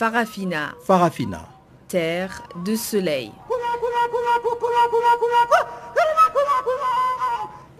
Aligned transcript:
Farafina. 0.00 0.74
Farafina. 0.82 1.46
Terre 1.86 2.42
de 2.64 2.74
soleil. 2.74 3.30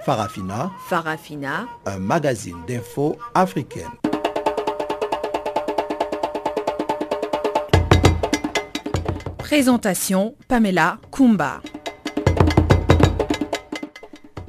Farafina. 0.04 0.70
Farafina. 0.86 1.66
Un 1.86 1.98
magazine 1.98 2.58
d'infos 2.68 3.16
africaine. 3.34 3.88
Présentation 9.38 10.34
Pamela 10.46 10.98
Kumba. 11.10 11.62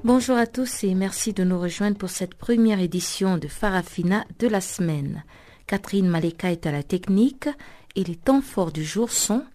Bonjour 0.04 0.36
à 0.36 0.46
tous 0.46 0.84
et 0.84 0.94
merci 0.94 1.32
de 1.32 1.46
nous 1.46 1.58
rejoindre 1.58 1.98
pour 1.98 2.10
cette 2.10 2.36
première 2.36 2.82
édition 2.82 3.38
de 3.38 3.48
Farafina 3.48 4.26
de 4.40 4.50
la 4.50 4.60
semaine. 4.60 5.24
Catherine 5.72 6.10
Maleka 6.10 6.52
est 6.52 6.66
à 6.66 6.72
la 6.74 6.84
technique 6.84 7.48
et 7.96 8.04
les 8.04 8.18
temps 8.18 8.42
forts 8.42 8.74
du 8.74 8.84
jour 8.84 9.10
sont 9.10 9.46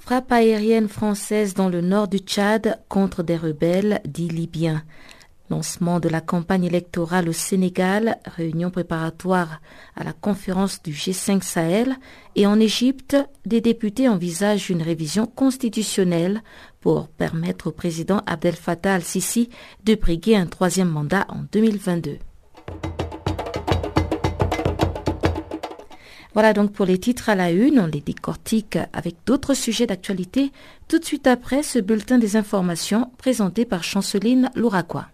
Frappe 0.00 0.32
aérienne 0.32 0.88
française 0.88 1.54
dans 1.54 1.68
le 1.68 1.80
nord 1.80 2.08
du 2.08 2.18
Tchad 2.18 2.82
contre 2.88 3.22
des 3.22 3.36
rebelles 3.36 4.00
dits 4.04 4.30
libyens. 4.30 4.82
Lancement 5.48 6.00
de 6.00 6.08
la 6.08 6.20
campagne 6.20 6.64
électorale 6.64 7.28
au 7.28 7.32
Sénégal, 7.32 8.18
réunion 8.24 8.72
préparatoire 8.72 9.60
à 9.94 10.02
la 10.02 10.12
conférence 10.12 10.82
du 10.82 10.90
G5 10.90 11.42
Sahel 11.42 11.98
et 12.34 12.48
en 12.48 12.58
Égypte, 12.58 13.16
des 13.46 13.60
députés 13.60 14.08
envisagent 14.08 14.70
une 14.70 14.82
révision 14.82 15.26
constitutionnelle 15.26 16.42
pour 16.82 17.08
permettre 17.08 17.68
au 17.68 17.70
président 17.70 18.22
Abdel 18.26 18.54
Fattah 18.54 18.94
al-Sisi 18.94 19.48
de 19.84 19.94
briguer 19.94 20.36
un 20.36 20.46
troisième 20.46 20.90
mandat 20.90 21.24
en 21.30 21.44
2022. 21.50 22.18
Voilà 26.34 26.54
donc 26.54 26.72
pour 26.72 26.86
les 26.86 26.98
titres 26.98 27.28
à 27.28 27.34
la 27.34 27.50
une, 27.50 27.78
on 27.78 27.86
les 27.86 28.00
décortique 28.00 28.78
avec 28.92 29.16
d'autres 29.26 29.54
sujets 29.54 29.86
d'actualité 29.86 30.50
tout 30.88 30.98
de 30.98 31.04
suite 31.04 31.26
après 31.26 31.62
ce 31.62 31.78
bulletin 31.78 32.18
des 32.18 32.36
informations 32.36 33.10
présenté 33.18 33.64
par 33.64 33.84
Chanceline 33.84 34.50
Louraquois. 34.54 35.08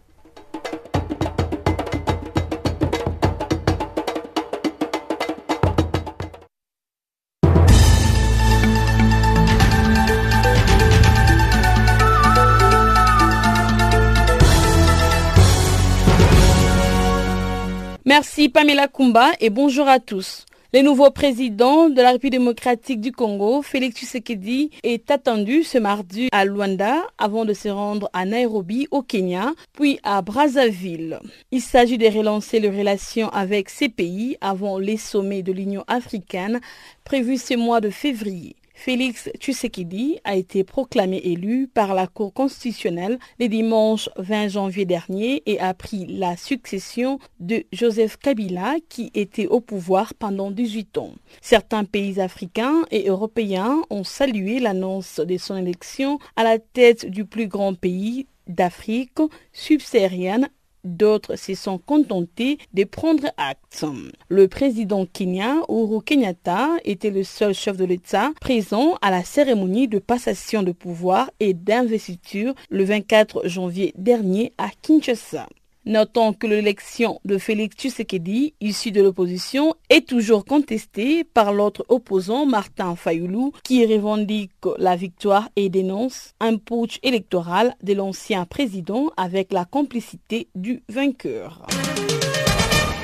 Merci 18.08 18.48
Pamela 18.48 18.88
Kumba 18.88 19.32
et 19.38 19.50
bonjour 19.50 19.86
à 19.86 20.00
tous. 20.00 20.46
Le 20.72 20.80
nouveau 20.80 21.10
président 21.10 21.90
de 21.90 22.00
la 22.00 22.12
République 22.12 22.38
démocratique 22.40 23.02
du 23.02 23.12
Congo, 23.12 23.60
Félix 23.60 23.96
Tshisekedi, 23.96 24.70
est 24.82 25.10
attendu 25.10 25.62
ce 25.62 25.76
mardi 25.76 26.30
à 26.32 26.46
Luanda 26.46 27.06
avant 27.18 27.44
de 27.44 27.52
se 27.52 27.68
rendre 27.68 28.08
à 28.14 28.24
Nairobi 28.24 28.88
au 28.90 29.02
Kenya, 29.02 29.52
puis 29.74 30.00
à 30.04 30.22
Brazzaville. 30.22 31.20
Il 31.50 31.60
s'agit 31.60 31.98
de 31.98 32.06
relancer 32.06 32.60
les 32.60 32.70
relations 32.70 33.28
avec 33.28 33.68
ces 33.68 33.90
pays 33.90 34.38
avant 34.40 34.78
les 34.78 34.96
sommets 34.96 35.42
de 35.42 35.52
l'Union 35.52 35.84
africaine 35.86 36.60
prévus 37.04 37.36
ce 37.36 37.58
mois 37.58 37.82
de 37.82 37.90
février. 37.90 38.56
Félix 38.78 39.28
Tshisekedi 39.36 40.20
a 40.22 40.36
été 40.36 40.62
proclamé 40.62 41.16
élu 41.16 41.66
par 41.66 41.94
la 41.94 42.06
Cour 42.06 42.32
constitutionnelle 42.32 43.18
le 43.40 43.48
dimanche 43.48 44.08
20 44.18 44.46
janvier 44.46 44.84
dernier 44.84 45.42
et 45.46 45.58
a 45.58 45.74
pris 45.74 46.06
la 46.06 46.36
succession 46.36 47.18
de 47.40 47.64
Joseph 47.72 48.19
Kabila 48.19 48.76
qui 48.88 49.10
était 49.14 49.48
au 49.48 49.60
pouvoir 49.60 50.14
pendant 50.14 50.53
18 50.53 50.97
ans. 50.98 51.14
Certains 51.41 51.82
pays 51.82 52.20
africains 52.20 52.84
et 52.92 53.08
européens 53.08 53.82
ont 53.91 54.04
salué 54.04 54.60
l'annonce 54.60 55.19
de 55.19 55.36
son 55.38 55.56
élection 55.56 56.20
à 56.36 56.44
la 56.44 56.60
tête 56.60 57.04
du 57.04 57.24
plus 57.24 57.48
grand 57.48 57.74
pays 57.74 58.28
d'Afrique 58.47 59.19
subsaharienne 59.53 60.48
D'autres 60.84 61.37
se 61.37 61.55
sont 61.55 61.78
contentés 61.78 62.59
de 62.72 62.84
prendre 62.84 63.27
acte. 63.37 63.84
Le 64.28 64.49
président 64.49 65.06
kenyan 65.06 65.65
Uhuru 65.69 66.03
Kenyatta 66.03 66.71
était 66.84 67.11
le 67.11 67.25
seul 67.25 67.55
chef 67.55 67.77
de 67.77 67.84
l'État 67.84 68.31
présent 68.41 68.97
à 69.03 69.11
la 69.11 69.25
cérémonie 69.25 69.89
de 69.89 69.99
passation 69.99 70.62
de 70.62 70.72
pouvoir 70.72 71.31
et 71.41 71.55
d'investiture 71.55 72.55
le 72.71 72.84
24 72.84 73.49
janvier 73.49 73.93
dernier 73.97 74.53
à 74.59 74.69
Kinshasa. 74.83 75.49
Notons 75.88 76.34
que 76.34 76.47
l'élection 76.47 77.19
de 77.25 77.38
Félix 77.38 77.75
Tshisekedi, 77.75 78.53
issu 78.60 78.91
de 78.91 79.00
l'opposition, 79.00 79.75
est 79.88 80.06
toujours 80.06 80.44
contestée 80.44 81.25
par 81.25 81.54
l'autre 81.54 81.82
opposant 81.88 82.44
Martin 82.44 82.94
Fayoulou, 82.94 83.53
qui 83.65 83.87
revendique 83.87 84.53
la 84.77 84.97
victoire 84.97 85.48
et 85.56 85.71
dénonce 85.71 86.34
un 86.41 86.59
putsch 86.59 86.98
électoral 87.03 87.75
de 87.82 87.94
l'ancien 87.94 88.44
président 88.44 89.06
avec 89.16 89.50
la 89.50 89.65
complicité 89.65 90.48
du 90.54 90.82
vainqueur. 90.91 91.66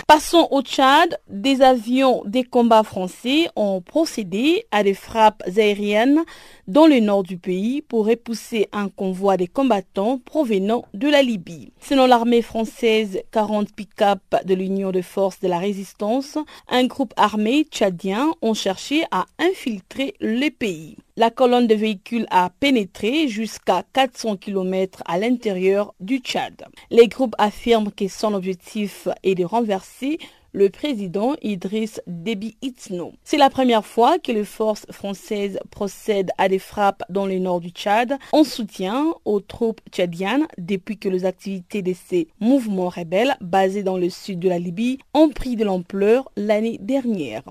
Passons 0.07 0.49
au 0.51 0.61
Tchad. 0.61 1.19
Des 1.29 1.63
avions 1.63 2.23
des 2.27 2.45
combats 2.45 2.83
français 2.83 3.49
ont 3.57 3.81
procédé 3.81 4.67
à 4.71 4.83
des 4.83 4.93
frappes 4.93 5.43
aériennes 5.57 6.21
dans 6.69 6.87
le 6.87 7.01
nord 7.01 7.23
du 7.23 7.39
pays 7.39 7.81
pour 7.81 8.07
repousser 8.07 8.69
un 8.73 8.91
convoi 8.91 9.39
de 9.39 9.47
combattants 9.47 10.19
provenant 10.19 10.85
de 10.93 11.09
la 11.09 11.23
Libye. 11.23 11.73
Selon 11.81 12.07
l'armée 12.07 12.43
française, 12.43 13.23
40 13.33 13.73
pick-up 13.75 14.21
de 14.45 14.55
l'Union 14.55 14.93
de 14.93 15.01
forces 15.01 15.41
de 15.41 15.49
la 15.49 15.59
résistance, 15.59 16.37
un 16.69 16.85
groupe 16.85 17.15
armé 17.17 17.65
tchadien 17.65 18.31
ont 18.43 18.55
cherché 18.55 19.05
à 19.11 19.25
infiltrer 19.39 20.15
le 20.21 20.51
pays. 20.51 20.97
La 21.17 21.31
colonne 21.31 21.69
de 21.69 21.77
véhicules 21.77 22.27
a 22.33 22.51
pénétré 22.51 23.29
jusqu'à 23.29 23.85
400 23.93 24.37
km 24.37 25.01
à 25.07 25.17
l'intérieur 25.17 25.95
du 26.01 26.19
Tchad. 26.19 26.65
Les 26.91 27.07
groupes 27.07 27.37
affirment 27.39 27.93
que 27.93 28.09
son 28.09 28.35
objectif 28.35 29.07
est 29.23 29.37
de 29.37 29.45
renverser 29.45 30.19
le 30.51 30.71
président 30.71 31.37
Idriss 31.41 32.01
Déby 32.09 32.57
Itno. 32.63 33.13
C'est 33.23 33.37
la 33.37 33.49
première 33.49 33.87
fois 33.87 34.19
que 34.19 34.33
les 34.33 34.43
forces 34.43 34.87
françaises 34.91 35.61
procèdent 35.71 36.33
à 36.37 36.49
des 36.49 36.59
frappes 36.59 37.05
dans 37.09 37.27
le 37.27 37.39
nord 37.39 37.61
du 37.61 37.69
Tchad 37.69 38.19
en 38.33 38.43
soutien 38.43 39.15
aux 39.25 39.39
troupes 39.39 39.83
tchadiennes 39.93 40.49
depuis 40.59 40.99
que 40.99 41.09
les 41.09 41.27
activités 41.27 41.83
de 41.83 41.95
ces 42.09 42.27
mouvements 42.41 42.89
rebelles 42.89 43.37
basés 43.41 43.85
dans 43.85 43.99
le 43.99 44.11
sud 44.11 44.41
de 44.41 44.49
la 44.49 44.59
Libye 44.59 44.99
ont 45.13 45.29
pris 45.29 45.55
de 45.55 45.65
l'ampleur 45.65 46.29
l'année 46.37 46.79
dernière. 46.81 47.45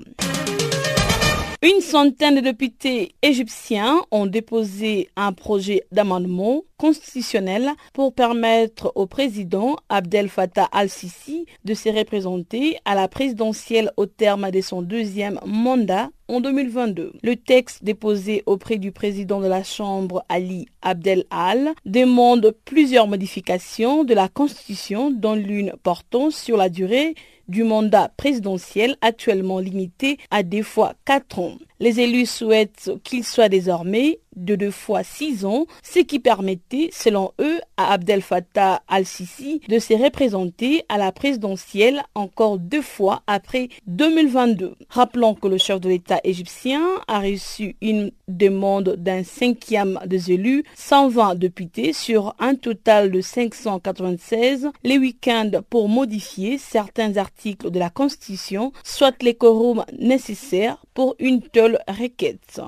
Une 1.65 1.79
centaine 1.79 2.35
de 2.35 2.41
députés 2.41 3.15
égyptiens 3.21 4.01
ont 4.11 4.25
déposé 4.25 5.09
un 5.15 5.31
projet 5.31 5.85
d'amendement 5.93 6.63
constitutionnel 6.75 7.69
pour 7.93 8.13
permettre 8.13 8.91
au 8.95 9.07
président 9.07 9.77
Abdel 9.87 10.27
Fattah 10.27 10.67
al-Sisi 10.73 11.45
de 11.63 11.73
se 11.73 11.87
représenter 11.87 12.79
à 12.83 12.95
la 12.95 13.07
présidentielle 13.07 13.91
au 13.95 14.07
terme 14.07 14.51
de 14.51 14.59
son 14.59 14.81
deuxième 14.81 15.39
mandat 15.45 16.09
en 16.27 16.41
2022. 16.41 17.13
Le 17.21 17.35
texte 17.35 17.83
déposé 17.83 18.43
auprès 18.45 18.77
du 18.77 18.91
président 18.91 19.41
de 19.41 19.47
la 19.47 19.63
Chambre, 19.63 20.23
Ali 20.29 20.67
Abdel 20.81 21.25
Al, 21.29 21.73
demande 21.85 22.55
plusieurs 22.65 23.07
modifications 23.07 24.03
de 24.03 24.13
la 24.13 24.27
Constitution, 24.27 25.11
dont 25.11 25.35
l'une 25.35 25.73
portant 25.83 26.31
sur 26.31 26.57
la 26.57 26.69
durée 26.69 27.15
du 27.47 27.63
mandat 27.63 28.11
présidentiel 28.15 28.95
actuellement 29.01 29.59
limité 29.59 30.17
à 30.31 30.43
deux 30.43 30.63
fois 30.63 30.93
quatre 31.05 31.39
ans. 31.39 31.57
Les 31.79 31.99
élus 31.99 32.25
souhaitent 32.25 32.91
qu'il 33.03 33.23
soit 33.23 33.49
désormais 33.49 34.19
de 34.35 34.55
deux 34.55 34.71
fois 34.71 35.03
six 35.03 35.45
ans, 35.45 35.65
ce 35.81 35.99
qui 35.99 36.19
permettait, 36.19 36.89
selon 36.91 37.31
eux, 37.39 37.59
à 37.77 37.93
Abdel 37.93 38.21
Fattah 38.21 38.81
al-Sisi 38.87 39.61
de 39.67 39.79
se 39.79 39.93
représenter 39.93 40.83
à 40.89 40.97
la 40.97 41.11
présidentielle 41.11 42.03
encore 42.15 42.57
deux 42.57 42.81
fois 42.81 43.21
après 43.27 43.69
2022. 43.87 44.75
Rappelons 44.89 45.35
que 45.35 45.47
le 45.47 45.57
chef 45.57 45.79
de 45.79 45.89
l'État 45.89 46.19
égyptien 46.23 46.81
a 47.07 47.19
reçu 47.19 47.75
une 47.81 48.11
demande 48.27 48.95
d'un 48.97 49.23
cinquième 49.23 49.99
des 50.05 50.31
élus, 50.31 50.63
120 50.75 51.35
députés 51.35 51.93
sur 51.93 52.35
un 52.39 52.55
total 52.55 53.11
de 53.11 53.21
596 53.21 54.69
les 54.83 54.97
week-ends 54.97 55.51
pour 55.69 55.89
modifier 55.89 56.57
certains 56.57 57.17
articles 57.17 57.71
de 57.71 57.79
la 57.79 57.89
Constitution, 57.89 58.71
soit 58.83 59.21
les 59.21 59.35
quorums 59.35 59.85
nécessaires 59.99 60.77
pour 60.93 61.15
une 61.19 61.41
telle 61.41 61.79
requête. 61.87 62.61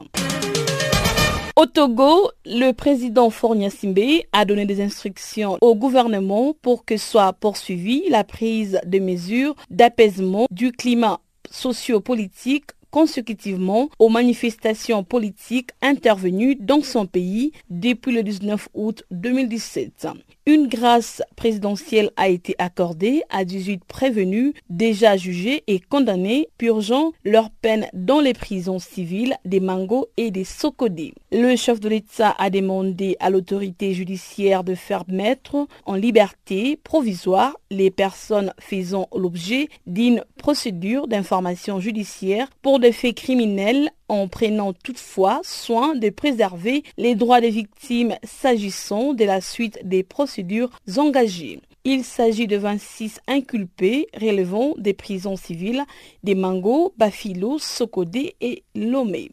Au 1.58 1.66
Togo, 1.68 2.32
le 2.46 2.74
président 2.74 3.30
Fornia 3.30 3.70
Simbe 3.70 3.98
a 4.34 4.44
donné 4.44 4.66
des 4.66 4.82
instructions 4.82 5.58
au 5.62 5.74
gouvernement 5.74 6.54
pour 6.62 6.84
que 6.84 6.98
soit 6.98 7.32
poursuivie 7.32 8.04
la 8.10 8.26
prise 8.26 8.82
de 8.86 9.00
mesures 9.00 9.56
d'apaisement 9.70 10.48
du 10.52 10.74
climat 10.74 11.22
sociopolitique 11.50 12.72
consécutivement 12.92 13.90
aux 14.00 14.10
manifestations 14.10 15.06
politiques 15.06 15.70
intervenues 15.82 16.58
dans 16.58 16.82
son 16.82 17.06
pays 17.06 17.54
depuis 17.70 18.12
le 18.12 18.24
19 18.24 18.68
août 18.74 19.06
2017. 19.12 20.08
Une 20.48 20.68
grâce 20.68 21.24
présidentielle 21.36 22.12
a 22.18 22.30
été 22.30 22.54
accordée 22.60 23.24
à 23.32 23.46
18 23.46 23.84
prévenus 23.84 24.54
déjà 24.70 25.18
jugés 25.18 25.64
et 25.66 25.80
condamnés, 25.80 26.50
purgeant 26.60 27.14
leur 27.24 27.50
peine 27.50 27.88
dans 27.94 28.20
les 28.20 28.34
prisons 28.34 28.78
civiles 28.78 29.36
des 29.44 29.60
Mango 29.60 30.08
et 30.18 30.30
des 30.30 30.44
Sokodé. 30.44 31.16
Le 31.32 31.56
chef 31.56 31.80
de 31.80 31.90
l'État 31.90 32.36
a 32.38 32.52
demandé 32.52 33.18
à 33.20 33.32
l'autorité 33.32 33.96
judiciaire 33.96 34.64
de 34.64 34.76
faire 34.76 35.06
mettre 35.08 35.68
en 35.88 35.96
liberté 35.96 36.76
provisoire 36.84 37.58
les 37.72 37.90
personnes 37.90 38.54
faisant 38.60 39.10
l'objet 39.16 39.68
d'une 39.88 40.24
procédure 40.38 41.08
d'information 41.08 41.80
judiciaire 41.80 42.50
pour 42.62 42.80
des 42.80 42.92
faits 42.92 43.16
criminels 43.16 43.90
en 44.08 44.28
prenant 44.28 44.74
toutefois 44.74 45.42
soin 45.44 45.96
de 45.96 46.10
préserver 46.10 46.84
les 46.98 47.16
droits 47.16 47.42
des 47.42 47.50
victimes 47.50 48.16
s'agissant 48.24 49.14
de 49.14 49.26
la 49.26 49.42
suite 49.42 49.80
des 49.84 50.04
procédures 50.04 50.72
engagées. 50.98 51.62
Il 51.88 52.04
s'agit 52.04 52.48
de 52.48 52.58
26 52.58 53.20
inculpés 53.28 54.08
relevant 54.20 54.74
des 54.80 54.96
prisons 54.96 55.36
civiles 55.36 55.84
des 56.24 56.34
Mango, 56.34 56.94
Bafilo, 56.98 57.60
Sokodé 57.60 58.36
et 58.42 58.64
Lomé. 58.74 59.30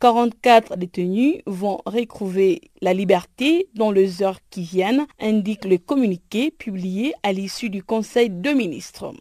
44 0.00 0.76
détenus 0.76 1.38
vont 1.46 1.80
retrouver 1.86 2.60
la 2.82 2.94
liberté 2.94 3.68
dans 3.74 3.90
les 3.90 4.22
heures 4.22 4.38
qui 4.48 4.62
viennent, 4.62 5.08
indique 5.18 5.64
le 5.64 5.78
communiqué 5.78 6.52
publié 6.52 7.14
à 7.24 7.32
l'issue 7.32 7.68
du 7.68 7.82
Conseil 7.82 8.30
de 8.30 8.50
ministres. 8.50 9.12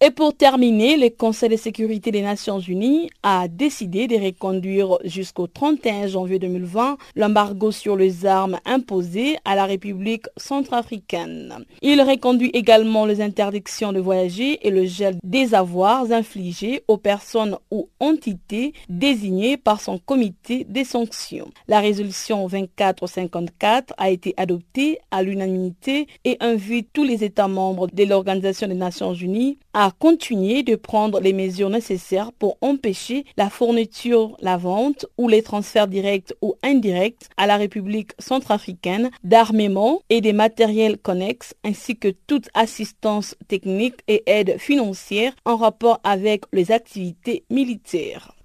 Et 0.00 0.12
pour 0.12 0.32
terminer, 0.32 0.96
le 0.96 1.10
Conseil 1.10 1.48
de 1.48 1.56
sécurité 1.56 2.12
des 2.12 2.22
Nations 2.22 2.60
Unies 2.60 3.10
a 3.24 3.48
décidé 3.48 4.06
de 4.06 4.14
reconduire 4.14 4.96
jusqu'au 5.02 5.48
31 5.48 6.06
janvier 6.06 6.38
2020 6.38 6.96
l'embargo 7.16 7.72
sur 7.72 7.96
les 7.96 8.24
armes 8.24 8.60
imposé 8.64 9.38
à 9.44 9.56
la 9.56 9.64
République 9.64 10.26
centrafricaine. 10.36 11.64
Il 11.82 12.00
reconduit 12.00 12.50
également 12.50 13.06
les 13.06 13.20
interdictions 13.20 13.92
de 13.92 13.98
voyager 13.98 14.64
et 14.64 14.70
le 14.70 14.84
gel 14.84 15.16
des 15.24 15.52
avoirs 15.56 16.12
infligés 16.12 16.84
aux 16.86 16.98
personnes 16.98 17.56
ou 17.72 17.88
entités 17.98 18.74
désignées 18.88 19.56
par 19.56 19.80
son 19.80 19.98
comité 19.98 20.62
des 20.62 20.84
sanctions. 20.84 21.50
La 21.66 21.80
résolution 21.80 22.46
2454 22.46 23.94
a 23.98 24.10
été 24.10 24.32
adoptée 24.36 25.00
à 25.10 25.24
l'unanimité 25.24 26.06
et 26.24 26.36
invite 26.38 26.90
tous 26.92 27.02
les 27.02 27.24
États 27.24 27.48
membres 27.48 27.88
de 27.92 28.04
l'Organisation 28.04 28.68
des 28.68 28.74
Nations 28.74 29.12
Unies 29.12 29.58
à 29.72 29.87
continuer 29.90 30.62
de 30.62 30.76
prendre 30.76 31.20
les 31.20 31.32
mesures 31.32 31.70
nécessaires 31.70 32.32
pour 32.32 32.58
empêcher 32.60 33.24
la 33.36 33.50
fourniture, 33.50 34.36
la 34.40 34.56
vente 34.56 35.06
ou 35.16 35.28
les 35.28 35.42
transferts 35.42 35.88
directs 35.88 36.34
ou 36.42 36.56
indirects 36.62 37.28
à 37.36 37.46
la 37.46 37.56
République 37.56 38.12
centrafricaine 38.18 39.10
d'armement 39.24 40.02
et 40.10 40.20
des 40.20 40.32
matériels 40.32 40.98
connexes 40.98 41.54
ainsi 41.64 41.96
que 41.96 42.08
toute 42.26 42.48
assistance 42.54 43.34
technique 43.48 44.00
et 44.08 44.22
aide 44.26 44.58
financière 44.58 45.32
en 45.44 45.56
rapport 45.56 46.00
avec 46.04 46.44
les 46.52 46.72
activités 46.72 47.44
militaires. 47.50 48.37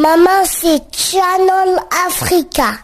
Maman, 0.00 0.44
c'est 0.46 0.80
Channel 0.96 1.76
Africa. 2.06 2.78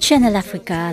Channel 0.00 0.36
Africa. 0.36 0.92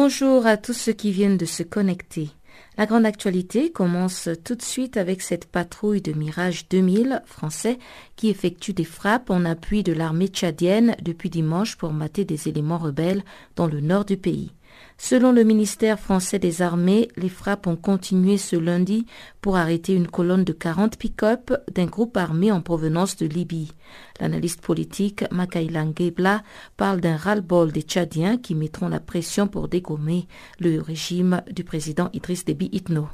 Bonjour 0.00 0.46
à 0.46 0.56
tous 0.56 0.74
ceux 0.74 0.92
qui 0.92 1.10
viennent 1.10 1.36
de 1.36 1.44
se 1.44 1.64
connecter. 1.64 2.30
La 2.76 2.86
grande 2.86 3.04
actualité 3.04 3.72
commence 3.72 4.28
tout 4.44 4.54
de 4.54 4.62
suite 4.62 4.96
avec 4.96 5.22
cette 5.22 5.46
patrouille 5.46 6.00
de 6.00 6.12
Mirage 6.12 6.68
2000 6.68 7.20
français 7.26 7.80
qui 8.14 8.28
effectue 8.28 8.72
des 8.72 8.84
frappes 8.84 9.28
en 9.28 9.44
appui 9.44 9.82
de 9.82 9.92
l'armée 9.92 10.28
tchadienne 10.28 10.94
depuis 11.02 11.30
dimanche 11.30 11.74
pour 11.74 11.92
mater 11.92 12.24
des 12.24 12.46
éléments 12.46 12.78
rebelles 12.78 13.24
dans 13.56 13.66
le 13.66 13.80
nord 13.80 14.04
du 14.04 14.16
pays. 14.16 14.52
Selon 15.00 15.30
le 15.30 15.44
ministère 15.44 16.00
français 16.00 16.40
des 16.40 16.60
armées, 16.60 17.08
les 17.16 17.28
frappes 17.28 17.68
ont 17.68 17.76
continué 17.76 18.36
ce 18.36 18.56
lundi 18.56 19.06
pour 19.40 19.56
arrêter 19.56 19.94
une 19.94 20.08
colonne 20.08 20.42
de 20.42 20.52
40 20.52 20.98
pick-up 20.98 21.52
d'un 21.72 21.86
groupe 21.86 22.16
armé 22.16 22.50
en 22.50 22.60
provenance 22.60 23.16
de 23.16 23.26
Libye. 23.26 23.70
L'analyste 24.18 24.60
politique 24.60 25.24
Makaïla 25.30 25.84
Ngebla 25.84 26.42
parle 26.76 27.00
d'un 27.00 27.16
ras-le-bol 27.16 27.70
des 27.70 27.82
Tchadiens 27.82 28.38
qui 28.38 28.56
mettront 28.56 28.88
la 28.88 28.98
pression 28.98 29.46
pour 29.46 29.68
dégommer 29.68 30.26
le 30.58 30.80
régime 30.80 31.42
du 31.48 31.62
président 31.62 32.10
Idriss 32.12 32.44
Déby 32.44 32.68
Itno. 32.72 33.08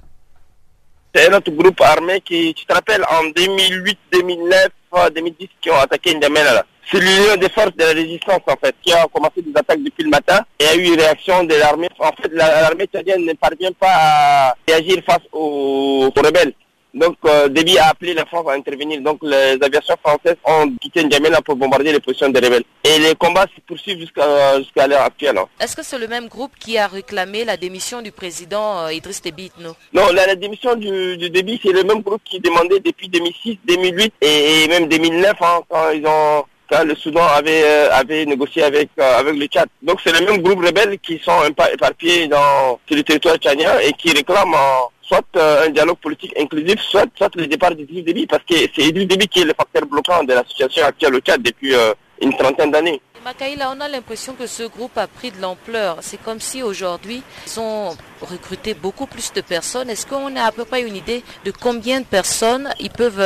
C'est 1.14 1.31
un 1.31 1.36
autre 1.36 1.50
groupe 1.52 1.81
armé 1.82 2.22
qui, 2.22 2.54
tu 2.54 2.64
te 2.64 2.72
rappelles, 2.72 3.04
en 3.04 3.25
2008, 3.36 3.98
2009, 4.10 4.69
2010, 5.14 5.48
qui 5.60 5.70
ont 5.70 5.76
attaqué 5.76 6.14
N'Djamena. 6.14 6.64
C'est 6.91 7.00
l'union 7.00 7.36
des 7.36 7.48
forces 7.48 7.74
de 7.76 7.82
la 7.82 7.93
résistance, 7.93 8.41
en 8.46 8.56
fait, 8.62 8.74
qui 8.82 8.93
a 8.93 9.06
commencé 9.12 9.43
des 9.43 9.53
attaques 9.58 9.82
depuis 9.82 10.05
le 10.05 10.10
matin 10.10 10.44
et 10.58 10.67
a 10.67 10.74
eu 10.74 10.84
une 10.84 10.94
réaction 11.00 11.43
de 11.44 11.55
l'armée. 11.55 11.88
En 11.98 12.12
fait, 12.12 12.29
l'armée 12.32 12.86
tchadienne 12.86 13.24
ne 13.24 13.32
parvient 13.32 13.72
pas 13.72 13.88
à 13.93 14.55
réagir 14.69 15.03
face 15.05 15.22
aux, 15.32 16.10
aux 16.14 16.20
rebelles. 16.20 16.53
Donc, 16.93 17.17
euh, 17.24 17.48
Déby 17.48 17.76
a 17.76 17.88
appelé 17.88 18.14
la 18.14 18.24
France 18.24 18.46
à 18.48 18.53
intervenir. 18.53 19.00
Donc, 19.00 19.19
les 19.22 19.58
aviations 19.60 19.96
françaises 20.00 20.36
ont 20.44 20.70
quitté 20.81 21.03
N'Djamena 21.03 21.41
pour 21.43 21.56
bombarder 21.56 21.91
les 21.91 21.98
positions 21.98 22.29
des 22.29 22.38
rebelles. 22.38 22.62
Et 22.84 23.00
les 23.00 23.17
combats 23.17 23.46
se 23.53 23.60
poursuivent 23.67 23.98
jusqu'à 23.98 24.58
jusqu'à 24.60 24.86
l'heure 24.86 25.03
actuelle. 25.03 25.36
hein. 25.36 25.46
Est-ce 25.58 25.74
que 25.74 25.82
c'est 25.82 25.98
le 25.98 26.06
même 26.06 26.29
groupe 26.29 26.53
qui 26.60 26.79
a 26.79 26.86
réclamé 26.86 27.44
la 27.44 27.56
démission 27.56 28.00
du 28.00 28.12
président 28.12 28.84
euh, 28.84 28.93
Idriss 28.93 29.20
Déby 29.22 29.46
Itno 29.46 29.74
Non, 29.93 30.12
la, 30.12 30.26
la 30.29 30.36
démission 30.36 30.76
du, 30.76 31.17
du 31.17 31.31
Déby, 31.31 31.58
c'est 31.64 31.72
le 31.72 31.82
même 31.82 32.00
groupe 32.03 32.22
qui 32.24 32.38
demandait 32.38 32.79
depuis 32.79 33.08
2006, 33.08 33.58
2008 33.67 34.12
et, 34.20 34.62
et 34.62 34.69
même 34.69 34.86
2009, 34.86 35.32
hein, 35.41 35.60
quand 35.69 35.91
ils 35.91 36.06
ont 36.06 36.44
quand 36.71 36.85
le 36.85 36.94
Soudan 36.94 37.27
avait, 37.27 37.63
euh, 37.65 38.25
négocié 38.25 38.63
avec, 38.63 38.91
euh, 38.99 39.19
avec 39.19 39.35
le 39.37 39.47
Tchad. 39.47 39.69
Donc 39.83 40.01
c'est 40.03 40.19
le 40.19 40.25
même 40.25 40.41
groupe 40.43 40.65
rebelle 40.65 40.99
qui 40.99 41.19
sont 41.19 41.44
éparpillés 41.44 42.29
dans, 42.29 42.79
sur 42.87 42.97
le 42.97 43.03
territoire 43.03 43.37
tchadien 43.37 43.79
et 43.81 43.93
qui 43.93 44.13
réclament 44.13 44.55
euh, 44.55 44.87
soit 45.03 45.25
un 45.37 45.69
dialogue 45.69 45.99
politique 45.99 46.33
inclusif, 46.39 46.81
soit, 46.81 47.06
le 47.35 47.47
départ 47.47 47.75
d'Idriss 47.75 48.05
Déby, 48.05 48.27
parce 48.27 48.43
que 48.44 48.55
c'est 48.75 48.83
Idriss 48.83 49.06
Déby 49.06 49.29
qui 49.29 49.41
est 49.41 49.44
le 49.44 49.55
facteur 49.55 49.85
bloquant 49.87 50.25
de 50.25 50.33
la 50.33 50.44
situation 50.49 50.87
actuelle 50.87 51.15
au 51.15 51.21
Tchad 51.21 51.43
depuis 51.43 51.75
une 52.23 52.35
trentaine 52.37 52.71
d'années. 52.71 53.03
Makaïla, 53.23 53.75
on 53.77 53.81
a 53.81 53.89
l'impression 53.89 54.35
que 54.35 54.47
ce 54.47 54.63
groupe 54.63 54.97
a 54.97 55.06
pris 55.06 55.31
de 55.31 55.41
l'ampleur. 55.41 55.99
C'est 56.01 56.23
comme 56.23 56.41
si 56.41 56.63
aujourd'hui, 56.63 57.23
ils 57.47 57.61
ont 57.61 57.97
recruté 58.23 58.73
beaucoup 58.75 59.06
plus 59.06 59.33
de 59.33 59.41
personnes. 59.43 59.91
Est-ce 59.91 60.06
qu'on 60.06 60.35
a 60.37 60.43
à 60.43 60.53
peu 60.53 60.65
près 60.65 60.83
une 60.83 60.97
idée 60.97 61.23
de 61.44 61.51
combien 61.51 62.01
de 62.01 62.06
personnes 62.06 62.71
ils 62.81 62.91
peuvent 62.91 63.21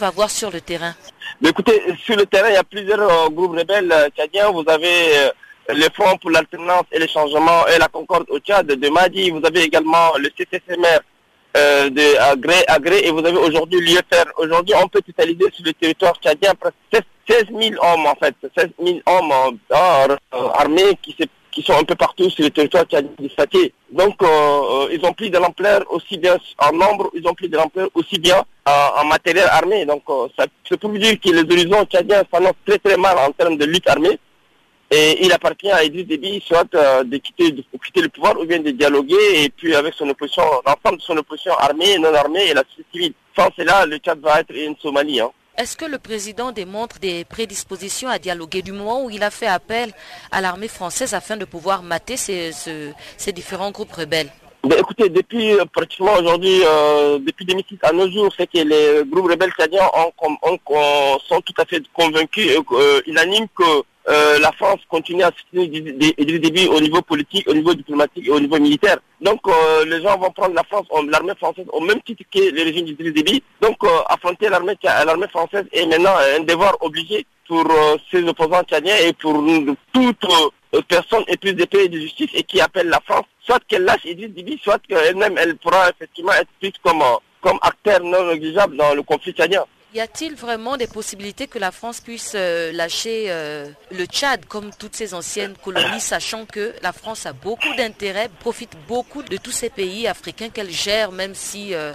avoir 0.00 0.30
sur 0.30 0.50
le 0.50 0.60
terrain? 0.60 0.94
Mais 1.40 1.50
écoutez, 1.50 1.82
sur 2.04 2.16
le 2.16 2.26
terrain, 2.26 2.48
il 2.48 2.54
y 2.54 2.58
a 2.58 2.64
plusieurs 2.64 3.00
euh, 3.00 3.28
groupes 3.30 3.56
rebelles 3.58 3.92
euh, 3.92 4.08
tchadiens. 4.16 4.50
Vous 4.50 4.64
avez 4.66 5.18
euh, 5.18 5.30
le 5.68 5.86
Front 5.94 6.16
pour 6.18 6.30
l'alternance 6.30 6.84
et 6.92 6.98
le 6.98 7.06
changement 7.06 7.66
et 7.66 7.78
la 7.78 7.88
concorde 7.88 8.24
au 8.30 8.38
Tchad 8.38 8.66
de 8.66 8.88
Madi. 8.88 9.30
Vous 9.30 9.42
avez 9.44 9.62
également 9.62 10.12
le 10.18 10.30
CCCMR 10.36 11.00
de 11.56 12.70
Agré, 12.70 12.98
et 13.06 13.10
vous 13.10 13.20
avez 13.24 13.38
aujourd'hui 13.38 13.80
l'UFR. 13.80 14.26
Aujourd'hui, 14.36 14.74
on 14.76 14.88
peut 14.88 15.00
totaliser 15.00 15.46
sur 15.54 15.64
le 15.64 15.72
territoire 15.72 16.14
tchadien 16.22 16.52
presque 16.54 16.74
16 16.92 17.02
16 17.28 17.44
000 17.70 17.82
hommes 17.82 18.06
en 18.06 18.14
fait, 18.14 18.34
16 18.56 18.68
000 18.84 18.98
hommes 19.06 19.58
armés 20.54 20.98
qui, 21.02 21.16
se- 21.18 21.24
qui 21.56 21.62
sont 21.62 21.72
un 21.72 21.84
peu 21.84 21.94
partout 21.94 22.28
sur 22.28 22.44
le 22.44 22.50
territoire 22.50 22.84
tchadien. 22.84 23.08
Donc 23.90 24.16
euh, 24.22 24.26
euh, 24.26 24.88
ils 24.92 25.02
ont 25.06 25.14
pris 25.14 25.30
de 25.30 25.38
l'ampleur 25.38 25.80
aussi 25.88 26.18
bien 26.18 26.36
en 26.58 26.70
nombre, 26.72 27.10
ils 27.14 27.26
ont 27.26 27.32
pris 27.32 27.48
de 27.48 27.56
l'ampleur 27.56 27.88
aussi 27.94 28.18
bien 28.18 28.44
en 28.66 29.04
matériel 29.06 29.48
armé. 29.50 29.86
Donc 29.86 30.02
euh, 30.10 30.28
ça- 30.38 30.44
c'est 30.68 30.78
pour 30.78 30.90
dire 30.90 31.18
que 31.18 31.30
les 31.30 31.44
horizons 31.50 31.84
tchadiens 31.86 32.22
s'annoncent 32.30 32.62
très 32.66 32.78
très 32.78 32.98
mal 32.98 33.16
en 33.26 33.32
termes 33.32 33.56
de 33.56 33.64
lutte 33.64 33.88
armée. 33.88 34.18
Et 34.90 35.24
il 35.24 35.32
appartient 35.32 35.70
à 35.70 35.82
Idriss 35.82 36.06
Déby 36.06 36.42
soit 36.46 36.64
de, 36.64 37.16
quitter, 37.16 37.46
quitter 37.84 38.02
le 38.02 38.08
pouvoir 38.10 38.38
ou 38.38 38.44
bien 38.44 38.60
de 38.60 38.70
dialoguer 38.72 39.24
et 39.44 39.48
puis 39.48 39.74
avec 39.74 39.94
son 39.94 40.08
opposition, 40.10 40.42
l'ensemble 40.66 40.98
de 40.98 41.02
son 41.02 41.16
opposition 41.16 41.54
armée, 41.54 41.96
non 41.98 42.12
armée 42.14 42.48
et 42.50 42.54
la 42.54 42.62
société 42.68 42.84
civile. 42.92 43.12
Sans 43.36 43.48
cela, 43.56 43.86
le 43.86 43.96
Tchad 43.96 44.20
va 44.20 44.40
être 44.40 44.54
une 44.54 44.76
Somalie. 44.76 45.20
Hein. 45.20 45.30
Est-ce 45.58 45.76
que 45.76 45.86
le 45.86 45.98
président 45.98 46.52
démontre 46.52 46.98
des 46.98 47.24
prédispositions 47.24 48.08
à 48.10 48.18
dialoguer 48.18 48.60
du 48.62 48.72
moment 48.72 49.04
où 49.04 49.10
il 49.10 49.22
a 49.22 49.30
fait 49.30 49.46
appel 49.46 49.92
à 50.30 50.40
l'armée 50.42 50.68
française 50.68 51.14
afin 51.14 51.36
de 51.38 51.46
pouvoir 51.46 51.82
mater 51.82 52.16
ces, 52.18 52.52
ce- 52.52 52.92
ces 53.16 53.32
différents 53.32 53.70
groupes 53.70 53.92
rebelles? 53.92 54.30
Ben, 54.64 54.78
écoutez, 54.80 55.08
depuis 55.08 55.52
euh, 55.52 55.64
pratiquement 55.72 56.14
aujourd'hui, 56.18 56.60
euh, 56.64 57.18
depuis 57.20 57.46
2006 57.46 57.78
à 57.82 57.92
nos 57.92 58.10
jours, 58.10 58.30
c'est 58.36 58.48
que 58.50 58.58
les 58.58 59.02
groupes 59.08 59.30
rebelles 59.30 59.52
tchadiens 59.52 59.88
sont 61.28 61.40
tout 61.40 61.54
à 61.58 61.64
fait 61.64 61.82
convaincus 61.94 62.50
et 62.50 62.58
euh, 62.72 63.00
unanimes 63.06 63.46
que 63.56 63.82
euh, 64.08 64.38
la 64.38 64.52
France 64.52 64.80
continue 64.88 65.22
à 65.22 65.30
soutenir 65.36 65.64
Idriss 66.18 66.40
Déby 66.40 66.68
au 66.68 66.80
niveau 66.80 67.02
politique, 67.02 67.48
au 67.48 67.54
niveau 67.54 67.74
diplomatique 67.74 68.26
et 68.26 68.30
au 68.30 68.40
niveau 68.40 68.58
militaire. 68.58 68.98
Donc 69.20 69.40
euh, 69.48 69.84
les 69.84 70.02
gens 70.02 70.16
vont 70.18 70.30
prendre 70.30 70.54
la 70.54 70.64
France, 70.64 70.86
l'armée 71.08 71.34
française 71.36 71.66
au 71.72 71.80
même 71.80 72.00
titre 72.02 72.22
que 72.32 72.38
le 72.38 72.62
régime 72.62 72.86
d'Idriss 72.86 73.12
Déby. 73.12 73.42
Donc 73.60 73.76
euh, 73.84 73.88
affronter 74.08 74.48
l'armée 74.48 74.76
l'armée 74.82 75.28
française 75.28 75.64
est 75.72 75.86
maintenant 75.86 76.14
un 76.36 76.44
devoir 76.44 76.76
obligé 76.80 77.26
pour 77.48 77.64
euh, 77.70 77.96
ses 78.10 78.22
opposants 78.24 78.62
tchadiens 78.62 78.96
et 78.96 79.12
pour 79.12 79.42
toute 79.92 80.24
euh, 80.74 80.80
personne 80.88 81.24
éprise 81.28 81.54
d'épée 81.54 81.84
et 81.84 81.88
de 81.88 81.98
justice 81.98 82.30
et 82.34 82.42
qui 82.42 82.60
appelle 82.60 82.88
la 82.88 83.00
France, 83.00 83.24
soit 83.40 83.60
qu'elle 83.66 83.84
lâche 83.84 84.04
Idriss 84.04 84.30
Déby, 84.30 84.60
soit 84.62 84.80
qu'elle-même 84.88 85.36
elle 85.38 85.56
pourra 85.56 85.90
effectivement 85.90 86.32
être 86.32 86.50
prise 86.60 86.72
comme, 86.82 87.02
euh, 87.02 87.16
comme 87.40 87.58
acteur 87.62 88.00
non 88.02 88.26
négligeable 88.26 88.76
dans 88.76 88.94
le 88.94 89.02
conflit 89.02 89.32
tchadien. 89.32 89.64
Y 89.96 90.00
a-t-il 90.00 90.34
vraiment 90.34 90.76
des 90.76 90.88
possibilités 90.88 91.46
que 91.46 91.58
la 91.58 91.70
France 91.70 92.02
puisse 92.02 92.34
euh, 92.34 92.70
lâcher 92.70 93.28
euh, 93.28 93.66
le 93.90 94.04
Tchad 94.04 94.44
comme 94.44 94.68
toutes 94.78 94.94
ces 94.94 95.14
anciennes 95.14 95.54
colonies, 95.64 96.00
sachant 96.00 96.44
que 96.44 96.74
la 96.82 96.92
France 96.92 97.24
a 97.24 97.32
beaucoup 97.32 97.74
d'intérêt, 97.78 98.28
profite 98.40 98.72
beaucoup 98.86 99.22
de 99.22 99.38
tous 99.38 99.52
ces 99.52 99.70
pays 99.70 100.06
africains 100.06 100.50
qu'elle 100.50 100.70
gère, 100.70 101.12
même 101.12 101.34
si 101.34 101.74
euh, 101.74 101.94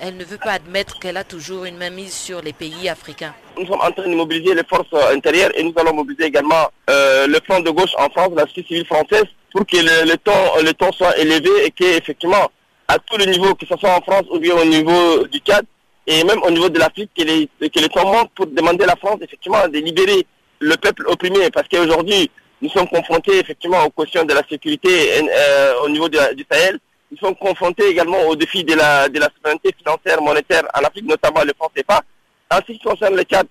elle 0.00 0.16
ne 0.16 0.24
veut 0.24 0.38
pas 0.38 0.52
admettre 0.52 0.98
qu'elle 0.98 1.18
a 1.18 1.24
toujours 1.24 1.66
une 1.66 1.76
mainmise 1.76 2.14
sur 2.14 2.40
les 2.40 2.54
pays 2.54 2.88
africains? 2.88 3.34
Nous 3.58 3.66
sommes 3.66 3.82
en 3.82 3.90
train 3.90 4.08
de 4.08 4.14
mobiliser 4.14 4.54
les 4.54 4.64
forces 4.64 4.94
intérieures 5.12 5.50
et 5.54 5.62
nous 5.62 5.74
allons 5.76 5.92
mobiliser 5.92 6.24
également 6.24 6.70
le 6.88 7.38
front 7.44 7.60
de 7.60 7.68
gauche 7.68 7.92
en 7.98 8.08
France, 8.08 8.30
la 8.34 8.46
société 8.46 8.68
civile 8.68 8.86
française, 8.86 9.26
pour 9.52 9.66
que 9.66 9.76
le, 9.76 10.10
le 10.10 10.72
ton 10.72 10.92
soit 10.92 11.18
élevé 11.18 11.66
et 11.66 11.70
qu'effectivement, 11.70 12.50
à 12.88 12.98
tous 12.98 13.18
les 13.18 13.26
niveaux, 13.26 13.54
que 13.54 13.66
ce 13.66 13.76
soit 13.76 13.90
en 13.94 14.00
France 14.00 14.24
ou 14.30 14.38
bien 14.38 14.54
au 14.56 14.64
niveau 14.64 15.26
du 15.26 15.40
Tchad, 15.40 15.66
et 16.06 16.24
même 16.24 16.42
au 16.42 16.50
niveau 16.50 16.68
de 16.68 16.78
l'Afrique, 16.78 17.10
que 17.16 17.22
les, 17.22 17.48
que 17.68 17.80
les 17.80 17.88
temps 17.88 18.10
montent 18.10 18.30
pour 18.34 18.46
demander 18.46 18.84
à 18.84 18.88
la 18.88 18.96
France 18.96 19.18
effectivement 19.22 19.66
de 19.68 19.78
libérer 19.78 20.26
le 20.60 20.76
peuple 20.76 21.04
opprimé. 21.08 21.50
Parce 21.50 21.68
qu'aujourd'hui, 21.68 22.30
nous 22.60 22.70
sommes 22.70 22.88
confrontés 22.88 23.38
effectivement 23.38 23.82
aux 23.84 23.90
questions 23.90 24.24
de 24.24 24.34
la 24.34 24.42
sécurité 24.48 24.90
euh, 25.22 25.74
au 25.84 25.88
niveau 25.88 26.08
de 26.08 26.34
du 26.34 26.44
Sahel. 26.50 26.78
Nous 27.10 27.18
sommes 27.18 27.36
confrontés 27.36 27.88
également 27.88 28.20
aux 28.26 28.36
défis 28.36 28.64
de 28.64 28.74
la, 28.74 29.08
de 29.08 29.18
la 29.20 29.28
souveraineté 29.36 29.70
financière, 29.78 30.20
monétaire 30.20 30.64
en 30.74 30.82
Afrique, 30.82 31.06
notamment 31.06 31.42
le 31.42 31.52
franc. 31.56 31.70
En 32.50 32.56
ce 32.56 32.72
qui 32.72 32.78
concerne 32.78 33.16
le 33.16 33.22
Tchad, 33.22 33.46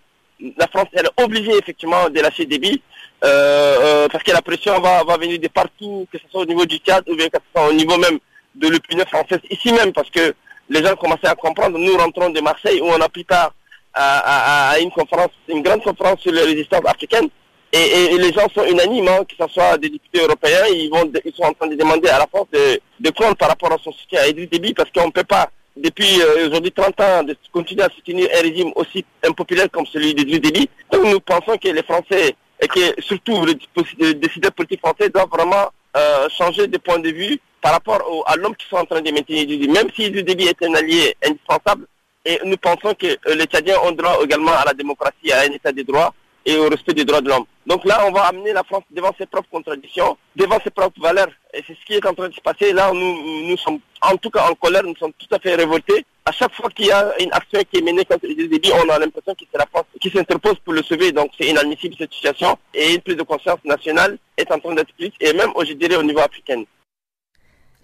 la 0.58 0.68
France 0.68 0.88
elle 0.94 1.06
est 1.06 1.24
obligée 1.24 1.58
effectivement 1.58 2.10
de 2.10 2.20
lâcher 2.20 2.46
des 2.46 2.60
billes 2.60 2.82
euh, 3.24 3.76
euh, 3.82 4.08
parce 4.12 4.24
que 4.24 4.32
la 4.32 4.42
pression 4.42 4.80
va, 4.80 5.04
va 5.04 5.18
venir 5.18 5.40
de 5.40 5.48
partout, 5.48 6.08
que 6.12 6.18
ce 6.18 6.26
soit 6.30 6.42
au 6.42 6.46
niveau 6.46 6.66
du 6.66 6.78
Tchad 6.78 7.08
ou 7.10 7.16
bien 7.16 7.30
que 7.30 7.38
ce 7.38 7.44
soit 7.60 7.70
au 7.70 7.74
niveau 7.74 7.98
même 7.98 8.20
de 8.56 8.68
l'opinion 8.68 9.06
française, 9.06 9.40
ici 9.50 9.72
même, 9.74 9.94
parce 9.94 10.10
que 10.10 10.36
les 10.74 10.84
gens 10.84 10.96
commençaient 10.96 11.28
à 11.28 11.36
comprendre. 11.36 11.78
Nous 11.78 11.96
rentrons 11.98 12.30
de 12.30 12.42
Marseille 12.42 12.82
où 12.82 12.86
on 12.86 13.00
a 13.00 13.08
pris 13.08 13.24
part 13.24 13.54
à, 13.94 14.76
une 14.82 14.90
conférence, 14.92 15.30
une 15.48 15.62
grande 15.62 15.84
conférence 15.84 16.20
sur 16.20 16.32
la 16.32 16.42
résistance 16.42 16.82
africaine. 16.86 17.30
Et, 17.72 18.18
les 18.18 18.32
gens 18.34 18.48
sont 18.54 18.66
unanimes, 18.66 19.08
hein, 19.08 19.24
que 19.28 19.36
ce 19.40 19.52
soit 19.52 19.78
des 19.78 19.90
députés 19.90 20.20
européens, 20.22 20.66
ils, 20.72 20.90
vont, 20.90 21.12
ils 21.26 21.34
sont 21.34 21.44
en 21.44 21.54
train 21.54 21.68
de 21.68 21.76
demander 21.76 22.08
à 22.10 22.20
la 22.20 22.28
France 22.28 22.48
de, 22.52 23.10
compte 23.12 23.38
par 23.38 23.50
rapport 23.50 23.72
à 23.72 23.78
son 23.84 23.92
soutien 23.92 24.22
à 24.22 24.28
Idriss 24.28 24.50
Déby 24.50 24.74
parce 24.74 24.92
qu'on 24.92 25.08
ne 25.08 25.12
peut 25.12 25.24
pas, 25.24 25.50
depuis 25.76 26.22
euh, 26.22 26.48
aujourd'hui 26.48 26.72
30 26.72 27.02
ans, 27.02 27.24
de 27.24 27.36
continuer 27.52 27.84
à 27.84 27.90
soutenir 27.90 28.28
un 28.38 28.42
régime 28.42 28.72
aussi 28.76 29.04
impopulaire 29.28 29.70
comme 29.72 29.88
celui 29.88 30.14
d'Idriss 30.14 30.42
Déby. 30.42 30.70
Donc 30.92 31.04
nous 31.06 31.20
pensons 31.20 31.58
que 31.58 31.68
les 31.68 31.84
Français, 31.84 32.36
et 32.62 32.68
que 32.68 33.02
surtout 33.02 33.44
les 33.46 33.58
les 34.00 34.14
décideurs 34.14 34.52
politiques 34.52 34.80
français 34.80 35.10
doivent 35.10 35.30
vraiment 35.30 35.70
euh, 35.98 36.30
changer 36.30 36.68
de 36.68 36.78
point 36.78 37.00
de 37.00 37.10
vue 37.10 37.40
par 37.64 37.72
rapport 37.72 38.24
à 38.28 38.36
l'homme 38.36 38.56
qui 38.58 38.68
sont 38.68 38.76
en 38.76 38.86
train 38.86 39.02
de 39.02 39.10
maintenir 39.10 39.44
Idriss. 39.44 39.70
Même 39.70 39.90
si 39.96 40.04
Idriss 40.04 40.26
Déby 40.26 40.48
est 40.48 40.64
un 40.64 40.74
allié 40.76 41.16
indispensable, 41.26 41.88
et 42.26 42.38
nous 42.44 42.58
pensons 42.58 42.94
que 42.94 43.08
euh, 43.08 43.36
les 43.36 43.46
Tchadiens 43.46 43.80
ont 43.86 43.92
droit 43.94 44.18
également 44.24 44.52
à 44.52 44.66
la 44.66 44.74
démocratie, 44.74 45.32
à 45.32 45.42
un 45.42 45.52
état 45.52 45.72
de 45.72 45.82
droit 45.82 46.14
et 46.46 46.58
au 46.58 46.68
respect 46.68 46.94
des 46.94 47.06
droits 47.06 47.22
de 47.22 47.30
l'homme. 47.30 47.46
Donc 47.66 47.86
là, 47.86 48.04
on 48.06 48.12
va 48.12 48.24
amener 48.24 48.52
la 48.52 48.64
France 48.64 48.84
devant 48.92 49.14
ses 49.18 49.26
propres 49.26 49.50
contradictions, 49.50 50.18
devant 50.36 50.60
ses 50.62 50.72
propres 50.72 51.00
valeurs. 51.02 51.30
Et 51.54 51.64
c'est 51.66 51.74
ce 51.74 51.86
qui 51.86 51.94
est 51.94 52.06
en 52.06 52.14
train 52.14 52.28
de 52.28 52.34
se 52.34 52.42
passer. 52.42 52.74
Là, 52.74 52.92
nous, 52.94 53.48
nous 53.48 53.58
sommes 53.58 53.80
en 54.02 54.18
tout 54.18 54.30
cas 54.30 54.50
en 54.50 54.56
colère, 54.56 54.84
nous 54.84 54.96
sommes 54.98 55.14
tout 55.14 55.34
à 55.34 55.40
fait 55.40 55.56
révoltés. 55.56 56.06
À 56.26 56.34
chaque 56.34 56.54
fois 56.54 56.70
qu'il 56.70 56.88
y 56.88 56.92
a 56.92 57.14
une 57.22 57.32
action 57.32 57.62
qui 57.72 57.80
est 57.80 57.82
menée 57.82 58.04
contre 58.04 58.26
Idriss 58.26 58.50
Déby, 58.50 58.72
on 58.74 58.90
a 58.90 59.00
l'impression 59.00 59.34
que 59.36 59.46
c'est 59.50 59.58
la 59.58 59.68
France 59.68 59.86
qui 60.02 60.10
s'interpose 60.10 60.60
pour 60.66 60.74
le 60.74 60.84
sauver. 60.84 61.14
Donc 61.14 61.32
c'est 61.38 61.48
inadmissible 61.48 61.96
cette 61.98 62.14
situation. 62.14 62.58
Et 62.74 62.94
une 62.94 63.02
prise 63.02 63.18
de 63.18 63.24
conscience 63.24 63.60
nationale 63.64 64.18
est 64.36 64.52
en 64.52 64.60
train 64.60 64.76
d'être 64.76 64.94
prise, 64.94 65.12
et 65.22 65.32
même, 65.32 65.52
je 65.66 65.74
dirais, 65.74 65.96
au 65.96 66.04
niveau 66.04 66.20
africain. 66.20 66.64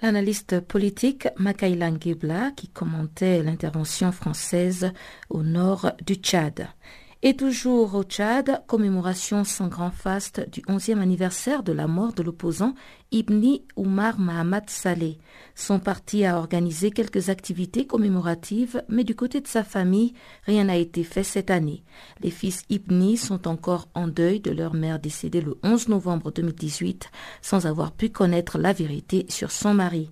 L'analyste 0.01 0.61
politique 0.61 1.27
Makaïla 1.37 1.91
Ngibla 1.91 2.51
qui 2.55 2.69
commentait 2.69 3.43
l'intervention 3.43 4.13
française 4.13 4.93
au 5.29 5.43
nord 5.43 5.91
du 6.05 6.15
Tchad. 6.15 6.69
Et 7.21 7.35
toujours 7.35 7.95
au 7.95 8.03
Tchad, 8.03 8.63
commémoration 8.65 9.43
sans 9.43 9.67
grand 9.67 9.91
faste 9.91 10.49
du 10.49 10.61
11e 10.61 10.99
anniversaire 10.99 11.63
de 11.63 11.73
la 11.73 11.85
mort 11.85 12.13
de 12.13 12.23
l'opposant 12.23 12.75
Ibni 13.11 13.65
Oumar 13.75 14.17
Mahamad 14.17 14.69
Saleh. 14.69 15.17
Son 15.53 15.79
parti 15.79 16.23
a 16.23 16.37
organisé 16.37 16.91
quelques 16.91 17.27
activités 17.27 17.85
commémoratives, 17.85 18.83
mais 18.87 19.03
du 19.03 19.15
côté 19.15 19.41
de 19.41 19.47
sa 19.47 19.65
famille, 19.65 20.13
rien 20.45 20.63
n'a 20.63 20.77
été 20.77 21.03
fait 21.03 21.25
cette 21.25 21.51
année. 21.51 21.83
Les 22.21 22.31
fils 22.31 22.61
Ibni 22.69 23.17
sont 23.17 23.49
encore 23.49 23.89
en 23.95 24.07
deuil 24.07 24.39
de 24.39 24.51
leur 24.51 24.73
mère 24.73 24.97
décédée 24.97 25.41
le 25.41 25.57
11 25.61 25.89
novembre 25.89 26.31
2018 26.31 27.11
sans 27.41 27.65
avoir 27.65 27.91
pu 27.91 28.11
connaître 28.11 28.57
la 28.57 28.71
vérité 28.71 29.25
sur 29.27 29.51
son 29.51 29.73
mari. 29.73 30.09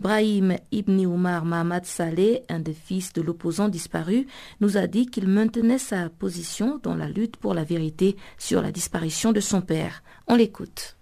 Brahim 0.00 0.56
Ibn 0.72 1.04
Oumar 1.04 1.44
Mahamad 1.44 1.84
Saleh, 1.84 2.42
un 2.48 2.58
des 2.58 2.72
fils 2.72 3.12
de 3.12 3.20
l'opposant 3.20 3.68
disparu, 3.68 4.26
nous 4.62 4.78
a 4.78 4.86
dit 4.86 5.04
qu'il 5.04 5.28
maintenait 5.28 5.76
sa 5.76 6.08
position 6.08 6.80
dans 6.82 6.94
la 6.94 7.06
lutte 7.06 7.36
pour 7.36 7.52
la 7.52 7.64
vérité 7.64 8.16
sur 8.38 8.62
la 8.62 8.72
disparition 8.72 9.32
de 9.32 9.40
son 9.40 9.60
père. 9.60 10.02
On 10.26 10.36
l'écoute. 10.36 10.96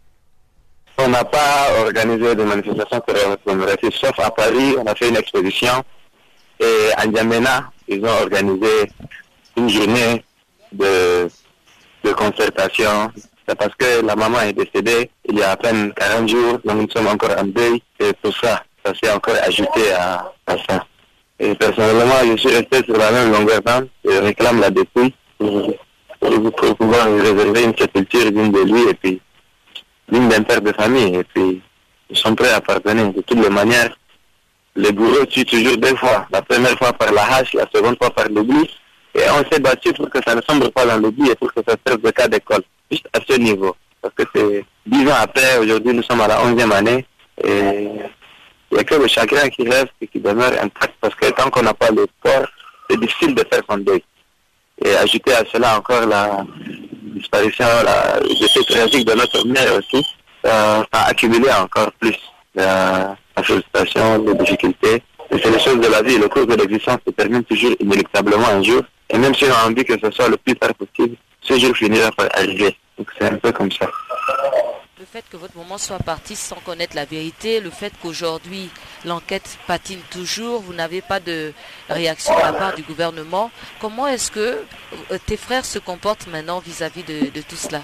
On 0.98 1.08
n'a 1.08 1.22
pas 1.24 1.68
organisé 1.80 2.34
de 2.34 2.42
manifestation 2.42 3.00
commémorative, 3.44 3.92
sauf 3.94 4.18
à 4.18 4.32
Paris, 4.32 4.74
on 4.76 4.84
a 4.84 4.96
fait 4.96 5.08
une 5.08 5.16
exposition. 5.16 5.84
Et 6.58 6.90
à 6.96 7.06
N'Djamena, 7.06 7.70
ils 7.86 8.04
ont 8.04 8.20
organisé 8.22 8.90
une 9.56 9.68
journée 9.68 10.24
de, 10.72 11.28
de 12.02 12.12
concertation. 12.14 13.12
C'est 13.48 13.56
parce 13.56 13.76
que 13.76 14.04
la 14.04 14.16
maman 14.16 14.40
est 14.40 14.54
décédée 14.54 15.08
il 15.24 15.38
y 15.38 15.42
a 15.44 15.52
à 15.52 15.56
peine 15.56 15.92
40 15.94 16.28
jours, 16.28 16.58
donc 16.64 16.82
nous 16.82 16.90
sommes 16.90 17.06
encore 17.06 17.38
en 17.38 17.44
deuil. 17.44 17.80
Et 18.00 18.12
pour 18.14 18.36
ça, 18.36 18.64
encore 19.14 19.34
ajouté 19.46 19.92
à, 19.92 20.32
ça. 20.68 20.84
Et 21.40 21.54
personnellement, 21.54 22.14
je 22.24 22.36
suis 22.36 22.48
resté 22.48 22.82
sur 22.84 22.96
la 22.96 23.10
même 23.12 23.32
longueur 23.32 23.60
d'onde. 23.62 23.88
Je 24.04 24.18
réclame 24.18 24.60
la 24.60 24.70
dépouille 24.70 25.14
pour, 25.38 25.74
pouvoir 26.76 27.06
réserver 27.06 27.64
une 27.64 27.76
sépulture 27.76 28.32
digne 28.32 28.50
de 28.50 28.62
lui 28.62 28.88
et 28.90 28.94
puis 28.94 29.20
digne 30.10 30.28
d'un 30.28 30.42
père 30.42 30.60
de 30.60 30.72
famille. 30.72 31.14
Et 31.14 31.24
puis, 31.24 31.62
ils 32.10 32.16
sont 32.16 32.34
prêts 32.34 32.52
à 32.52 32.60
pardonner. 32.60 33.12
De 33.12 33.20
toutes 33.20 33.40
les 33.40 33.50
manières, 33.50 33.96
les 34.74 34.92
bourreaux 34.92 35.26
tuent 35.26 35.44
toujours 35.44 35.76
deux 35.76 35.94
fois. 35.96 36.26
La 36.32 36.42
première 36.42 36.76
fois 36.76 36.92
par 36.92 37.12
la 37.12 37.22
hache, 37.22 37.54
la 37.54 37.66
seconde 37.72 37.96
fois 37.98 38.10
par 38.10 38.28
l'oubli. 38.28 38.68
Et 39.14 39.22
on 39.30 39.44
s'est 39.50 39.60
battu 39.60 39.92
pour 39.92 40.10
que 40.10 40.18
ça 40.26 40.34
ne 40.34 40.40
sombre 40.48 40.70
pas 40.70 40.86
dans 40.86 40.98
l'oubli 40.98 41.30
et 41.30 41.34
pour 41.34 41.52
que 41.52 41.60
ça 41.66 41.74
serve 41.86 42.00
de 42.00 42.10
cas 42.10 42.28
d'école. 42.28 42.62
Juste 42.90 43.08
à 43.12 43.20
ce 43.26 43.38
niveau. 43.38 43.76
Parce 44.00 44.14
que 44.14 44.22
c'est 44.34 44.64
dix 44.86 45.06
ans 45.08 45.16
après, 45.20 45.58
aujourd'hui 45.58 45.94
nous 45.94 46.02
sommes 46.02 46.20
à 46.20 46.28
la 46.28 46.42
onzième 46.42 46.72
année. 46.72 47.04
Et 47.44 47.88
il 48.70 48.74
n'y 48.74 48.80
a 48.80 48.84
que 48.84 48.94
le 48.94 49.08
chagrin 49.08 49.48
qui 49.48 49.68
reste 49.68 49.92
et 50.00 50.06
qui 50.06 50.20
demeure 50.20 50.52
intact 50.62 50.94
parce 51.00 51.14
que 51.14 51.30
tant 51.30 51.50
qu'on 51.50 51.62
n'a 51.62 51.74
pas 51.74 51.90
le 51.90 52.06
corps, 52.22 52.46
c'est 52.88 53.00
difficile 53.00 53.34
de 53.34 53.44
faire 53.50 53.62
son 53.68 53.78
deuil. 53.78 54.02
Et 54.84 54.94
ajouter 54.94 55.34
à 55.34 55.44
cela 55.50 55.78
encore 55.78 56.06
la 56.06 56.44
disparition, 57.14 57.66
la 57.84 58.20
décès 58.20 58.64
tragique 58.68 59.06
de 59.06 59.14
notre 59.14 59.46
mère 59.46 59.74
aussi, 59.74 60.06
ça 60.44 60.86
a 60.92 61.08
accumulé 61.08 61.50
encore 61.50 61.90
plus 61.98 62.16
la, 62.54 63.16
la 63.36 63.42
frustration, 63.42 64.24
les 64.24 64.34
difficultés. 64.34 65.02
Et 65.30 65.38
c'est 65.42 65.50
les 65.50 65.58
choses 65.58 65.80
de 65.80 65.88
la 65.88 66.02
vie. 66.02 66.18
Le 66.18 66.28
cours 66.28 66.46
de 66.46 66.54
l'existence 66.54 66.98
se 67.06 67.10
termine 67.12 67.44
toujours 67.44 67.74
inéluctablement 67.80 68.48
un 68.48 68.62
jour. 68.62 68.82
Et 69.10 69.18
même 69.18 69.34
si 69.34 69.44
on 69.44 69.52
a 69.52 69.68
envie 69.68 69.84
que 69.84 69.98
ce 69.98 70.10
soit 70.10 70.28
le 70.28 70.36
plus 70.36 70.54
tard 70.56 70.74
possible, 70.74 71.16
ce 71.40 71.58
jour 71.58 71.76
finira 71.76 72.10
par 72.12 72.28
arriver. 72.34 72.76
Donc 72.96 73.08
c'est 73.18 73.26
un 73.26 73.36
peu 73.36 73.52
comme 73.52 73.72
ça. 73.72 73.90
Le 74.98 75.04
fait 75.04 75.24
que 75.30 75.36
votre 75.36 75.56
maman 75.56 75.78
soit 75.78 75.98
partie 75.98 76.34
sans 76.34 76.56
connaître 76.56 76.96
la 76.96 77.04
vérité, 77.04 77.60
le 77.60 77.70
fait 77.70 77.92
qu'aujourd'hui 78.02 78.68
l'enquête 79.04 79.56
patine 79.68 80.00
toujours, 80.10 80.60
vous 80.60 80.72
n'avez 80.72 81.02
pas 81.02 81.20
de 81.20 81.52
réaction 81.88 82.34
de 82.34 82.40
la 82.40 82.52
part 82.52 82.74
du 82.74 82.82
gouvernement, 82.82 83.52
comment 83.80 84.08
est-ce 84.08 84.32
que 84.32 84.40
euh, 85.12 85.18
tes 85.24 85.36
frères 85.36 85.64
se 85.64 85.78
comportent 85.78 86.26
maintenant 86.26 86.58
vis-à-vis 86.58 87.04
de, 87.04 87.40
tout 87.42 87.54
cela? 87.54 87.82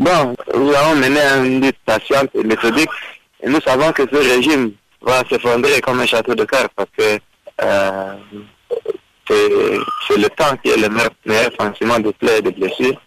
Bon, 0.00 0.34
nous 0.52 0.72
avons 0.74 0.96
mené 0.96 1.20
une 1.44 1.60
lutte 1.60 1.78
patiente 1.86 2.30
et 2.34 2.42
méthodique 2.42 2.90
et 3.40 3.48
nous 3.48 3.60
savons 3.60 3.92
que 3.92 4.02
ce 4.10 4.16
régime 4.16 4.72
va 5.02 5.22
s'effondrer 5.30 5.80
comme 5.80 6.00
un 6.00 6.06
château 6.06 6.34
de 6.34 6.44
cartes 6.44 6.72
parce 6.74 6.90
que 6.98 7.20
euh, 7.62 8.14
c'est 9.28 10.16
le 10.16 10.28
temps 10.30 10.56
qui 10.60 10.70
est 10.70 10.76
le 10.76 10.88
meilleur, 10.88 11.10
meilleur 11.24 11.52
fonctionnement 11.56 12.00
de 12.00 12.10
plaies 12.10 12.38
et 12.38 12.42
de 12.42 12.50
blessures. 12.50 13.00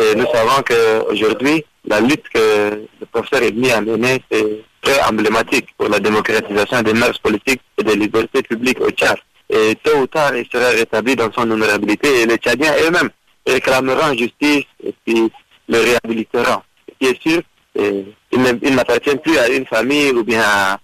Et 0.00 0.16
nous 0.16 0.26
savons 0.32 0.62
qu'aujourd'hui, 0.66 1.64
la 1.86 2.00
lutte 2.00 2.28
que 2.32 2.86
le 3.00 3.06
professeur 3.12 3.42
Edmi 3.42 3.70
a 3.70 3.80
menée, 3.80 4.22
c'est 4.30 4.62
très 4.82 5.00
emblématique 5.02 5.68
pour 5.76 5.88
la 5.88 5.98
démocratisation 6.00 6.82
des 6.82 6.94
mœurs 6.94 7.18
politiques 7.18 7.60
et 7.78 7.84
des 7.84 7.96
libertés 7.96 8.42
publiques 8.42 8.80
au 8.80 8.90
Tchad. 8.90 9.16
Et 9.48 9.76
tôt 9.82 9.98
ou 9.98 10.06
tard, 10.06 10.34
il 10.36 10.46
sera 10.52 10.70
rétabli 10.70 11.14
dans 11.14 11.30
son 11.32 11.48
honorabilité 11.50 12.22
et 12.22 12.26
les 12.26 12.36
Tchadiens 12.36 12.74
eux-mêmes 12.86 13.10
réclameront 13.46 14.16
justice 14.16 14.64
et 14.84 14.94
puis 15.04 15.30
le 15.68 15.78
réhabiliteront. 15.78 16.62
Est 17.00 17.20
sûr, 17.20 17.42
il 17.76 18.74
n'appartient 18.74 19.16
plus 19.16 19.38
à 19.38 19.48
une 19.48 19.66
famille 19.66 20.10
ou 20.10 20.24
bien 20.24 20.42
à, 20.42 20.78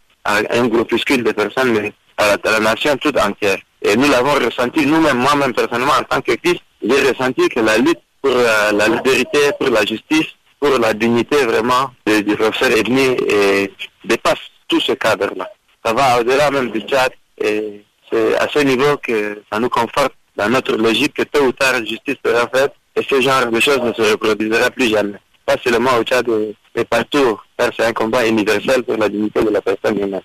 un 0.51 0.67
groupuscule 0.69 1.25
de 1.25 1.33
personnes, 1.33 1.73
mais 1.73 1.93
à 2.19 2.37
la, 2.45 2.61
nation 2.61 2.97
toute 2.97 3.19
entière. 3.19 3.59
Et 3.83 3.97
nous 3.97 4.09
l'avons 4.09 4.35
ressenti 4.35 4.87
nous-mêmes, 4.87 5.19
moi-même 5.19 5.53
personnellement 5.53 5.95
en 5.99 6.05
tant 6.05 6.21
que 6.21 6.33
fils, 6.45 6.61
j'ai 6.83 7.09
ressenti 7.09 7.49
que 7.49 7.61
la 7.61 7.79
lutte 7.79 7.99
pour 8.21 8.31
euh, 8.31 8.73
la 8.73 8.89
vérité, 8.89 9.39
pour 9.59 9.71
la 9.71 9.85
justice, 9.85 10.29
pour 10.63 10.79
la 10.79 10.95
dignité 10.95 11.45
vraiment 11.45 11.91
du 12.07 12.37
professeur 12.37 12.71
ethnie 12.79 13.17
et 13.29 13.73
dépasse 14.05 14.39
tout 14.69 14.79
ce 14.79 14.93
cadre-là. 14.93 15.51
Ça 15.85 15.93
va 15.93 16.21
au-delà 16.21 16.53
même 16.53 16.71
du 16.71 16.81
Tchad 16.83 17.11
et 17.37 17.85
c'est 18.09 18.37
à 18.39 18.47
ce 18.47 18.61
niveau 18.61 18.97
que 18.99 19.43
ça 19.53 19.59
nous 19.59 19.69
conforte 19.69 20.15
dans 20.37 20.49
notre 20.49 20.77
logique 20.77 21.15
que 21.15 21.25
tôt 21.25 21.47
ou 21.47 21.53
tard 21.53 21.85
justice 21.85 22.15
sera 22.25 22.47
faite 22.47 22.73
et 22.95 23.03
ce 23.03 23.21
genre 23.21 23.47
de 23.47 23.59
choses 23.59 23.81
ne 23.81 23.93
se 23.93 24.03
reproduira 24.13 24.71
plus 24.71 24.87
jamais. 24.89 25.19
Pas 25.45 25.57
seulement 25.65 25.97
au 25.99 26.05
Tchad, 26.05 26.29
mais 26.77 26.85
partout, 26.85 27.41
c'est 27.59 27.85
un 27.85 27.93
combat 27.93 28.25
universel 28.25 28.85
pour 28.85 28.97
la 28.99 29.09
dignité 29.09 29.43
de 29.43 29.51
la 29.51 29.61
personne 29.61 29.99
humaine. 29.99 30.23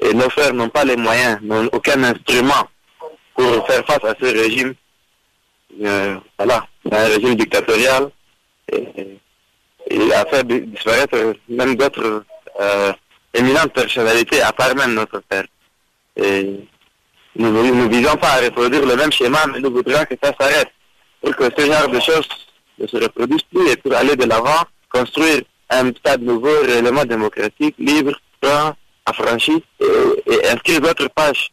Et 0.00 0.12
nos 0.12 0.28
frères 0.28 0.52
n'ont 0.52 0.68
pas 0.68 0.84
les 0.84 0.96
moyens, 0.96 1.38
n'ont 1.40 1.66
aucun 1.72 2.02
instrument 2.04 2.68
pour 3.34 3.66
faire 3.66 3.86
face 3.86 4.04
à 4.04 4.14
ce 4.20 4.26
régime. 4.26 4.74
Euh, 5.82 6.16
voilà, 6.38 6.66
un 6.92 7.06
régime 7.06 7.36
dictatorial. 7.36 8.10
Et, 8.70 9.16
il 9.90 10.12
a 10.12 10.24
fait 10.26 10.44
disparaître 10.44 11.34
même 11.48 11.76
d'autres 11.76 12.24
euh, 12.60 12.92
éminentes 13.34 13.72
personnalités, 13.72 14.40
à 14.42 14.52
part 14.52 14.74
même 14.74 14.94
notre 14.94 15.20
père. 15.20 15.44
Et 16.16 16.60
nous 17.36 17.50
ne 17.50 17.88
visons 17.88 18.16
pas 18.16 18.28
à 18.28 18.40
reproduire 18.40 18.86
le 18.86 18.96
même 18.96 19.12
schéma, 19.12 19.38
mais 19.52 19.60
nous 19.60 19.70
voudrions 19.70 20.04
que 20.04 20.14
ça 20.22 20.32
s'arrête 20.38 20.72
pour 21.20 21.36
que 21.36 21.44
ce 21.56 21.66
genre 21.66 21.88
de 21.88 22.00
choses 22.00 22.28
ne 22.78 22.86
se 22.86 22.96
reproduisent 22.96 23.42
plus 23.42 23.68
et 23.70 23.76
pour 23.76 23.94
aller 23.94 24.16
de 24.16 24.24
l'avant, 24.24 24.62
construire 24.90 25.42
un 25.70 25.90
stade 25.90 26.22
nouveau, 26.22 26.62
réellement 26.64 27.04
démocratique, 27.04 27.74
libre, 27.78 28.12
franc, 28.42 28.74
affranchi 29.04 29.62
et, 29.80 30.48
inscrire 30.48 30.80
d'autres 30.80 31.08
pages, 31.08 31.50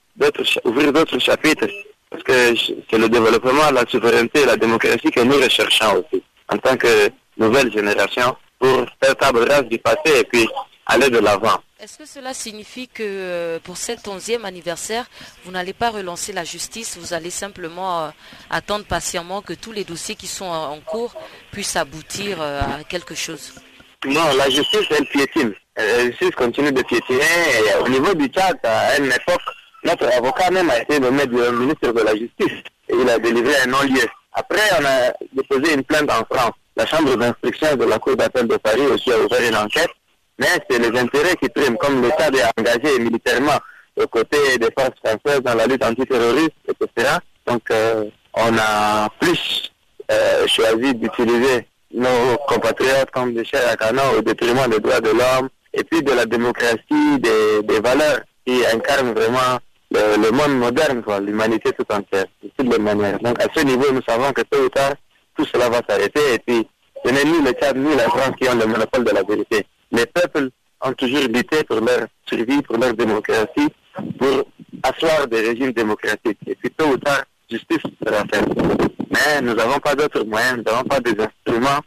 ouvrir 0.64 0.94
d'autres 0.94 1.20
chapitres. 1.20 1.68
Parce 2.10 2.24
que 2.24 2.56
c'est 2.90 2.98
le 2.98 3.10
développement, 3.10 3.72
la 3.72 3.86
souveraineté 3.90 4.42
et 4.42 4.46
la 4.46 4.56
démocratie 4.56 5.10
que 5.10 5.22
nous 5.22 5.36
recherchons 5.36 5.98
aussi 5.98 6.22
en 6.50 6.58
tant 6.58 6.78
que 6.78 7.10
nouvelle 7.38 7.72
génération 7.72 8.36
pour 8.60 8.86
faire 9.02 9.16
table 9.16 9.50
rase 9.50 9.66
du 9.66 9.78
passé 9.78 10.20
et 10.20 10.24
puis 10.24 10.48
aller 10.86 11.10
de 11.10 11.20
l'avant. 11.20 11.60
Est-ce 11.80 11.98
que 11.98 12.06
cela 12.06 12.34
signifie 12.34 12.88
que 12.88 13.04
euh, 13.04 13.60
pour 13.62 13.76
cet 13.76 14.08
onzième 14.08 14.46
anniversaire, 14.46 15.06
vous 15.44 15.52
n'allez 15.52 15.74
pas 15.74 15.90
relancer 15.90 16.32
la 16.32 16.46
justice, 16.46 16.98
vous 16.98 17.14
allez 17.14 17.30
simplement 17.30 18.06
euh, 18.06 18.10
attendre 18.50 18.86
patiemment 18.86 19.42
que 19.42 19.54
tous 19.54 19.74
les 19.74 19.84
dossiers 19.84 20.16
qui 20.16 20.28
sont 20.28 20.46
en 20.46 20.80
cours 20.80 21.14
puissent 21.52 21.76
aboutir 21.76 22.42
euh, 22.42 22.62
à 22.62 22.84
quelque 22.86 23.16
chose? 23.16 23.54
Non, 24.06 24.34
la 24.38 24.50
justice, 24.50 24.86
elle 24.92 25.06
piétine. 25.08 25.54
La 25.76 26.06
justice 26.06 26.32
continue 26.32 26.72
de 26.72 26.82
piétiner. 26.84 27.20
Et 27.22 27.84
au 27.84 27.88
niveau 27.90 28.14
du 28.14 28.28
Tchad, 28.28 28.58
à 28.64 28.98
une 28.98 29.12
époque, 29.12 29.42
notre 29.84 30.08
avocat 30.16 30.52
même 30.52 30.70
a 30.70 30.80
été 30.80 31.00
nommé 31.00 31.26
ministre 31.28 31.92
de 31.92 32.02
la 32.02 32.16
Justice 32.16 32.64
et 32.88 32.94
il 32.94 33.10
a 33.10 33.20
délivré 33.20 33.54
un 33.64 33.68
non-lieu. 33.68 34.08
Après, 34.32 34.62
on 34.80 34.86
a 34.86 35.12
déposé 35.34 35.74
une 35.74 35.84
plainte 35.84 36.10
en 36.10 36.24
France. 36.34 36.54
La 36.76 36.86
chambre 36.86 37.16
d'instruction 37.16 37.76
de 37.76 37.86
la 37.86 38.00
Cour 38.00 38.16
d'appel 38.16 38.48
de 38.48 38.58
Paris 38.58 38.86
aussi 38.88 39.12
a 39.12 39.20
ouvert 39.20 39.48
une 39.48 39.56
enquête 39.56 39.92
mais 40.40 40.48
c'est 40.70 40.80
les 40.80 41.00
intérêts 41.00 41.36
qui 41.36 41.50
priment, 41.50 41.78
comme 41.78 42.02
l'État 42.02 42.28
est 42.28 42.60
engagé 42.60 43.00
militairement 43.00 43.60
aux 43.96 44.08
côtés 44.08 44.58
des 44.58 44.70
forces 44.78 44.98
françaises 45.04 45.42
dans 45.42 45.54
la 45.54 45.68
lutte 45.68 45.84
antiterroriste, 45.84 46.52
etc. 46.68 47.10
Donc, 47.46 47.62
euh, 47.72 48.06
on 48.34 48.58
a 48.58 49.10
plus 49.20 49.72
euh, 50.12 50.48
choisi 50.48 50.96
d'utiliser 50.96 51.68
nos 51.94 52.38
compatriotes 52.48 53.12
comme 53.12 53.34
des 53.36 53.46
chers 53.46 53.76
à 53.80 54.18
au 54.18 54.22
détriment 54.22 54.68
des 54.68 54.80
droits 54.80 55.02
de 55.02 55.10
l'homme 55.10 55.50
et 55.74 55.84
puis 55.84 56.02
de 56.02 56.12
la 56.12 56.26
démocratie, 56.26 57.20
des, 57.20 57.62
des 57.64 57.80
valeurs 57.80 58.22
qui 58.46 58.66
incarnent 58.66 59.14
vraiment 59.14 59.60
le, 59.92 60.32
monde 60.32 60.58
moderne, 60.58 61.04
l'humanité 61.24 61.72
tout 61.74 61.86
entière, 61.94 62.26
de 62.42 62.50
toutes 62.58 62.72
les 62.72 62.80
manières. 62.80 63.20
Donc, 63.20 63.40
à 63.40 63.46
ce 63.54 63.64
niveau, 63.64 63.92
nous 63.92 64.02
savons 64.08 64.32
que 64.32 64.42
tôt 64.42 64.64
ou 64.66 64.70
tard, 64.70 64.94
tout 65.36 65.46
cela 65.46 65.70
va 65.70 65.82
s'arrêter 65.88 66.36
et 66.36 66.40
puis 66.40 66.68
ce 67.06 67.12
n'est 67.12 67.26
ni 67.26 67.42
le 67.44 67.52
Tchad 67.52 67.78
ni 67.78 67.96
la 67.96 68.10
France 68.10 68.32
qui 68.40 68.48
ont 68.48 68.56
le 68.56 68.66
monopole 68.66 69.04
de 69.04 69.12
la 69.12 69.24
vérité 69.24 69.66
les 69.94 70.06
peuples 70.08 70.50
ont 70.82 70.94
toujours 70.94 71.28
lutté 71.30 71.64
pour 71.64 71.80
leur 71.80 72.08
survie, 72.26 72.62
pour 72.62 72.78
leur 72.78 72.94
démocratie, 72.94 73.70
pour 74.18 74.44
asseoir 74.84 75.28
des 75.28 75.42
régimes 75.42 75.72
démocratiques. 75.72 76.40
Et 76.48 76.56
puis 76.56 76.72
tôt 76.72 76.88
ou 76.88 76.98
tard, 76.98 77.24
justice 77.50 77.84
sera 78.06 78.24
faite. 78.26 78.48
Mais 79.12 79.42
nous 79.42 79.54
n'avons 79.54 79.80
pas 79.80 79.96
d'autres 79.96 80.24
moyens, 80.24 80.58
nous 80.58 80.64
n'avons 80.64 80.84
pas 80.84 81.00
des 81.00 81.12
instruments 81.12 81.80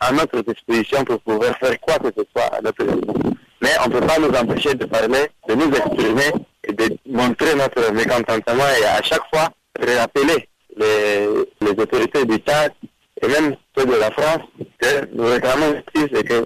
à 0.00 0.12
notre 0.12 0.42
disposition 0.42 1.04
pour 1.04 1.20
pouvoir 1.20 1.56
faire 1.58 1.80
quoi 1.80 1.98
que 1.98 2.08
ce 2.16 2.24
soit 2.32 2.54
à 2.54 2.60
notre 2.60 2.84
niveau. 2.84 3.14
Mais 3.60 3.70
on 3.84 3.88
ne 3.88 3.98
peut 3.98 4.06
pas 4.06 4.18
nous 4.18 4.28
empêcher 4.28 4.74
de 4.74 4.84
parler, 4.84 5.26
de 5.48 5.54
nous 5.54 5.70
exprimer 5.74 6.30
et 6.64 6.72
de 6.72 6.96
montrer 7.06 7.54
notre 7.56 7.92
mécontentement 7.92 8.68
et 8.80 8.84
à 8.84 9.02
chaque 9.02 9.26
fois 9.32 9.48
rappeler 9.80 10.47
les, 10.78 11.70
autorités 11.70 12.24
du 12.24 12.34
et 13.20 13.26
même 13.28 13.56
ceux 13.76 13.86
de 13.86 13.92
la 13.92 14.10
France 14.12 14.42
que 14.78 15.14
nous 15.14 15.24
réclamons 15.24 15.74
justice 15.74 16.18
et 16.18 16.24
que 16.24 16.44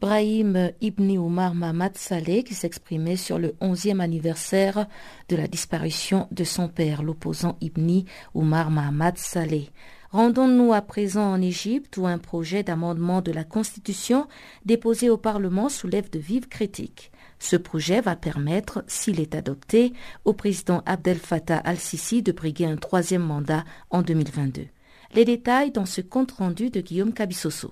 Brahim 0.00 0.70
Ibn 0.80 1.18
Omar 1.18 1.54
Mahmad 1.54 1.96
Saleh 1.96 2.44
qui 2.44 2.54
s'exprimait 2.54 3.16
sur 3.16 3.38
le 3.38 3.54
11e 3.60 4.00
anniversaire 4.00 4.86
de 5.28 5.36
la 5.36 5.46
disparition 5.46 6.28
de 6.30 6.44
son 6.44 6.68
père, 6.68 7.02
l'opposant 7.02 7.56
Ibn 7.60 8.02
Omar 8.34 8.70
Mahmad 8.70 9.18
Saleh. 9.18 9.70
Rendons-nous 10.10 10.72
à 10.72 10.80
présent 10.80 11.32
en 11.32 11.42
Égypte 11.42 11.96
où 11.96 12.06
un 12.06 12.18
projet 12.18 12.62
d'amendement 12.62 13.20
de 13.20 13.32
la 13.32 13.44
Constitution 13.44 14.28
déposé 14.64 15.10
au 15.10 15.16
Parlement 15.16 15.68
soulève 15.68 16.08
de 16.10 16.18
vives 16.18 16.48
critiques. 16.48 17.10
Ce 17.44 17.56
projet 17.56 18.00
va 18.00 18.16
permettre, 18.16 18.82
s'il 18.86 19.20
est 19.20 19.34
adopté, 19.34 19.92
au 20.24 20.32
président 20.32 20.82
Abdel 20.86 21.18
Fattah 21.18 21.58
al-Sisi 21.58 22.22
de 22.22 22.32
briguer 22.32 22.64
un 22.64 22.78
troisième 22.78 23.22
mandat 23.22 23.64
en 23.90 24.00
2022. 24.00 24.62
Les 25.14 25.24
détails 25.26 25.70
dans 25.70 25.84
ce 25.84 26.00
compte-rendu 26.00 26.70
de 26.70 26.80
Guillaume 26.80 27.12
Cabissoso. 27.12 27.70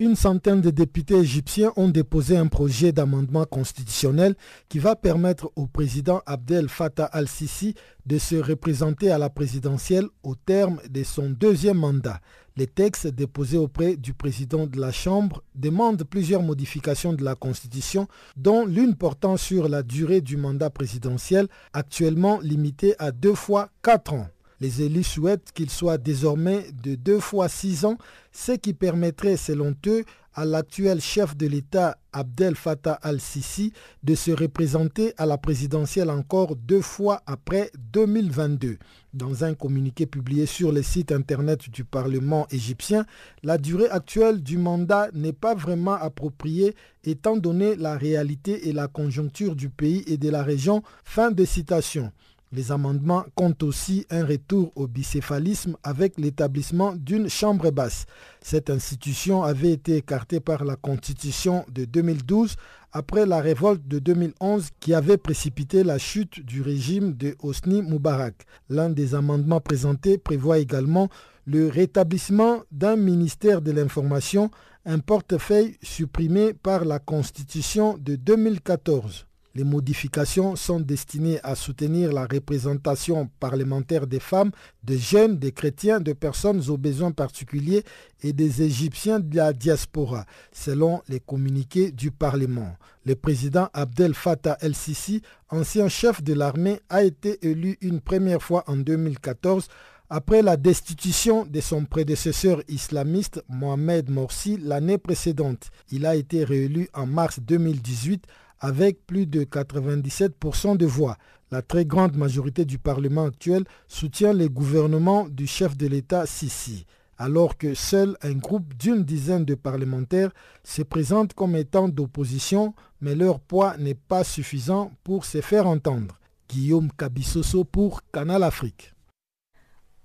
Une 0.00 0.16
centaine 0.16 0.60
de 0.60 0.68
députés 0.68 1.16
égyptiens 1.16 1.72
ont 1.76 1.88
déposé 1.88 2.36
un 2.36 2.48
projet 2.48 2.92
d'amendement 2.92 3.46
constitutionnel 3.46 4.34
qui 4.68 4.80
va 4.80 4.94
permettre 4.94 5.50
au 5.56 5.66
président 5.66 6.20
Abdel 6.26 6.68
Fattah 6.68 7.06
al-Sisi 7.06 7.74
de 8.04 8.18
se 8.18 8.36
représenter 8.36 9.10
à 9.10 9.16
la 9.16 9.30
présidentielle 9.30 10.08
au 10.22 10.34
terme 10.34 10.78
de 10.90 11.02
son 11.04 11.30
deuxième 11.30 11.78
mandat. 11.78 12.20
Les 12.58 12.66
textes 12.66 13.06
déposés 13.06 13.56
auprès 13.56 13.94
du 13.94 14.14
président 14.14 14.66
de 14.66 14.80
la 14.80 14.90
Chambre 14.90 15.44
demandent 15.54 16.02
plusieurs 16.02 16.42
modifications 16.42 17.12
de 17.12 17.22
la 17.22 17.36
Constitution, 17.36 18.08
dont 18.36 18.66
l'une 18.66 18.96
portant 18.96 19.36
sur 19.36 19.68
la 19.68 19.84
durée 19.84 20.20
du 20.20 20.36
mandat 20.36 20.68
présidentiel, 20.68 21.46
actuellement 21.72 22.40
limitée 22.40 22.96
à 22.98 23.12
deux 23.12 23.36
fois 23.36 23.70
quatre 23.80 24.12
ans. 24.12 24.26
Les 24.58 24.82
élus 24.82 25.04
souhaitent 25.04 25.52
qu'il 25.52 25.70
soit 25.70 25.98
désormais 25.98 26.66
de 26.82 26.96
deux 26.96 27.20
fois 27.20 27.48
six 27.48 27.84
ans, 27.84 27.96
ce 28.32 28.50
qui 28.50 28.74
permettrait, 28.74 29.36
selon 29.36 29.76
eux, 29.86 30.04
à 30.38 30.44
l'actuel 30.44 31.00
chef 31.00 31.36
de 31.36 31.48
l'État 31.48 31.98
Abdel 32.12 32.54
Fattah 32.54 32.92
al-Sisi 33.02 33.72
de 34.04 34.14
se 34.14 34.30
représenter 34.30 35.12
à 35.16 35.26
la 35.26 35.36
présidentielle 35.36 36.10
encore 36.10 36.54
deux 36.54 36.80
fois 36.80 37.22
après 37.26 37.72
2022. 37.92 38.78
Dans 39.14 39.42
un 39.42 39.54
communiqué 39.54 40.06
publié 40.06 40.46
sur 40.46 40.70
le 40.70 40.82
site 40.84 41.10
internet 41.10 41.68
du 41.70 41.84
Parlement 41.84 42.46
égyptien, 42.52 43.04
la 43.42 43.58
durée 43.58 43.90
actuelle 43.90 44.40
du 44.40 44.58
mandat 44.58 45.08
n'est 45.12 45.32
pas 45.32 45.56
vraiment 45.56 45.94
appropriée 45.94 46.76
étant 47.02 47.36
donné 47.36 47.74
la 47.74 47.96
réalité 47.96 48.68
et 48.68 48.72
la 48.72 48.86
conjoncture 48.86 49.56
du 49.56 49.70
pays 49.70 50.04
et 50.06 50.18
de 50.18 50.30
la 50.30 50.44
région. 50.44 50.84
Fin 51.02 51.32
de 51.32 51.44
citation. 51.44 52.12
Les 52.50 52.72
amendements 52.72 53.26
comptent 53.34 53.62
aussi 53.62 54.06
un 54.08 54.24
retour 54.24 54.72
au 54.74 54.86
bicéphalisme 54.86 55.76
avec 55.82 56.18
l'établissement 56.18 56.94
d'une 56.94 57.28
chambre 57.28 57.70
basse. 57.70 58.06
Cette 58.40 58.70
institution 58.70 59.42
avait 59.42 59.72
été 59.72 59.96
écartée 59.96 60.40
par 60.40 60.64
la 60.64 60.76
Constitution 60.76 61.66
de 61.70 61.84
2012 61.84 62.56
après 62.92 63.26
la 63.26 63.42
révolte 63.42 63.86
de 63.86 63.98
2011 63.98 64.68
qui 64.80 64.94
avait 64.94 65.18
précipité 65.18 65.84
la 65.84 65.98
chute 65.98 66.40
du 66.44 66.62
régime 66.62 67.12
de 67.12 67.36
Hosni 67.42 67.82
Moubarak. 67.82 68.46
L'un 68.70 68.88
des 68.88 69.14
amendements 69.14 69.60
présentés 69.60 70.16
prévoit 70.16 70.58
également 70.58 71.10
le 71.46 71.68
rétablissement 71.68 72.62
d'un 72.72 72.96
ministère 72.96 73.60
de 73.60 73.72
l'information, 73.72 74.50
un 74.86 75.00
portefeuille 75.00 75.76
supprimé 75.82 76.54
par 76.54 76.86
la 76.86 76.98
Constitution 76.98 77.98
de 77.98 78.16
2014. 78.16 79.26
Les 79.54 79.64
modifications 79.64 80.56
sont 80.56 80.78
destinées 80.78 81.40
à 81.42 81.54
soutenir 81.54 82.12
la 82.12 82.26
représentation 82.26 83.28
parlementaire 83.40 84.06
des 84.06 84.20
femmes, 84.20 84.50
des 84.84 84.98
jeunes, 84.98 85.38
des 85.38 85.52
chrétiens, 85.52 86.00
de 86.00 86.12
personnes 86.12 86.62
aux 86.68 86.76
besoins 86.76 87.12
particuliers 87.12 87.82
et 88.22 88.32
des 88.32 88.62
Égyptiens 88.62 89.20
de 89.20 89.36
la 89.36 89.52
diaspora, 89.52 90.26
selon 90.52 91.02
les 91.08 91.20
communiqués 91.20 91.90
du 91.90 92.10
Parlement. 92.10 92.76
Le 93.04 93.14
président 93.14 93.68
Abdel 93.72 94.14
Fattah 94.14 94.58
el-Sisi, 94.60 95.22
ancien 95.48 95.88
chef 95.88 96.22
de 96.22 96.34
l'armée, 96.34 96.80
a 96.90 97.02
été 97.02 97.38
élu 97.46 97.78
une 97.80 98.00
première 98.00 98.42
fois 98.42 98.64
en 98.66 98.76
2014 98.76 99.68
après 100.10 100.42
la 100.42 100.56
destitution 100.56 101.44
de 101.44 101.60
son 101.60 101.84
prédécesseur 101.84 102.62
islamiste 102.68 103.42
Mohamed 103.48 104.10
Morsi 104.10 104.56
l'année 104.56 104.98
précédente. 104.98 105.70
Il 105.90 106.06
a 106.06 106.16
été 106.16 106.44
réélu 106.44 106.88
en 106.94 107.06
mars 107.06 107.40
2018 107.40 108.24
avec 108.60 109.06
plus 109.06 109.26
de 109.26 109.44
97% 109.44 110.76
de 110.76 110.86
voix. 110.86 111.16
La 111.50 111.62
très 111.62 111.84
grande 111.84 112.16
majorité 112.16 112.64
du 112.64 112.78
Parlement 112.78 113.24
actuel 113.24 113.64
soutient 113.86 114.32
le 114.32 114.48
gouvernement 114.48 115.28
du 115.28 115.46
chef 115.46 115.76
de 115.76 115.86
l'État 115.86 116.26
Sisi, 116.26 116.84
alors 117.16 117.56
que 117.56 117.74
seul 117.74 118.16
un 118.22 118.34
groupe 118.34 118.74
d'une 118.74 119.02
dizaine 119.02 119.44
de 119.44 119.54
parlementaires 119.54 120.32
se 120.62 120.82
présente 120.82 121.34
comme 121.34 121.56
étant 121.56 121.88
d'opposition, 121.88 122.74
mais 123.00 123.14
leur 123.14 123.40
poids 123.40 123.76
n'est 123.78 123.94
pas 123.94 124.24
suffisant 124.24 124.92
pour 125.04 125.24
se 125.24 125.40
faire 125.40 125.66
entendre. 125.66 126.18
Guillaume 126.48 126.90
Kabissoso 126.92 127.64
pour 127.64 128.00
Canal 128.12 128.42
Afrique. 128.42 128.94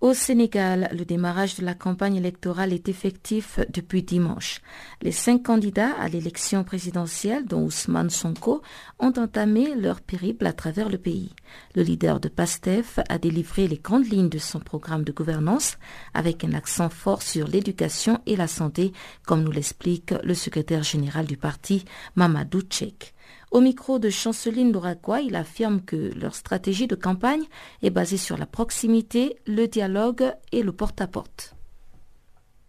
Au 0.04 0.13
Sénégal, 0.13 0.89
le 0.92 1.06
démarrage 1.06 1.56
de 1.56 1.63
la 1.63 1.76
campagne 1.76 2.18
électorale 2.18 2.74
est 2.74 2.89
effectif 2.89 3.62
depuis 3.74 4.04
dimanche. 4.04 4.60
Les 5.02 5.13
cinq 5.13 5.44
candidats 5.44 5.94
à 5.98 6.10
l'élection 6.10 6.66
présidentielle, 6.66 7.46
dont 7.46 7.63
Ousmane 7.63 8.10
Sonko, 8.10 8.62
ont 9.00 9.13
entamé 9.16 9.74
leur 9.76 10.02
périple 10.02 10.46
à 10.46 10.52
travers 10.52 10.89
le 10.89 10.98
pays. 10.98 11.30
Le 11.74 11.84
leader 11.84 12.20
de 12.20 12.28
PASTEF 12.28 13.00
a 13.08 13.18
délivré 13.18 13.70
les 13.70 13.78
grandes 13.78 14.12
lignes 14.12 14.28
de 14.28 14.39
son 14.39 14.60
programme 14.60 15.06
de 15.06 15.13
gouvernance 15.13 15.78
avec 16.13 16.44
un 16.44 16.52
accent 16.52 16.89
fort 16.89 17.22
sur 17.22 17.48
l'éducation 17.48 18.20
et 18.26 18.36
la 18.36 18.50
santé, 18.50 18.92
comme 19.26 19.42
nous 19.42 19.52
l'explique 19.52 20.13
le 20.22 20.34
secrétaire 20.34 20.84
général 20.84 21.28
du 21.28 21.38
parti, 21.38 21.86
Mamadou 22.18 22.60
Tchek. 22.60 23.12
Au 23.54 23.62
micro 23.62 24.00
de 24.00 24.10
Chanceline 24.10 24.72
Louraquois, 24.74 25.22
il 25.22 25.36
affirme 25.36 25.80
que 25.82 26.10
leur 26.20 26.34
stratégie 26.34 26.88
de 26.88 26.96
campagne 26.96 27.44
est 27.84 27.92
basée 27.92 28.18
sur 28.18 28.36
la 28.36 28.48
proximité, 28.48 29.38
le 29.46 29.68
dialogue 29.68 30.24
et 30.52 30.63
le 30.63 30.72
porte-à-porte. 30.72 31.54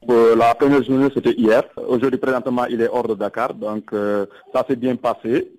la 0.07 0.55
première 0.55 0.83
journée, 0.85 1.09
c'était 1.15 1.33
hier. 1.33 1.63
Aujourd'hui, 1.89 2.19
présentement, 2.21 2.67
il 2.67 2.83
est 2.83 2.89
hors 2.93 3.09
de 3.09 3.15
Dakar, 3.15 3.55
donc 3.55 3.95
euh, 3.95 4.27
ça 4.53 4.63
s'est 4.69 4.77
bien 4.77 4.97
passé. 4.97 5.53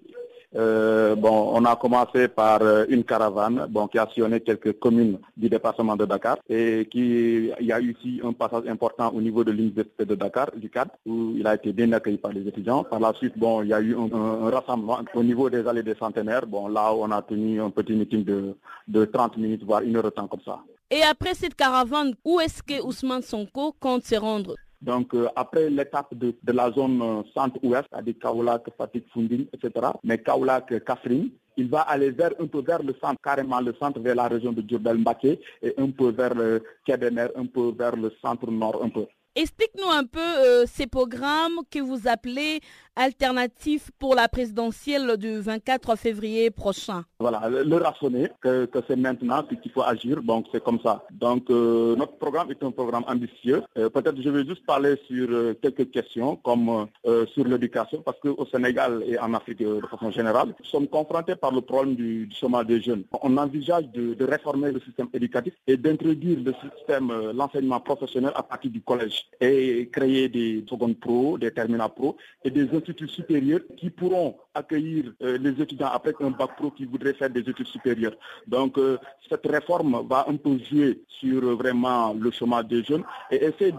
Euh, 0.55 1.15
bon, 1.15 1.51
on 1.53 1.65
a 1.65 1.75
commencé 1.75 2.27
par 2.29 2.61
euh, 2.61 2.85
une 2.87 3.03
caravane 3.03 3.67
bon, 3.69 3.87
qui 3.87 3.97
a 3.99 4.07
sillonné 4.13 4.39
quelques 4.39 4.79
communes 4.79 5.19
du 5.35 5.49
département 5.49 5.95
de 5.97 6.05
Dakar 6.05 6.37
et 6.49 6.87
qui 6.89 7.51
il 7.59 7.65
y 7.65 7.73
a 7.73 7.79
eu 7.81 7.93
ici 7.99 8.21
un 8.23 8.31
passage 8.31 8.63
important 8.67 9.11
au 9.13 9.21
niveau 9.21 9.43
de 9.43 9.51
l'université 9.51 10.05
de 10.05 10.15
Dakar, 10.15 10.51
du 10.55 10.69
cadre, 10.69 10.91
où 11.05 11.33
il 11.35 11.45
a 11.45 11.55
été 11.55 11.73
bien 11.73 11.91
accueilli 11.91 12.17
par 12.17 12.31
les 12.31 12.47
étudiants. 12.47 12.83
Par 12.85 12.99
la 13.01 13.13
suite, 13.13 13.37
bon, 13.37 13.63
il 13.63 13.69
y 13.69 13.73
a 13.73 13.81
eu 13.81 13.95
un, 13.97 14.49
rassemblement 14.49 14.99
au 15.13 15.23
niveau 15.23 15.49
des 15.49 15.67
allées 15.67 15.83
des 15.83 15.95
centenaires. 15.95 16.45
Bon, 16.47 16.67
là, 16.67 16.93
on 16.93 17.11
a 17.11 17.21
tenu 17.21 17.61
un 17.61 17.69
petit 17.69 17.93
meeting 17.93 18.23
de, 18.23 18.55
de 18.87 19.05
30 19.05 19.37
minutes, 19.37 19.63
voire 19.63 19.81
une 19.81 19.97
heure 19.97 20.03
de 20.03 20.09
temps 20.09 20.27
comme 20.27 20.41
ça. 20.45 20.59
Et 20.89 21.01
après 21.01 21.33
cette 21.33 21.55
caravane, 21.55 22.13
où 22.23 22.39
est-ce 22.39 22.63
que 22.63 22.81
Ousmane 22.81 23.23
Sonko 23.23 23.73
compte 23.79 24.03
se 24.03 24.15
rendre? 24.15 24.55
Donc 24.81 25.13
euh, 25.13 25.27
après 25.35 25.69
l'étape 25.69 26.13
de, 26.13 26.33
la 26.47 26.71
zone 26.71 27.01
euh, 27.01 27.23
centre-ouest, 27.33 27.85
c'est-à-dire 27.91 28.15
Kaolak, 28.21 28.63
Fatik, 28.77 29.05
Fundin, 29.13 29.45
etc., 29.53 29.87
mais 30.03 30.17
Kaolak, 30.17 30.83
Kafrine, 30.85 31.29
il 31.57 31.69
va 31.69 31.81
aller 31.81 32.11
vers 32.11 32.31
un 32.39 32.47
peu 32.47 32.61
vers 32.61 32.83
le 32.83 32.93
centre, 33.01 33.19
carrément 33.23 33.61
le 33.61 33.73
centre 33.79 33.99
vers 33.99 34.15
la 34.15 34.27
région 34.27 34.51
de 34.51 34.63
Djurbel 34.67 34.97
Mbake 34.97 35.39
et 35.61 35.73
un 35.77 35.89
peu 35.89 36.09
vers 36.11 36.33
le 36.35 36.63
Kebemer, 36.85 37.27
un 37.35 37.45
peu 37.45 37.71
vers 37.77 37.95
le 37.95 38.11
centre 38.21 38.49
nord 38.51 38.83
un 38.83 38.89
peu. 38.89 39.05
Explique-nous 39.37 39.89
un 39.91 40.05
peu 40.05 40.19
euh, 40.21 40.65
ces 40.65 40.87
programmes 40.87 41.59
que 41.69 41.79
vous 41.79 42.07
appelez 42.07 42.61
alternatifs 42.95 43.91
pour 43.99 44.15
la 44.15 44.27
présidentielle 44.27 45.17
du 45.17 45.39
24 45.39 45.95
février 45.97 46.49
prochain. 46.51 47.03
Voilà, 47.19 47.49
le 47.49 47.75
rationner 47.77 48.29
que, 48.41 48.67
c'est 48.87 48.95
maintenant 48.95 49.43
qu'il 49.43 49.71
faut 49.71 49.83
agir, 49.83 50.21
donc 50.23 50.45
c'est 50.51 50.63
comme 50.63 50.79
ça. 50.83 51.03
Donc 51.11 51.49
euh, 51.49 51.95
notre 51.95 52.17
programme 52.17 52.51
est 52.51 52.63
un 52.63 52.71
programme 52.71 53.03
ambitieux. 53.07 53.61
Euh, 53.77 53.89
peut-être 53.89 54.21
je 54.21 54.29
vais 54.29 54.45
juste 54.45 54.65
parler 54.65 54.95
sur 55.07 55.27
quelques 55.61 55.91
questions 55.91 56.35
comme 56.37 56.87
sur 57.33 57.45
l'éducation 57.45 58.01
parce 58.01 58.19
qu'au 58.19 58.45
Sénégal 58.51 59.03
et 59.07 59.17
en 59.19 59.33
Afrique 59.33 59.59
de 59.59 59.81
façon 59.89 60.11
générale, 60.11 60.53
nous 60.59 60.65
sommes 60.65 60.87
confrontés 60.87 61.35
par 61.35 61.51
le 61.51 61.61
problème 61.61 61.95
du, 61.95 62.29
chômage 62.33 62.65
des 62.67 62.81
jeunes. 62.81 63.03
On 63.21 63.37
envisage 63.37 63.85
de, 63.91 64.13
de 64.13 64.25
réformer 64.25 64.71
le 64.71 64.79
système 64.81 65.07
éducatif 65.13 65.53
et 65.67 65.77
d'introduire 65.77 66.39
le 66.43 66.53
système, 66.53 67.11
l'enseignement 67.33 67.79
professionnel 67.79 68.31
à 68.35 68.43
partir 68.43 68.71
du 68.71 68.81
collège 68.81 69.25
et 69.41 69.89
créer 69.91 70.29
des 70.29 70.63
secondes 70.69 70.97
pro, 70.99 71.37
des 71.37 71.51
terminales 71.51 71.89
pro 71.95 72.17
et 72.43 72.49
des 72.49 72.73
instituts 72.85 73.07
supérieurs 73.09 73.61
qui 73.77 73.89
pourront 73.89 74.37
accueillir 74.53 75.13
euh, 75.21 75.37
les 75.37 75.59
étudiants 75.61 75.89
après 75.91 76.13
un 76.21 76.29
bac 76.29 76.55
pro 76.57 76.71
qui 76.71 76.85
voudraient 76.85 77.13
faire 77.13 77.29
des 77.29 77.41
études 77.41 77.67
supérieures. 77.67 78.15
Donc 78.47 78.77
euh, 78.77 78.97
cette 79.29 79.45
réforme 79.45 80.05
va 80.07 80.25
un 80.27 80.35
peu 80.37 80.57
jouer 80.59 81.01
sur 81.07 81.43
euh, 81.43 81.55
vraiment 81.55 82.13
le 82.13 82.29
chômage 82.31 82.65
des 82.65 82.83
jeunes 82.83 83.03
et 83.31 83.43
essayer 83.43 83.73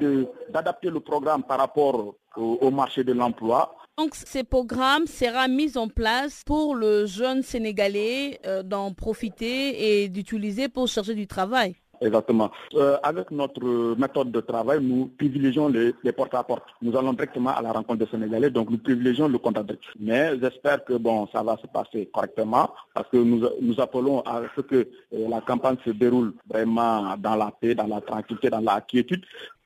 d'adapter 0.52 0.90
le 0.90 1.00
programme 1.00 1.42
par 1.42 1.58
rapport 1.58 2.16
au, 2.36 2.70
marché 2.70 3.02
de 3.04 3.12
l'emploi. 3.14 3.74
Donc, 3.96 4.14
ces 4.14 4.44
programmes 4.44 5.06
sera 5.06 5.48
mis 5.48 5.78
en 5.78 5.88
place 5.88 6.42
pour 6.44 6.74
le 6.74 7.06
jeune 7.06 7.42
Sénégalais 7.42 8.38
d'en 8.64 8.92
profiter 8.92 10.02
et 10.02 10.08
d'utiliser 10.10 10.68
pour 10.68 10.86
chercher 10.86 11.14
du 11.14 11.26
travail. 11.26 11.76
Exactement. 12.00 12.50
Euh, 12.74 12.96
avec 13.02 13.30
notre 13.30 13.94
méthode 13.96 14.30
de 14.30 14.40
travail, 14.40 14.80
nous 14.82 15.06
privilégions 15.18 15.68
les, 15.68 15.92
porte-à-porte. 16.12 16.64
Nous 16.82 16.96
allons 16.96 17.12
directement 17.12 17.50
à 17.50 17.62
la 17.62 17.72
rencontre 17.72 18.04
des 18.04 18.11
Sénégalais, 18.11 18.50
donc 18.50 18.70
nous 18.70 18.78
privilégions 18.78 19.28
le 19.28 19.38
contact. 19.38 19.70
Mais 19.98 20.38
j'espère 20.40 20.85
que 20.85 20.94
bon, 20.94 21.26
ça 21.32 21.42
va 21.42 21.56
se 21.56 21.66
passer 21.66 22.09
correctement 22.12 22.70
parce 22.94 23.09
que 23.11 23.16
nous, 23.16 23.46
nous 23.61 23.80
appelons 23.80 24.20
à 24.20 24.42
ce 24.54 24.61
que 24.61 24.76
euh, 24.76 25.28
la 25.28 25.40
campagne 25.40 25.76
se 25.85 25.90
déroule 25.90 26.35
vraiment 26.48 27.16
dans 27.18 27.37
la 27.37 27.50
paix, 27.61 27.74
dans 27.74 27.87
la 27.87 28.00
tranquillité, 28.00 28.50
dans 28.50 28.61
la 28.61 28.80
quiétude. 28.80 29.24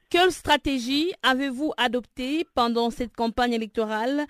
Quelle 0.08 0.32
stratégie 0.32 1.12
avez-vous 1.22 1.72
adoptée 1.76 2.44
pendant 2.54 2.90
cette 2.90 3.14
campagne 3.14 3.52
électorale 3.52 4.26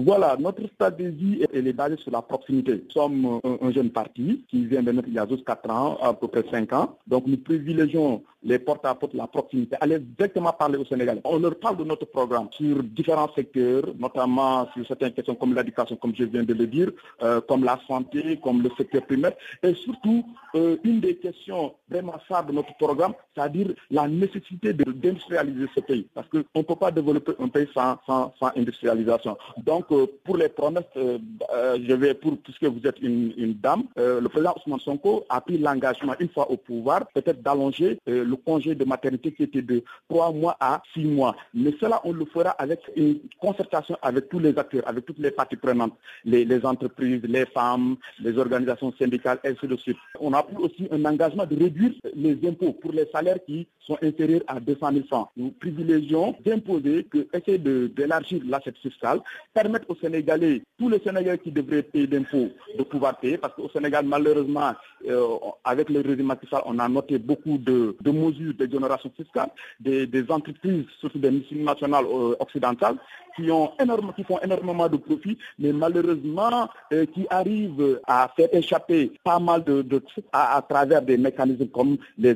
voilà, 0.00 0.36
notre 0.38 0.64
stratégie 0.68 1.44
est 1.52 1.72
basée 1.72 1.96
sur 1.96 2.12
la 2.12 2.22
proximité. 2.22 2.74
Nous 2.84 2.90
sommes 2.92 3.40
un, 3.42 3.72
jeune 3.72 3.90
parti 3.90 4.44
qui 4.48 4.64
vient 4.64 4.80
de 4.80 4.92
naître 4.92 5.08
il 5.08 5.14
y 5.14 5.18
a 5.18 5.26
juste 5.26 5.44
4 5.44 5.68
ans, 5.70 5.98
à 6.00 6.14
peu 6.14 6.28
près 6.28 6.44
5 6.48 6.72
ans. 6.72 6.96
Donc 7.08 7.26
nous 7.26 7.36
privilégions 7.36 8.22
les 8.44 8.60
porte-à-porte, 8.60 9.14
la 9.14 9.26
proximité, 9.26 9.76
aller 9.80 9.98
directement 9.98 10.52
parler 10.52 10.78
aux 10.78 10.84
Sénégalais. 10.84 11.20
On 11.24 11.40
leur 11.40 11.58
parle 11.58 11.78
de 11.78 11.82
notre 11.84 12.06
programme 12.06 12.46
sur 12.52 12.80
différents 12.84 13.28
secteurs, 13.34 13.82
notamment 13.98 14.68
sur 14.72 14.86
certaines 14.86 15.12
questions 15.12 15.34
comme 15.34 15.52
l'éducation, 15.54 15.96
comme 15.96 16.14
je 16.14 16.22
viens 16.24 16.44
de 16.44 16.54
le 16.54 16.68
dire, 16.68 16.92
euh, 17.22 17.40
comme 17.40 17.64
la 17.64 17.80
santé, 17.88 18.38
comme 18.42 18.62
le 18.62 18.70
secteur 18.78 19.04
primaire. 19.04 19.32
Et 19.64 19.74
surtout, 19.74 20.24
euh, 20.54 20.76
une 20.84 21.00
des 21.00 21.16
questions 21.16 21.74
vraiment 21.90 22.14
de 22.46 22.52
notre 22.52 22.76
programme, 22.76 23.14
c'est-à-dire 23.34 23.74
la 23.90 24.06
nécessité 24.06 24.72
d'industrialiser 24.72 25.66
ce 25.74 25.80
pays. 25.80 26.06
Parce 26.14 26.28
qu'on 26.28 26.38
ne 26.54 26.62
peut 26.62 26.76
pas 26.76 26.92
développer 26.92 27.32
un 27.40 27.48
pays 27.48 27.68
sans, 27.74 27.96
sans, 28.06 28.32
sans 28.38 28.50
industrialisation. 28.56 29.36
Donc, 29.58 29.87
euh, 29.92 30.06
pour 30.24 30.36
les 30.36 30.48
promesses, 30.48 30.84
euh, 30.96 31.18
euh, 31.54 31.78
je 31.86 31.94
vais 31.94 32.14
pour 32.14 32.36
puisque 32.38 32.64
vous 32.64 32.80
êtes 32.86 33.00
une, 33.00 33.54
dame, 33.54 33.84
le 33.96 34.26
président 34.28 34.54
Ousmane 34.56 34.80
Sonko 34.80 35.24
a 35.28 35.40
pris 35.40 35.58
l'engagement 35.58 36.14
une 36.20 36.28
fois 36.28 36.50
au 36.50 36.56
pouvoir, 36.56 37.06
peut-être 37.14 37.42
d'allonger 37.42 37.98
le 38.06 38.34
congé 38.36 38.74
de 38.74 38.84
maternité 38.84 39.32
qui 39.32 39.42
était 39.44 39.62
de 39.62 39.82
trois 40.08 40.32
mois 40.32 40.56
à 40.60 40.82
six 40.94 41.04
mois. 41.04 41.34
Mais 41.54 41.72
cela, 41.80 42.00
on 42.04 42.12
le 42.12 42.24
fera 42.26 42.50
avec 42.50 42.80
une 42.96 43.18
concertation 43.40 43.96
avec 44.02 44.28
tous 44.28 44.38
les 44.38 44.56
acteurs, 44.58 44.82
avec 44.86 45.06
toutes 45.06 45.18
les 45.18 45.30
parties 45.30 45.56
prenantes, 45.56 45.94
les, 46.24 46.64
entreprises, 46.64 47.22
les 47.24 47.46
femmes, 47.46 47.96
les 48.20 48.36
organisations 48.38 48.92
syndicales, 48.98 49.38
ainsi 49.44 49.66
de 49.66 49.76
suite. 49.76 49.96
On 50.20 50.32
a 50.32 50.42
pris 50.42 50.56
aussi 50.56 50.88
un 50.90 51.04
engagement 51.04 51.46
de 51.46 51.56
réduire 51.56 51.92
les 52.14 52.38
impôts 52.48 52.72
pour 52.72 52.92
les 52.92 53.06
salaires 53.12 53.38
qui 53.46 53.66
sont 53.80 53.98
inférieurs 54.02 54.42
à 54.46 54.60
200 54.60 54.92
000 54.92 55.06
francs. 55.06 55.28
Nous 55.36 55.50
privilégions 55.50 56.34
d'imposer, 56.44 57.04
que, 57.04 57.26
essayer 57.32 57.58
d'élargir 57.58 58.40
l'assiette 58.46 58.78
fiscale, 58.78 59.20
permettre 59.68 59.90
aux 59.90 59.96
Sénégalais, 59.96 60.62
tous 60.78 60.88
les 60.88 60.98
Sénégalais 61.00 61.36
qui 61.38 61.52
devraient 61.52 61.82
payer 61.82 62.06
d'impôts, 62.06 62.48
de 62.78 62.82
pouvoir 62.84 63.18
payer, 63.18 63.36
parce 63.36 63.54
qu'au 63.54 63.68
Sénégal, 63.68 64.06
malheureusement, 64.06 64.72
euh, 65.06 65.36
avec 65.62 65.90
le 65.90 66.00
régime 66.00 66.32
on 66.64 66.78
a 66.78 66.88
noté 66.88 67.18
beaucoup 67.18 67.58
de, 67.58 67.94
de 68.00 68.10
mesures 68.10 68.54
d'exonération 68.54 69.10
fiscale 69.14 69.50
des, 69.78 70.06
des, 70.06 70.24
entreprises, 70.30 70.86
surtout 71.00 71.18
des 71.18 71.30
multinationales 71.30 72.06
euh, 72.06 72.34
occidentales, 72.40 72.96
qui, 73.36 73.50
ont 73.50 73.70
énorme, 73.78 74.12
qui 74.16 74.24
font 74.24 74.38
énormément 74.40 74.88
de 74.88 74.96
profits, 74.96 75.36
mais 75.58 75.72
malheureusement 75.72 76.68
euh, 76.94 77.04
qui 77.06 77.26
arrivent 77.28 78.00
à 78.06 78.30
faire 78.34 78.48
échapper 78.52 79.12
pas 79.22 79.38
mal 79.38 79.64
de, 79.64 79.82
de 79.82 80.02
à, 80.32 80.56
à, 80.56 80.62
travers 80.62 81.02
des 81.02 81.18
mécanismes 81.18 81.68
comme 81.68 81.98
les 82.16 82.34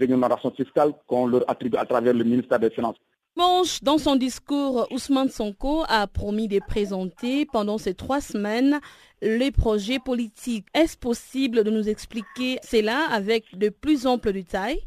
exonérations 0.00 0.50
fiscales 0.50 0.92
qu'on 1.06 1.26
leur 1.28 1.48
attribue 1.48 1.76
à 1.76 1.86
travers 1.86 2.12
le 2.12 2.24
ministère 2.24 2.58
des 2.58 2.70
Finances. 2.70 2.96
Dans 3.36 3.98
son 3.98 4.16
discours, 4.16 4.86
Ousmane 4.90 5.28
Sonko 5.28 5.84
a 5.88 6.06
promis 6.06 6.48
de 6.48 6.60
présenter 6.60 7.46
pendant 7.46 7.78
ces 7.78 7.94
trois 7.94 8.20
semaines 8.20 8.80
les 9.20 9.50
projets 9.50 9.98
politiques. 9.98 10.66
Est-ce 10.74 10.96
possible 10.96 11.64
de 11.64 11.70
nous 11.70 11.88
expliquer 11.88 12.58
cela 12.62 13.06
avec 13.10 13.56
de 13.56 13.68
plus 13.68 14.06
amples 14.06 14.32
détails? 14.32 14.80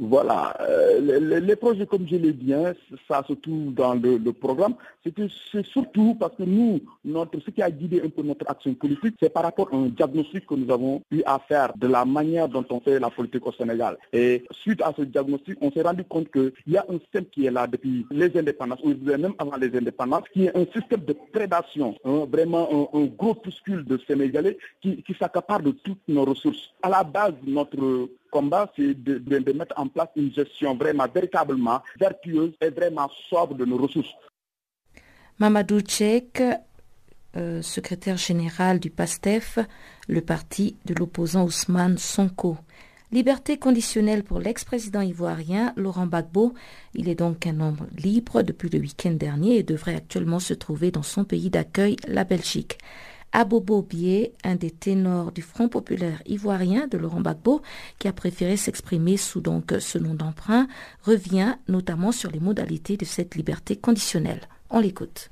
Voilà, 0.00 0.56
euh, 0.62 1.40
les, 1.40 1.56
projets, 1.56 1.84
comme 1.86 2.08
je 2.08 2.16
l'ai 2.16 2.32
dit, 2.32 2.54
hein, 2.54 2.72
ça 3.06 3.22
se 3.28 3.34
trouve 3.34 3.74
dans 3.74 3.92
le, 3.92 4.18
programme. 4.32 4.74
C'est 5.04 5.66
surtout 5.66 6.16
parce 6.18 6.34
que 6.36 6.42
nous, 6.44 6.80
notre, 7.04 7.38
ce 7.40 7.50
qui 7.50 7.60
a 7.60 7.70
guidé 7.70 8.00
un 8.02 8.08
peu 8.08 8.22
notre 8.22 8.50
action 8.50 8.72
politique, 8.72 9.16
c'est 9.20 9.30
par 9.30 9.42
rapport 9.42 9.68
à 9.70 9.76
un 9.76 9.88
diagnostic 9.88 10.46
que 10.46 10.54
nous 10.54 10.72
avons 10.72 11.02
eu 11.10 11.20
à 11.26 11.38
faire 11.38 11.74
de 11.76 11.86
la 11.86 12.06
manière 12.06 12.48
dont 12.48 12.64
on 12.70 12.80
fait 12.80 12.98
la 12.98 13.10
politique 13.10 13.46
au 13.46 13.52
Sénégal. 13.52 13.98
Et 14.14 14.42
suite 14.52 14.80
à 14.80 14.94
ce 14.96 15.02
diagnostic, 15.02 15.58
on 15.60 15.70
s'est 15.70 15.82
rendu 15.82 16.02
compte 16.04 16.30
qu'il 16.32 16.52
y 16.66 16.78
a 16.78 16.86
un 16.88 16.98
système 17.00 17.26
qui 17.26 17.44
est 17.44 17.50
là 17.50 17.66
depuis 17.66 18.06
les 18.10 18.34
indépendances, 18.38 18.80
ou 18.82 18.94
même 19.04 19.34
avant 19.38 19.56
les 19.58 19.76
indépendances, 19.76 20.24
qui 20.32 20.46
est 20.46 20.56
un 20.56 20.64
système 20.72 21.00
de 21.04 21.14
prédation, 21.30 21.94
hein, 22.06 22.26
vraiment 22.32 22.88
un, 22.94 22.98
un 23.00 23.04
gros 23.04 23.34
puscule 23.34 23.84
de 23.84 23.98
Sénégalais 24.08 24.56
qui, 24.80 25.02
qui 25.02 25.12
s'accapare 25.12 25.60
de 25.60 25.72
toutes 25.72 26.08
nos 26.08 26.24
ressources. 26.24 26.70
À 26.82 26.88
la 26.88 27.04
base, 27.04 27.34
notre 27.46 28.08
combat, 28.30 28.70
c'est 28.76 28.94
de, 28.94 29.52
mettre 29.52 29.74
en 29.78 29.88
place 29.88 30.08
une 30.16 30.32
gestion 30.32 30.74
vraiment 30.76 31.06
véritablement 31.12 31.82
vertueuse 31.98 32.52
et 32.60 32.70
vraiment 32.70 33.10
sobre 33.28 33.54
de 33.54 33.64
nos 33.64 33.78
ressources. 33.78 34.14
Mamadou 35.38 35.80
Tchek, 35.80 36.42
euh, 37.36 37.62
secrétaire 37.62 38.16
général 38.16 38.78
du 38.80 38.90
PASTEF, 38.90 39.58
le 40.08 40.20
parti 40.20 40.76
de 40.84 40.94
l'opposant 40.94 41.44
Ousmane 41.44 41.98
Sonko. 41.98 42.56
Liberté 43.12 43.58
conditionnelle 43.58 44.22
pour 44.22 44.38
l'ex-président 44.38 45.00
ivoirien 45.00 45.72
Laurent 45.76 46.06
Gbagbo. 46.06 46.54
Il 46.94 47.08
est 47.08 47.16
donc 47.16 47.44
un 47.46 47.58
homme 47.58 47.88
libre 47.96 48.42
depuis 48.42 48.68
le 48.68 48.78
week-end 48.78 49.10
dernier 49.10 49.56
et 49.56 49.62
devrait 49.64 49.96
actuellement 49.96 50.38
se 50.38 50.54
trouver 50.54 50.92
dans 50.92 51.02
son 51.02 51.24
pays 51.24 51.50
d'accueil, 51.50 51.96
la 52.06 52.22
Belgique. 52.22 52.78
Abobo 53.32 53.82
Bié, 53.82 54.32
un 54.42 54.56
des 54.56 54.72
ténors 54.72 55.30
du 55.30 55.42
Front 55.42 55.68
populaire 55.68 56.20
ivoirien 56.26 56.88
de 56.88 56.98
Laurent 56.98 57.20
Gbagbo, 57.20 57.62
qui 57.98 58.08
a 58.08 58.12
préféré 58.12 58.56
s'exprimer 58.56 59.16
sous 59.16 59.40
donc 59.40 59.72
ce 59.78 59.98
nom 59.98 60.14
d'emprunt, 60.14 60.66
revient 61.04 61.54
notamment 61.68 62.10
sur 62.10 62.30
les 62.30 62.40
modalités 62.40 62.96
de 62.96 63.04
cette 63.04 63.36
liberté 63.36 63.76
conditionnelle. 63.76 64.40
On 64.68 64.80
l'écoute. 64.80 65.30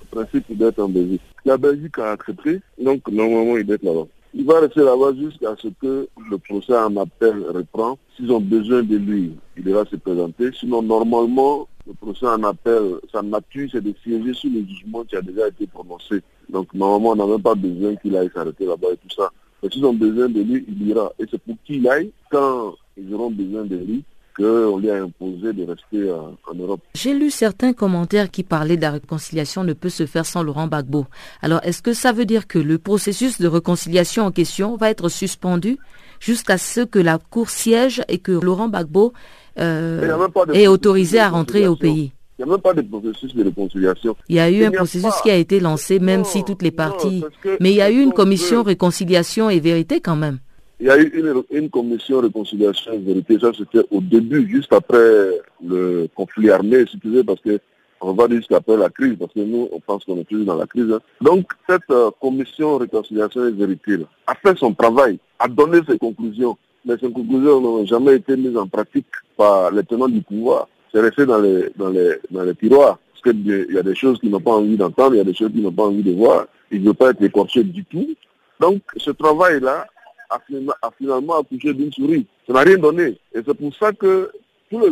Le 0.00 0.20
principe, 0.20 0.44
il 0.50 0.58
doit 0.58 0.68
être 0.68 0.80
en 0.80 0.88
Belgique. 0.88 1.22
La 1.46 1.56
Belgique 1.56 1.98
a 1.98 2.12
accepté, 2.12 2.60
donc 2.78 3.08
normalement, 3.08 3.56
il 3.56 3.64
doit 3.64 3.76
être 3.76 3.84
là-bas. 3.84 4.06
Il 4.34 4.44
va 4.44 4.60
rester 4.60 4.80
là-bas 4.80 5.14
jusqu'à 5.14 5.54
ce 5.58 5.68
que 5.68 6.08
le 6.30 6.38
procès 6.38 6.76
en 6.76 6.96
appel 6.96 7.42
reprend. 7.48 7.98
S'ils 8.16 8.30
ont 8.30 8.40
besoin 8.40 8.82
de 8.82 8.96
lui, 8.96 9.34
il 9.56 9.68
ira 9.68 9.84
se 9.86 9.96
présenter. 9.96 10.50
Sinon, 10.58 10.82
normalement, 10.82 11.68
le 11.86 11.94
procès 11.94 12.26
en 12.26 12.42
appel, 12.42 12.96
sa 13.10 13.22
nature, 13.22 13.68
c'est 13.72 13.82
de 13.82 13.94
siéger 14.02 14.34
sur 14.34 14.50
le 14.50 14.60
jugement 14.66 15.04
qui 15.04 15.16
a 15.16 15.22
déjà 15.22 15.48
été 15.48 15.66
prononcé. 15.66 16.22
Donc, 16.50 16.72
normalement, 16.74 17.10
on 17.10 17.16
n'a 17.16 17.26
même 17.26 17.42
pas 17.42 17.54
besoin 17.54 17.96
qu'il 17.96 18.16
aille 18.16 18.30
s'arrêter 18.34 18.66
là-bas 18.66 18.88
et 18.92 18.96
tout 18.96 19.14
ça. 19.14 19.30
Mais 19.62 19.68
s'ils 19.70 19.84
ont 19.84 19.94
besoin 19.94 20.28
de 20.28 20.40
lui, 20.40 20.64
il 20.68 20.88
ira. 20.88 21.12
Et 21.18 21.24
c'est 21.30 21.40
pour 21.40 21.56
qu'il 21.64 21.86
aille, 21.88 22.10
quand 22.30 22.74
ils 22.96 23.14
auront 23.14 23.30
besoin 23.30 23.64
de 23.64 23.76
lui, 23.76 24.04
qu'on 24.36 24.78
lui 24.78 24.90
a 24.90 25.02
imposé 25.02 25.52
de 25.52 25.64
rester 25.64 26.10
en, 26.10 26.36
en 26.50 26.54
Europe. 26.54 26.80
J'ai 26.94 27.14
lu 27.14 27.30
certains 27.30 27.72
commentaires 27.72 28.30
qui 28.30 28.42
parlaient 28.42 28.76
de 28.76 28.82
la 28.82 28.92
réconciliation 28.92 29.62
ne 29.62 29.72
peut 29.72 29.90
se 29.90 30.06
faire 30.06 30.26
sans 30.26 30.42
Laurent 30.42 30.66
Gbagbo. 30.66 31.06
Alors, 31.42 31.60
est-ce 31.64 31.82
que 31.82 31.92
ça 31.92 32.12
veut 32.12 32.24
dire 32.24 32.46
que 32.46 32.58
le 32.58 32.78
processus 32.78 33.40
de 33.40 33.46
réconciliation 33.46 34.24
en 34.24 34.30
question 34.30 34.76
va 34.76 34.90
être 34.90 35.08
suspendu 35.08 35.78
jusqu'à 36.18 36.56
ce 36.56 36.80
que 36.80 36.98
la 36.98 37.18
Cour 37.18 37.50
siège 37.50 38.02
et 38.08 38.18
que 38.18 38.32
Laurent 38.32 38.68
Gbagbo 38.68 39.12
euh, 39.58 40.18
est 40.54 40.66
autorisé 40.66 41.18
à 41.18 41.28
rentrer 41.28 41.68
au 41.68 41.76
pays? 41.76 42.12
Il 42.42 42.46
n'y 42.46 42.50
a 42.50 42.56
même 42.56 42.60
pas 42.60 42.74
de 42.74 42.82
processus 42.82 43.34
de 43.36 43.44
réconciliation. 43.44 44.16
Il 44.28 44.36
y 44.36 44.40
a 44.40 44.50
eu 44.50 44.64
un 44.64 44.72
processus 44.72 45.14
qui 45.22 45.30
a 45.30 45.36
été 45.36 45.60
lancé, 45.60 46.00
même 46.00 46.20
non, 46.20 46.24
si 46.24 46.42
toutes 46.42 46.62
les 46.62 46.72
parties... 46.72 47.24
Mais 47.60 47.70
il 47.70 47.76
y 47.76 47.82
a 47.82 47.90
eu 47.90 48.00
une 48.02 48.12
commission 48.12 48.64
réconciliation 48.64 49.48
et 49.48 49.60
vérité 49.60 50.00
quand 50.00 50.16
même. 50.16 50.38
Il 50.80 50.86
y 50.86 50.90
a 50.90 50.98
eu 50.98 51.08
une, 51.14 51.42
une 51.52 51.70
commission 51.70 52.20
réconciliation 52.20 52.92
et 52.94 52.98
vérité. 52.98 53.38
Ça, 53.38 53.52
c'était 53.56 53.86
au 53.92 54.00
début, 54.00 54.48
juste 54.48 54.72
après 54.72 55.28
le 55.64 56.08
conflit 56.16 56.50
armé, 56.50 56.84
si 56.90 56.98
tu 56.98 57.10
veux, 57.10 57.22
parce 57.22 57.40
que 57.40 57.60
on 58.00 58.14
va 58.14 58.26
dire 58.26 58.38
jusqu'après 58.38 58.76
la 58.76 58.88
crise, 58.88 59.14
parce 59.16 59.32
que 59.32 59.38
nous, 59.38 59.68
on 59.70 59.78
pense 59.78 60.04
qu'on 60.04 60.18
est 60.18 60.24
toujours 60.24 60.46
dans 60.46 60.56
la 60.56 60.66
crise. 60.66 60.90
Hein. 60.92 60.98
Donc, 61.20 61.46
cette 61.68 61.88
euh, 61.92 62.10
commission 62.20 62.78
réconciliation 62.78 63.46
et 63.46 63.52
vérité 63.52 63.98
là, 63.98 64.06
a 64.26 64.34
fait 64.34 64.58
son 64.58 64.74
travail, 64.74 65.20
a 65.38 65.46
donné 65.46 65.78
ses 65.88 65.98
conclusions. 65.98 66.56
Mais 66.84 66.94
ces 67.00 67.12
conclusions 67.12 67.60
n'ont 67.60 67.86
jamais 67.86 68.16
été 68.16 68.36
mises 68.36 68.56
en 68.56 68.66
pratique 68.66 69.06
par 69.36 69.70
les 69.70 69.84
tenants 69.84 70.08
du 70.08 70.20
pouvoir 70.20 70.66
c'est 70.92 71.00
resté 71.00 71.26
dans 71.26 71.38
les, 71.38 71.70
dans 71.76 71.88
les, 71.88 72.18
dans 72.30 72.42
les 72.42 72.54
tiroirs. 72.54 72.98
Parce 73.12 73.34
qu'il 73.34 73.66
y 73.70 73.78
a 73.78 73.82
des 73.82 73.94
choses 73.94 74.18
qu'ils 74.18 74.30
n'ont 74.30 74.40
pas 74.40 74.52
envie 74.52 74.76
d'entendre, 74.76 75.14
il 75.14 75.18
y 75.18 75.20
a 75.20 75.24
des 75.24 75.34
choses 75.34 75.52
qu'ils 75.52 75.62
n'ont 75.62 75.72
pas 75.72 75.84
envie 75.84 76.02
de 76.02 76.12
voir. 76.12 76.46
Ils 76.70 76.80
ne 76.80 76.86
veulent 76.86 76.94
pas 76.94 77.10
être 77.10 77.22
écorchés 77.22 77.64
du 77.64 77.84
tout. 77.84 78.14
Donc, 78.60 78.82
ce 78.96 79.10
travail-là 79.10 79.86
a, 80.30 80.38
a, 80.82 80.90
finalement 80.96 81.38
accouché 81.38 81.72
d'une 81.72 81.92
souris. 81.92 82.26
Ça 82.46 82.52
n'a 82.52 82.60
rien 82.60 82.78
donné. 82.78 83.18
Et 83.34 83.40
c'est 83.46 83.54
pour 83.54 83.74
ça 83.74 83.92
que 83.92 84.30
tous 84.70 84.80
les 84.80 84.90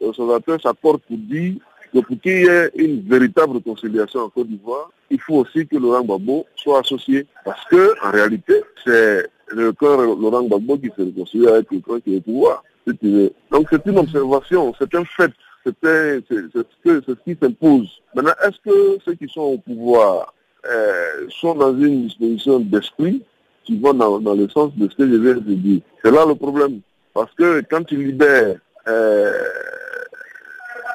observateurs 0.00 0.60
s'accordent 0.60 1.02
pour 1.02 1.16
dire 1.16 1.54
que 1.92 1.98
pour 2.00 2.20
qu'il 2.20 2.42
y 2.42 2.46
ait 2.46 2.70
une 2.74 3.02
véritable 3.02 3.54
réconciliation 3.54 4.20
en 4.20 4.28
Côte 4.28 4.48
d'Ivoire, 4.48 4.90
il 5.10 5.20
faut 5.20 5.36
aussi 5.36 5.66
que 5.66 5.76
Laurent 5.76 6.02
Gbagbo 6.02 6.46
soit 6.56 6.80
associé. 6.80 7.26
Parce 7.44 7.64
que, 7.66 7.94
en 8.04 8.10
réalité, 8.10 8.62
c'est 8.84 9.26
le 9.48 9.72
cœur 9.72 10.00
Laurent 10.00 10.44
Gbagbo 10.44 10.78
qui 10.78 10.90
se 10.96 11.02
réconcilie 11.02 11.48
avec 11.48 11.70
le 11.70 11.80
cœur 11.80 11.98
qui 12.02 12.14
est 12.14 12.18
au 12.18 12.20
pouvoir. 12.20 12.62
Donc 13.50 13.68
c'est 13.70 13.84
une 13.86 13.98
observation, 13.98 14.74
c'est 14.78 14.94
un 14.94 15.04
fait, 15.04 15.32
c'est 15.64 16.24
ce 16.30 17.12
qui 17.24 17.36
s'impose. 17.40 18.02
Maintenant, 18.14 18.32
est-ce 18.44 18.58
que 18.64 18.98
ceux 19.04 19.14
qui 19.14 19.28
sont 19.28 19.42
au 19.42 19.58
pouvoir 19.58 20.34
euh, 20.66 21.26
sont 21.28 21.54
dans 21.54 21.76
une 21.76 22.06
disposition 22.06 22.60
d'esprit 22.60 23.22
qui 23.64 23.78
vont 23.78 23.94
dans, 23.94 24.20
dans, 24.20 24.34
le 24.34 24.48
sens 24.48 24.74
de 24.76 24.88
ce 24.88 24.96
que 24.96 25.08
je 25.08 25.16
viens 25.16 25.34
de 25.34 25.54
dire? 25.54 25.80
C'est 26.02 26.10
là 26.10 26.24
le 26.26 26.34
problème. 26.34 26.80
Parce 27.12 27.32
que 27.34 27.62
quand 27.68 27.90
ils 27.90 28.06
libèrent 28.06 28.56
euh, 28.88 29.32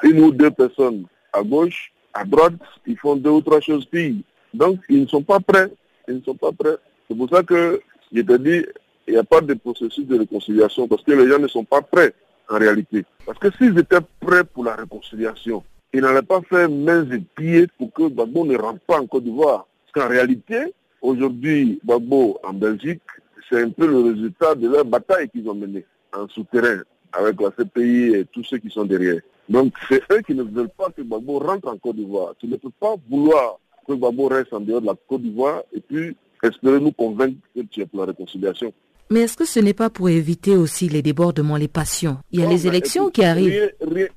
une 0.02 0.20
ou 0.20 0.32
deux 0.32 0.50
personnes 0.50 1.04
à 1.32 1.42
gauche, 1.42 1.92
à 2.14 2.24
droite, 2.24 2.54
ils 2.86 2.96
font 2.96 3.16
deux 3.16 3.30
ou 3.30 3.40
trois 3.40 3.60
choses 3.60 3.84
pires. 3.86 4.16
Donc, 4.54 4.80
ils 4.88 5.02
ne 5.02 5.06
sont 5.06 5.22
pas 5.22 5.40
prêts. 5.40 5.70
Ils 6.08 6.16
ne 6.16 6.22
sont 6.22 6.34
pas 6.34 6.52
prêts. 6.52 6.76
C'est 7.08 7.16
pour 7.16 7.28
ça 7.28 7.42
que 7.42 7.80
je 8.12 8.22
te 8.22 8.36
dis, 8.36 8.64
il 9.06 9.14
n'y 9.14 9.18
a 9.18 9.24
pas 9.24 9.40
de 9.40 9.54
processus 9.54 10.06
de 10.06 10.18
réconciliation 10.18 10.88
parce 10.88 11.02
que 11.02 11.12
les 11.12 11.28
gens 11.28 11.38
ne 11.38 11.48
sont 11.48 11.64
pas 11.64 11.82
prêts 11.82 12.12
en 12.48 12.58
réalité. 12.58 13.04
Parce 13.24 13.38
que 13.38 13.50
s'ils 13.56 13.78
étaient 13.78 14.00
prêts 14.20 14.44
pour 14.44 14.64
la 14.64 14.74
réconciliation, 14.74 15.62
ils 15.92 16.00
n'allaient 16.00 16.22
pas 16.22 16.40
faire 16.42 16.68
mains 16.68 17.08
et 17.10 17.20
pieds 17.36 17.66
pour 17.78 17.92
que 17.92 18.08
Gbagbo 18.08 18.44
ne 18.44 18.56
rentre 18.56 18.80
pas 18.80 19.00
en 19.00 19.06
Côte 19.06 19.24
d'Ivoire. 19.24 19.66
Parce 19.84 20.06
qu'en 20.06 20.10
réalité, 20.12 20.74
aujourd'hui, 21.00 21.80
Gbagbo 21.84 22.38
en 22.42 22.52
Belgique, 22.52 23.02
c'est 23.48 23.62
un 23.62 23.70
peu 23.70 23.86
le 23.86 24.00
résultat 24.00 24.54
de 24.54 24.68
leur 24.68 24.84
bataille 24.84 25.28
qu'ils 25.30 25.48
ont 25.48 25.54
menée 25.54 25.84
en 26.12 26.28
souterrain 26.28 26.82
avec 27.12 27.40
la 27.40 27.50
CPI 27.50 28.14
et 28.14 28.24
tous 28.26 28.44
ceux 28.44 28.58
qui 28.58 28.70
sont 28.70 28.84
derrière. 28.84 29.20
Donc 29.48 29.74
c'est 29.88 30.02
eux 30.12 30.20
qui 30.26 30.34
ne 30.34 30.42
veulent 30.42 30.68
pas 30.68 30.90
que 30.90 31.02
Gbagbo 31.02 31.38
rentre 31.38 31.68
en 31.68 31.76
Côte 31.78 31.96
d'Ivoire. 31.96 32.34
Tu 32.38 32.46
ne 32.46 32.56
peux 32.56 32.70
pas 32.80 32.96
vouloir 33.08 33.58
que 33.86 33.92
Gbagbo 33.92 34.28
reste 34.28 34.52
en 34.52 34.60
dehors 34.60 34.80
de 34.80 34.86
la 34.86 34.94
Côte 35.08 35.22
d'Ivoire 35.22 35.62
et 35.72 35.80
puis 35.80 36.16
espérer 36.42 36.80
nous 36.80 36.92
convaincre 36.92 37.38
que 37.54 37.60
tu 37.62 37.80
es 37.80 37.86
pour 37.86 38.00
la 38.00 38.06
réconciliation. 38.06 38.72
Mais 39.10 39.20
est-ce 39.20 39.36
que 39.36 39.44
ce 39.44 39.60
n'est 39.60 39.74
pas 39.74 39.88
pour 39.88 40.08
éviter 40.08 40.56
aussi 40.56 40.88
les 40.88 41.02
débordements, 41.02 41.56
les 41.56 41.68
passions? 41.68 42.18
Il 42.32 42.40
y 42.40 42.42
a 42.42 42.46
non, 42.46 42.52
les 42.52 42.66
élections 42.66 43.04
écoute, 43.04 43.14
qui 43.14 43.24
arrivent. 43.24 43.72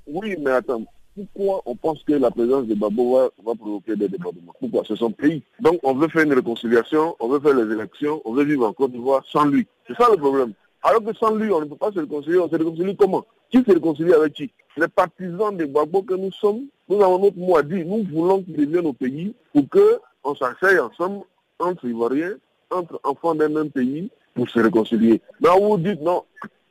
oui, 0.08 0.36
mais 0.39 0.52
attends. 0.52 0.84
Pourquoi 1.15 1.62
on 1.65 1.75
pense 1.75 2.02
que 2.04 2.13
la 2.13 2.32
présence 2.32 2.65
de 2.65 2.75
Babo 2.75 3.15
va, 3.15 3.30
va, 3.45 3.54
provoquer 3.54 3.95
des 3.95 4.08
débordements? 4.08 4.54
Pourquoi? 4.60 4.84
C'est 4.88 4.95
son 4.95 5.12
pays. 5.12 5.43
Donc 5.60 5.80
on 5.84 5.93
veut 5.93 6.08
faire 6.08 6.23
une 6.23 6.34
réconciliation, 6.34 7.15
on 7.19 7.28
veut 7.28 7.39
faire 7.39 7.54
les 7.56 7.73
élections, 7.73 8.21
on 8.25 8.34
veut 8.34 8.45
vivre 8.45 8.65
en 8.65 8.73
Côte 8.73 8.91
d'Ivoire 8.91 9.23
sans 9.30 9.45
lui. 9.45 9.67
C'est 9.88 9.95
ça 9.95 10.08
le 10.10 10.17
problème. 10.17 10.54
Alors 10.82 11.04
que 11.04 11.13
sans 11.13 11.36
lui, 11.36 11.52
on 11.52 11.60
ne 11.60 11.65
peut 11.65 11.75
pas 11.75 11.91
se 11.91 11.99
réconcilier. 11.99 12.39
On 12.39 12.49
se 12.49 12.56
réconcilie 12.56 12.95
comment? 12.95 13.25
Qui 13.52 13.60
se 13.60 13.71
réconcilie 13.71 14.13
avec 14.13 14.34
qui? 14.34 14.52
Les 14.78 14.88
partisans 14.88 15.56
de 15.56 15.65
Babo 15.65 16.04
que 16.04 16.13
nous 16.13 16.32
sommes, 16.32 16.62
nous 16.88 17.02
avons 17.02 17.19
notre 17.19 17.38
mot 17.38 17.58
à 17.58 17.63
dire. 17.63 17.86
Nous 17.86 18.06
voulons 18.12 18.41
qu'il 18.41 18.60
revienne 18.60 18.88
au 18.88 18.93
pays 18.93 19.36
pour 19.54 19.65
qu'on 19.69 20.36
s'asseye 20.36 20.80
ensemble 20.80 21.25
entre 21.60 21.86
Ivoiriens, 21.86 22.36
entre 22.71 22.99
enfants 23.04 23.36
d'un 23.36 23.49
même 23.49 23.69
pays, 23.69 24.10
se 24.47 24.60
réconcilier. 24.60 25.21
Mais 25.41 25.49
vous 25.60 25.78
dites 25.78 26.02
non, 26.02 26.23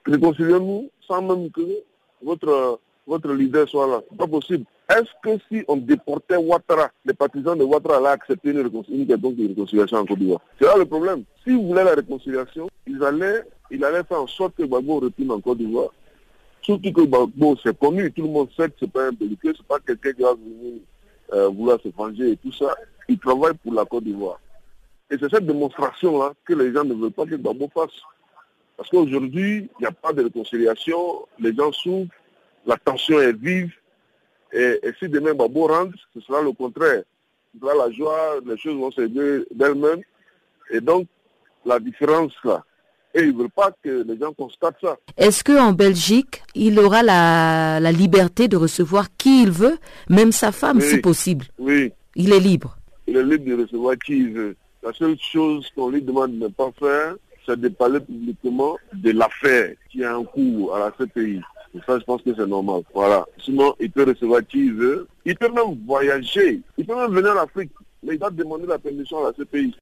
réconciliez-nous 0.07 0.91
sans 1.07 1.23
même 1.23 1.51
que 1.51 1.63
votre, 2.23 2.81
votre 3.07 3.33
leader 3.33 3.69
soit 3.69 3.87
là. 3.87 4.01
C'est 4.11 4.19
pas 4.19 4.27
possible. 4.27 4.65
Est-ce 4.91 5.11
que 5.23 5.39
si 5.51 5.65
on 5.69 5.77
déportait 5.77 6.37
Ouattara, 6.37 6.91
les 7.05 7.13
partisans 7.13 7.59
de 7.59 7.63
Ouattara 7.63 7.99
allaient 7.99 8.09
accepter 8.09 8.51
une, 8.51 8.61
réconciliation, 8.61 9.35
une 9.37 9.49
réconciliation 9.49 9.99
en 9.99 10.07
Côte 10.07 10.19
d'Ivoire? 10.19 10.41
C'est 10.59 10.67
là 10.67 10.77
le 10.79 10.87
problème. 10.87 11.25
S'ils 11.45 11.59
voulaient 11.59 11.85
la 11.85 11.95
réconciliation, 11.95 12.71
ils 12.87 13.03
allaient, 13.05 13.43
ils 13.71 13.85
allaient 13.85 14.05
faire 14.05 14.23
en 14.23 14.27
sorte 14.27 14.55
que 14.57 14.63
Gbagbo 14.63 15.01
retourne 15.01 15.31
en 15.31 15.41
Côte 15.41 15.59
d'Ivoire 15.59 15.91
Surtout 16.63 16.93
que 16.93 17.03
bon, 17.03 17.57
c'est 17.63 17.79
connu, 17.79 18.11
tout 18.13 18.23
le 18.23 18.29
monde 18.29 18.49
sait 18.57 18.69
que 18.69 18.75
c'est 18.81 18.91
pas 18.91 19.09
un 19.09 19.13
belliqueux, 19.13 19.55
c'est 19.57 19.67
pas 19.67 19.79
quelqu'un 19.79 20.13
qui 20.13 20.23
va 20.23 20.35
venir 20.35 20.81
euh, 21.33 21.49
vouloir 21.49 21.79
se 21.83 21.89
venger 21.89 22.33
et 22.33 22.37
tout 22.37 22.53
ça. 22.53 22.75
Il 23.09 23.19
travaille 23.19 23.55
pour 23.63 23.75
la 23.75 23.85
Côte 23.85 24.05
d'Ivoire. 24.05 24.41
Et 25.11 25.17
c'est 25.19 25.31
cette 25.31 25.47
démonstration-là 25.47 26.35
que 26.45 26.55
les 26.55 26.73
gens 26.73 26.85
ne 26.85 26.95
veulent 26.95 27.13
pas 27.13 27.25
que 27.25 27.37
Gbagbo 27.37 27.71
fasse. 27.73 28.01
Parce 28.77 28.91
qu'aujourd'hui, 28.91 29.69
il 29.79 29.81
n'y 29.81 29.87
a 29.87 29.93
pas 29.93 30.13
de 30.13 30.23
réconciliation, 30.23 31.27
les 31.39 31.55
gens 31.55 31.73
souffrent, 31.73 32.13
la 32.67 32.77
tension 32.77 33.21
est 33.21 33.33
vive, 33.33 33.73
et, 34.53 34.81
si 34.99 35.09
demain 35.09 35.35
Babo 35.35 35.67
rentre, 35.67 35.97
ce 36.15 36.21
sera 36.21 36.43
le 36.43 36.53
contraire. 36.53 37.03
Ce 37.55 37.61
sera 37.61 37.75
la 37.75 37.91
joie, 37.93 38.37
les 38.47 38.57
choses 38.57 38.77
vont 38.77 38.91
se 38.91 39.03
d'elles-mêmes. 39.53 40.03
Et 40.71 40.81
donc, 40.81 41.07
la 41.65 41.79
différence 41.79 42.33
là. 42.45 42.65
Et 43.15 43.23
ils 43.23 43.33
ne 43.33 43.39
veulent 43.39 43.51
pas 43.51 43.73
que 43.83 44.05
les 44.07 44.19
gens 44.19 44.33
constatent 44.35 44.77
ça. 44.81 44.97
Est-ce 45.17 45.43
qu'en 45.43 45.73
Belgique, 45.73 46.43
il 46.55 46.79
aura 46.79 47.03
la, 47.03 47.93
liberté 47.93 48.49
de 48.49 48.57
recevoir 48.57 49.07
qui 49.17 49.43
il 49.43 49.51
veut, 49.51 49.79
même 50.09 50.31
sa 50.31 50.53
femme 50.53 50.81
si 50.81 50.99
possible? 50.99 51.47
Oui. 51.59 51.93
Il 52.15 52.33
est 52.33 52.41
libre. 52.41 52.77
Il 53.07 53.17
est 53.17 53.25
libre 53.25 53.45
de 53.45 53.63
recevoir 53.63 53.97
qui 53.97 54.19
il 54.19 54.33
veut. 54.33 54.57
La 54.83 54.93
seule 54.93 55.19
chose 55.19 55.71
qu'on 55.75 55.91
lui 55.91 56.03
demande 56.03 56.33
de 56.39 56.45
ne 56.45 56.49
pas 56.49 56.71
faire, 56.79 57.17
c'est 57.45 57.59
de 57.59 57.69
parler 57.69 58.01
publiquement 58.01 58.77
de 58.93 59.11
l'affaire 59.11 59.75
qui 59.91 60.05
a 60.05 60.17
un 60.17 60.25
cours 60.25 60.75
à 60.77 60.79
la 60.79 60.91
CPI. 60.93 61.41
Et 61.75 61.79
ça, 61.87 61.99
je 61.99 62.05
pense 62.05 62.23
que 62.23 62.35
c'est 62.35 62.47
normal. 62.47 62.83
Voilà. 62.95 63.27
Sinon, 63.39 63.75
il 63.81 63.91
peut 63.91 64.05
recevoir 64.05 64.47
qui 64.47 64.67
il 64.67 64.75
veut. 64.75 65.07
Il 65.25 65.37
peut 65.37 65.51
même 65.51 65.79
voyager. 65.87 66.61
Il 66.77 66.87
peut 66.87 66.95
même 66.95 67.13
venir 67.13 67.33
en 67.33 67.43
Afrique. 67.43 67.71
Mais 68.03 68.15
il 68.15 68.19
doit 68.19 68.31
demander 68.31 68.67
la 68.67 68.79
permission 68.79 69.19
à 69.19 69.29
la 69.29 69.33
CPI. 69.33 69.75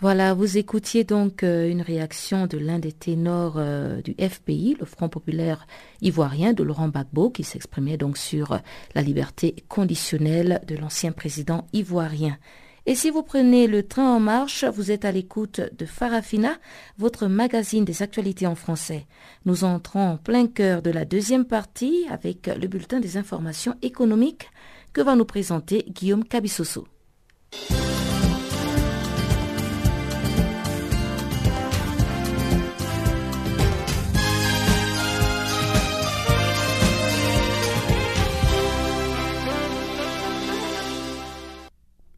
Voilà, 0.00 0.34
vous 0.34 0.58
écoutiez 0.58 1.04
donc 1.04 1.42
euh, 1.42 1.70
une 1.70 1.80
réaction 1.80 2.46
de 2.46 2.58
l'un 2.58 2.78
des 2.78 2.92
ténors 2.92 3.54
euh, 3.56 4.02
du 4.02 4.14
FPI, 4.20 4.76
le 4.78 4.84
Front 4.84 5.08
populaire 5.08 5.66
ivoirien 6.02 6.52
de 6.52 6.62
Laurent 6.62 6.88
Gbagbo, 6.88 7.30
qui 7.30 7.44
s'exprimait 7.44 7.96
donc 7.96 8.18
sur 8.18 8.58
la 8.94 9.00
liberté 9.00 9.56
conditionnelle 9.68 10.60
de 10.66 10.76
l'ancien 10.76 11.12
président 11.12 11.66
ivoirien. 11.72 12.36
Et 12.84 12.94
si 12.94 13.10
vous 13.10 13.22
prenez 13.22 13.66
le 13.66 13.84
train 13.84 14.14
en 14.14 14.20
marche, 14.20 14.64
vous 14.64 14.90
êtes 14.90 15.06
à 15.06 15.12
l'écoute 15.12 15.62
de 15.76 15.86
Farafina, 15.86 16.58
votre 16.98 17.26
magazine 17.26 17.86
des 17.86 18.02
actualités 18.02 18.46
en 18.46 18.54
français. 18.54 19.06
Nous 19.46 19.64
entrons 19.64 20.10
en 20.10 20.16
plein 20.18 20.46
cœur 20.46 20.82
de 20.82 20.90
la 20.90 21.06
deuxième 21.06 21.46
partie 21.46 22.06
avec 22.10 22.48
le 22.48 22.68
bulletin 22.68 23.00
des 23.00 23.16
informations 23.16 23.74
économiques 23.80 24.50
que 24.92 25.00
va 25.00 25.16
nous 25.16 25.24
présenter 25.24 25.86
Guillaume 25.88 26.22
Cabissoso. 26.22 26.86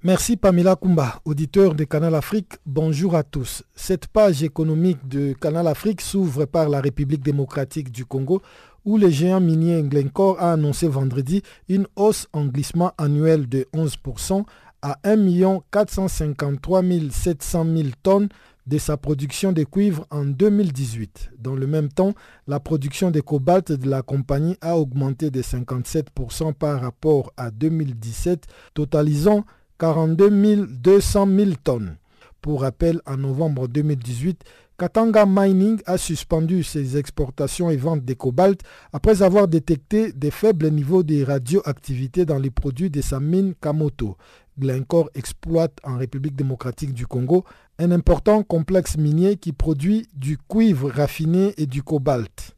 Merci 0.09 0.38
Pamela 0.38 0.75
Kumba, 0.75 1.21
auditeur 1.27 1.75
de 1.75 1.85
Canal 1.85 2.14
Afrique. 2.14 2.55
Bonjour 2.64 3.14
à 3.14 3.23
tous. 3.23 3.62
Cette 3.75 4.07
page 4.07 4.42
économique 4.42 5.07
de 5.07 5.35
Canal 5.35 5.66
Afrique 5.66 6.01
s'ouvre 6.01 6.47
par 6.47 6.71
la 6.71 6.81
République 6.81 7.23
démocratique 7.23 7.92
du 7.92 8.07
Congo 8.07 8.40
où 8.87 8.97
le 8.97 9.11
géant 9.11 9.38
minier 9.38 9.83
Glencore 9.83 10.40
a 10.40 10.55
annoncé 10.55 10.88
vendredi 10.88 11.42
une 11.68 11.87
hausse 11.94 12.27
en 12.33 12.47
glissement 12.47 12.92
annuel 12.97 13.51
de 13.51 13.66
11% 13.75 14.47
à 14.81 14.99
1 15.05 15.61
453 15.71 16.83
700 17.11 17.66
000 17.77 17.88
tonnes 18.03 18.31
de 18.66 18.79
sa 18.79 18.97
production 18.97 19.53
de 19.53 19.64
cuivre 19.64 20.07
en 20.11 20.25
2018. 20.25 21.33
Dans 21.38 21.55
le 21.55 21.66
même 21.66 21.90
temps, 21.90 22.14
la 22.47 22.61
production 22.61 23.11
de 23.11 23.21
cobalt 23.21 23.73
de 23.73 23.90
la 23.90 24.01
compagnie 24.01 24.57
a 24.62 24.79
augmenté 24.79 25.31
de 25.31 25.42
57% 25.42 26.55
par 26.55 26.81
rapport 26.81 27.31
à 27.37 27.51
2017, 27.51 28.47
totalisant 28.73 29.44
42 29.79 30.67
200 30.67 31.27
000 31.37 31.51
tonnes. 31.62 31.97
Pour 32.43 32.62
rappel, 32.62 33.01
en 33.07 33.17
novembre 33.17 33.69
2018, 33.69 34.43
Katanga 34.77 35.25
Mining 35.27 35.81
a 35.87 35.99
suspendu 35.99 36.62
ses 36.62 36.97
exportations 36.97 37.71
et 37.71 37.77
ventes 37.77 38.05
de 38.05 38.14
cobalt 38.14 38.61
après 38.93 39.23
avoir 39.23 39.49
détecté 39.49 40.12
des 40.12 40.31
faibles 40.31 40.71
niveaux 40.71 41.03
de 41.03 41.25
radioactivité 41.25 42.25
dans 42.25 42.38
les 42.38 42.51
produits 42.51 42.91
de 42.91 43.01
sa 43.01 43.19
mine 43.21 43.55
Kamoto. 43.61 44.17
Glencore 44.59 45.11
exploite 45.14 45.79
en 45.85 45.97
République 45.97 46.37
démocratique 46.37 46.93
du 46.93 47.07
Congo 47.07 47.45
un 47.79 47.93
important 47.93 48.43
complexe 48.43 48.97
minier 48.97 49.37
qui 49.37 49.53
produit 49.53 50.09
du 50.14 50.38
cuivre 50.38 50.91
raffiné 50.91 51.55
et 51.57 51.67
du 51.67 51.83
cobalt. 51.83 52.58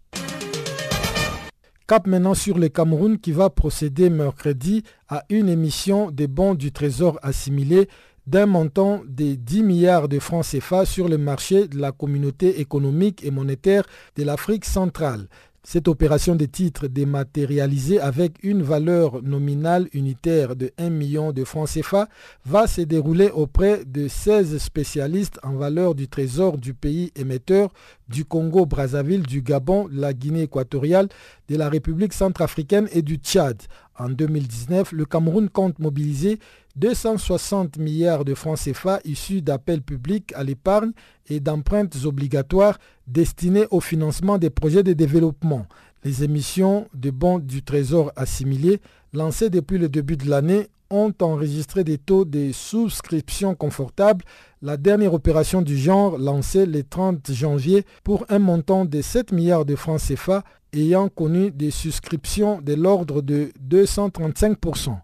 Cap 1.91 2.07
maintenant 2.07 2.35
sur 2.35 2.57
le 2.57 2.69
Cameroun 2.69 3.19
qui 3.19 3.33
va 3.33 3.51
procéder 3.51 4.11
mercredi 4.11 4.85
à 5.09 5.25
une 5.29 5.49
émission 5.49 6.13
des 6.13 6.29
bons 6.29 6.55
du 6.55 6.71
Trésor 6.71 7.19
assimilés 7.21 7.89
d'un 8.29 8.47
montant 8.47 9.03
de 9.09 9.35
10 9.35 9.65
milliards 9.65 10.09
de 10.09 10.21
francs 10.21 10.47
CFA 10.47 10.85
sur 10.85 11.09
le 11.09 11.19
marché 11.19 11.67
de 11.67 11.79
la 11.81 11.91
communauté 11.91 12.61
économique 12.61 13.25
et 13.25 13.33
monétaire 13.33 13.83
de 14.15 14.23
l'Afrique 14.23 14.67
centrale. 14.67 15.27
Cette 15.73 15.87
opération 15.87 16.35
de 16.35 16.47
titres 16.47 16.89
dématérialisée 16.89 18.01
avec 18.01 18.43
une 18.43 18.61
valeur 18.61 19.23
nominale 19.23 19.87
unitaire 19.93 20.57
de 20.57 20.73
1 20.79 20.91
million 20.91 21.31
de 21.31 21.45
francs 21.45 21.69
CFA 21.69 22.09
va 22.45 22.67
se 22.67 22.81
dérouler 22.81 23.31
auprès 23.31 23.85
de 23.85 24.09
16 24.09 24.59
spécialistes 24.59 25.39
en 25.45 25.53
valeur 25.53 25.95
du 25.95 26.09
trésor 26.09 26.59
du 26.59 26.75
pays 26.75 27.13
émetteur 27.15 27.73
du 28.09 28.25
Congo-Brazzaville, 28.25 29.23
du 29.23 29.43
Gabon, 29.43 29.89
la 29.93 30.13
Guinée 30.13 30.43
équatoriale, 30.43 31.09
de 31.49 31.55
la 31.55 31.69
République 31.69 32.15
centrafricaine 32.15 32.89
et 32.91 33.03
du 33.03 33.19
Tchad. 33.19 33.63
En 33.97 34.09
2019, 34.09 34.91
le 34.91 35.05
Cameroun 35.05 35.49
compte 35.49 35.79
mobiliser 35.79 36.41
260 36.77 37.79
milliards 37.79 38.25
de 38.25 38.35
francs 38.35 38.59
CFA 38.59 38.99
issus 39.05 39.43
d'appels 39.43 39.83
publics 39.83 40.33
à 40.35 40.43
l'épargne 40.43 40.93
et 41.29 41.39
d'empreintes 41.39 41.97
obligatoires 42.05 42.79
destinées 43.11 43.67
au 43.71 43.81
financement 43.81 44.39
des 44.39 44.51
projets 44.51 44.83
de 44.83 44.93
développement. 44.93 45.67
Les 46.05 46.25
émissions 46.25 46.87
de 46.95 47.11
bons 47.11 47.39
du 47.39 47.63
Trésor 47.63 48.13
assimilés, 48.17 48.81
lancées 49.13 49.51
depuis 49.51 49.79
le 49.79 49.89
début 49.89 50.17
de 50.17 50.29
l'année, 50.31 50.69
ont 50.91 51.13
enregistré 51.21 51.85
des 51.85 51.99
taux 51.99 52.25
de 52.25 52.51
souscription 52.53 53.55
confortables. 53.55 54.25
La 54.63 54.77
dernière 54.77 55.15
opération 55.15 55.63
du 55.63 55.77
genre, 55.77 56.19
lancée 56.19 56.67
le 56.67 56.83
30 56.83 57.33
janvier 57.33 57.85
pour 58.03 58.25
un 58.29 58.39
montant 58.39 58.85
de 58.85 59.01
7 59.01 59.33
milliards 59.33 59.65
de 59.65 59.77
francs 59.77 60.01
CFA, 60.01 60.43
ayant 60.73 61.09
connu 61.09 61.51
des 61.51 61.71
souscriptions 61.71 62.61
de 62.61 62.75
l'ordre 62.75 63.23
de 63.23 63.53
235%. 63.69 64.97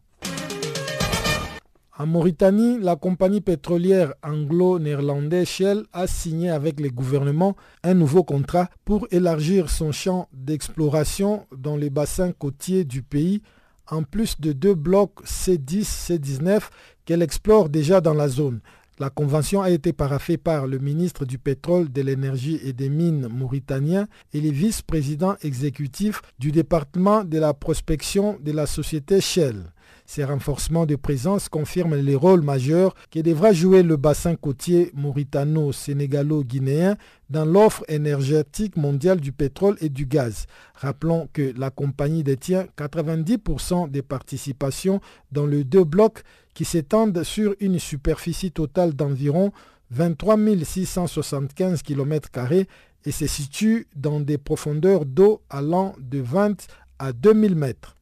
En 1.99 2.05
Mauritanie, 2.05 2.79
la 2.79 2.95
compagnie 2.95 3.41
pétrolière 3.41 4.13
anglo-néerlandaise 4.23 5.49
Shell 5.49 5.85
a 5.95 6.07
signé 6.07 6.51
avec 6.51 6.79
le 6.79 6.91
gouvernement 6.91 7.57
un 7.83 7.95
nouveau 7.95 8.23
contrat 8.23 8.69
pour 8.85 9.07
élargir 9.11 9.71
son 9.71 9.93
champ 9.93 10.29
d'exploration 10.35 11.47
dans 11.57 11.79
les 11.79 11.89
bassins 11.89 12.33
côtiers 12.33 12.85
du 12.85 13.03
pays, 13.03 13.41
en 13.91 14.03
plus 14.03 14.39
de 14.39 14.53
deux 14.53 14.75
blocs 14.75 15.25
C10-C19 15.25 16.69
qu'elle 17.07 17.23
explore 17.23 17.71
déjà 17.71 18.03
dans 18.03 18.13
la 18.13 18.29
zone. 18.29 18.61
La 18.99 19.09
convention 19.09 19.63
a 19.63 19.71
été 19.71 19.95
paraphée 19.95 20.37
par 20.37 20.67
le 20.67 20.79
ministre 20.79 21.25
du 21.25 21.39
pétrole, 21.39 21.91
de 21.91 22.03
l'énergie 22.03 22.61
et 22.63 22.75
des 22.75 22.91
mines 22.91 23.29
mauritanien 23.29 24.07
et 24.35 24.43
les 24.43 24.51
vice-présidents 24.51 25.37
exécutifs 25.41 26.21
du 26.39 26.53
département 26.53 27.25
de 27.25 27.39
la 27.39 27.55
prospection 27.55 28.37
de 28.43 28.53
la 28.53 28.67
société 28.67 29.23
Shell. 29.23 29.73
Ces 30.07 30.25
renforcements 30.25 30.87
de 30.87 30.95
présence 30.95 31.49
confirment 31.49 31.97
les 31.97 32.15
rôles 32.15 32.43
majeurs 32.43 32.95
que 33.11 33.19
devra 33.19 33.53
jouer 33.53 33.83
le 33.83 33.97
bassin 33.97 34.37
côtier 34.37 34.93
mauritano-sénégalo-guinéen 34.95 36.97
dans 37.29 37.45
l'offre 37.45 37.85
énergétique 37.89 38.77
mondiale 38.77 39.21
du 39.21 39.33
pétrole 39.33 39.77
et 39.81 39.89
du 39.89 40.07
gaz. 40.07 40.47
Rappelons 40.75 41.29
que 41.33 41.53
la 41.59 41.71
compagnie 41.71 42.23
détient 42.23 42.69
90% 42.79 43.91
des 43.91 44.03
participations 44.03 45.01
dans 45.33 45.47
les 45.47 45.65
deux 45.65 45.83
blocs 45.83 46.23
qui 46.55 46.65
s'étendent 46.65 47.25
sur 47.25 47.57
une 47.59 47.81
superficie 47.81 48.53
totale 48.53 48.95
d'environ 48.95 49.51
23 49.91 50.37
675 50.65 51.83
km 51.83 52.31
et 53.05 53.11
se 53.11 53.27
situent 53.27 53.89
dans 53.97 54.21
des 54.21 54.39
profondeurs 54.39 55.05
d'eau 55.05 55.43
allant 55.51 55.97
de 55.99 56.21
20 56.21 56.69
à 57.01 57.13
2000 57.13 57.57
mètres. 57.57 57.96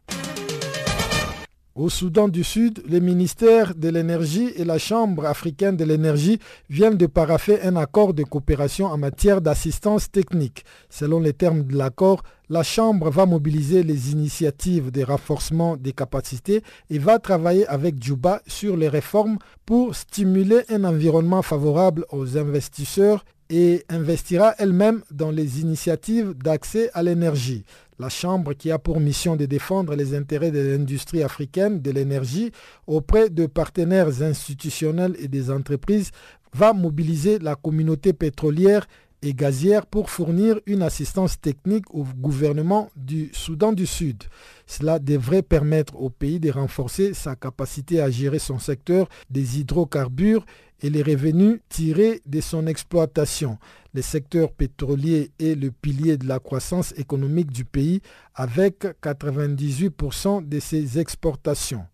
Au 1.77 1.89
Soudan 1.89 2.29
du 2.29 2.45
Sud, 2.45 2.85
le 2.89 3.01
ministère 3.01 3.75
de 3.75 3.89
l'Énergie 3.89 4.49
et 4.55 4.65
la 4.65 4.79
Chambre 4.79 5.27
africaine 5.27 5.77
de 5.77 5.85
l'énergie 5.85 6.39
viennent 6.71 6.97
de 6.97 7.07
paraffer 7.07 7.63
un 7.63 7.75
accord 7.75 8.15
de 8.15 8.23
coopération 8.23 8.87
en 8.87 8.97
matière 8.97 9.41
d'assistance 9.41 10.09
technique. 10.09 10.65
Selon 10.89 11.19
les 11.19 11.33
termes 11.33 11.65
de 11.65 11.77
l'accord, 11.77 12.23
la 12.49 12.63
Chambre 12.63 13.11
va 13.11 13.27
mobiliser 13.27 13.83
les 13.83 14.13
initiatives 14.13 14.93
de 14.93 15.03
renforcement 15.03 15.77
des 15.77 15.93
capacités 15.93 16.63
et 16.91 17.01
va 17.01 17.19
travailler 17.19 17.67
avec 17.67 18.01
Djouba 18.01 18.41
sur 18.47 18.77
les 18.77 18.89
réformes 18.89 19.39
pour 19.67 19.97
stimuler 19.97 20.61
un 20.69 20.85
environnement 20.85 21.43
favorable 21.43 22.07
aux 22.13 22.39
investisseurs 22.39 23.25
et 23.51 23.85
investira 23.89 24.55
elle-même 24.59 25.03
dans 25.11 25.31
les 25.31 25.61
initiatives 25.61 26.35
d'accès 26.35 26.91
à 26.95 27.03
l'énergie. 27.03 27.65
La 27.99 28.09
Chambre, 28.09 28.55
qui 28.55 28.71
a 28.71 28.79
pour 28.79 28.99
mission 28.99 29.37
de 29.37 29.47
défendre 29.47 29.95
les 29.95 30.15
intérêts 30.15 30.51
de 30.51 30.59
l'industrie 30.59 31.23
africaine 31.23 31.81
de 31.81 31.91
l'énergie 31.91 32.51
auprès 32.87 33.31
de 33.31 33.47
partenaires 33.47 34.23
institutionnels 34.23 35.15
et 35.21 35.29
des 35.29 35.51
entreprises, 35.51 36.11
va 36.53 36.73
mobiliser 36.73 37.39
la 37.39 37.55
communauté 37.55 38.13
pétrolière 38.13 38.87
et 39.23 39.33
gazière 39.33 39.87
pour 39.87 40.11
fournir 40.11 40.61
une 40.67 40.83
assistance 40.83 41.41
technique 41.41 41.87
au 41.95 42.05
gouvernement 42.05 42.91
du 42.95 43.31
Soudan 43.33 43.73
du 43.73 43.87
Sud. 43.87 44.25
Cela 44.67 44.99
devrait 44.99 45.43
permettre 45.43 45.97
au 45.97 46.11
pays 46.11 46.41
de 46.41 46.51
renforcer 46.51 47.15
sa 47.15 47.35
capacité 47.35 48.01
à 48.01 48.11
gérer 48.11 48.39
son 48.39 48.59
secteur 48.59 49.09
des 49.31 49.61
hydrocarbures 49.61 50.45
et 50.83 50.91
les 50.91 51.03
revenus 51.03 51.61
tirés 51.69 52.21
de 52.27 52.41
son 52.41 52.67
exploitation. 52.67 53.59
Le 53.95 54.03
secteur 54.03 54.51
pétrolier 54.51 55.31
est 55.39 55.55
le 55.55 55.71
pilier 55.71 56.17
de 56.17 56.27
la 56.27 56.41
croissance 56.41 56.93
économique 56.97 57.53
du 57.53 57.65
pays 57.65 58.01
avec 58.35 58.85
98% 59.01 60.49
de 60.49 60.59
ses 60.59 60.99
exportations. 60.99 61.87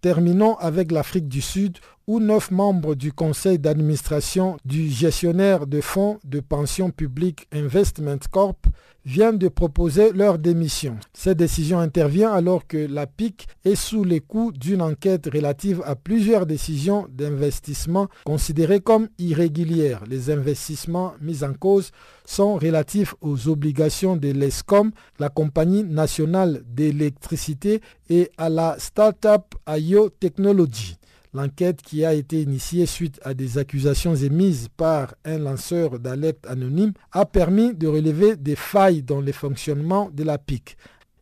Terminons 0.00 0.56
avec 0.56 0.90
l'Afrique 0.90 1.28
du 1.28 1.42
Sud 1.42 1.76
où 2.06 2.20
neuf 2.20 2.50
membres 2.50 2.94
du 2.94 3.12
conseil 3.12 3.58
d'administration 3.58 4.56
du 4.64 4.88
gestionnaire 4.88 5.66
de 5.66 5.80
fonds 5.80 6.18
de 6.24 6.40
pension 6.40 6.90
publique 6.90 7.48
Investment 7.52 8.18
Corp 8.30 8.66
viennent 9.04 9.38
de 9.38 9.48
proposer 9.48 10.12
leur 10.12 10.38
démission. 10.38 10.98
Cette 11.12 11.38
décision 11.38 11.78
intervient 11.78 12.32
alors 12.32 12.66
que 12.66 12.76
la 12.76 13.06
PIC 13.06 13.46
est 13.64 13.76
sous 13.76 14.02
les 14.04 14.20
coups 14.20 14.58
d'une 14.58 14.82
enquête 14.82 15.28
relative 15.32 15.80
à 15.84 15.94
plusieurs 15.94 16.44
décisions 16.44 17.06
d'investissement 17.10 18.08
considérées 18.24 18.80
comme 18.80 19.08
irrégulières. 19.18 20.02
Les 20.08 20.30
investissements 20.30 21.14
mis 21.20 21.44
en 21.44 21.54
cause 21.54 21.92
sont 22.24 22.56
relatifs 22.56 23.14
aux 23.20 23.48
obligations 23.48 24.16
de 24.16 24.28
l'ESCOM, 24.30 24.90
la 25.20 25.28
compagnie 25.28 25.84
nationale 25.84 26.62
d'électricité, 26.66 27.80
et 28.10 28.30
à 28.36 28.48
la 28.48 28.76
start-up 28.78 29.54
IO 29.68 30.08
Technology. 30.10 30.96
L'enquête 31.36 31.82
qui 31.82 32.02
a 32.02 32.14
été 32.14 32.40
initiée 32.40 32.86
suite 32.86 33.20
à 33.22 33.34
des 33.34 33.58
accusations 33.58 34.14
émises 34.14 34.68
par 34.74 35.14
un 35.26 35.36
lanceur 35.36 35.98
d'alerte 35.98 36.46
anonyme 36.46 36.94
a 37.12 37.26
permis 37.26 37.74
de 37.74 37.86
relever 37.86 38.36
des 38.36 38.56
failles 38.56 39.02
dans 39.02 39.20
le 39.20 39.32
fonctionnement 39.32 40.08
de 40.10 40.24
la 40.24 40.38
PIC. 40.38 40.78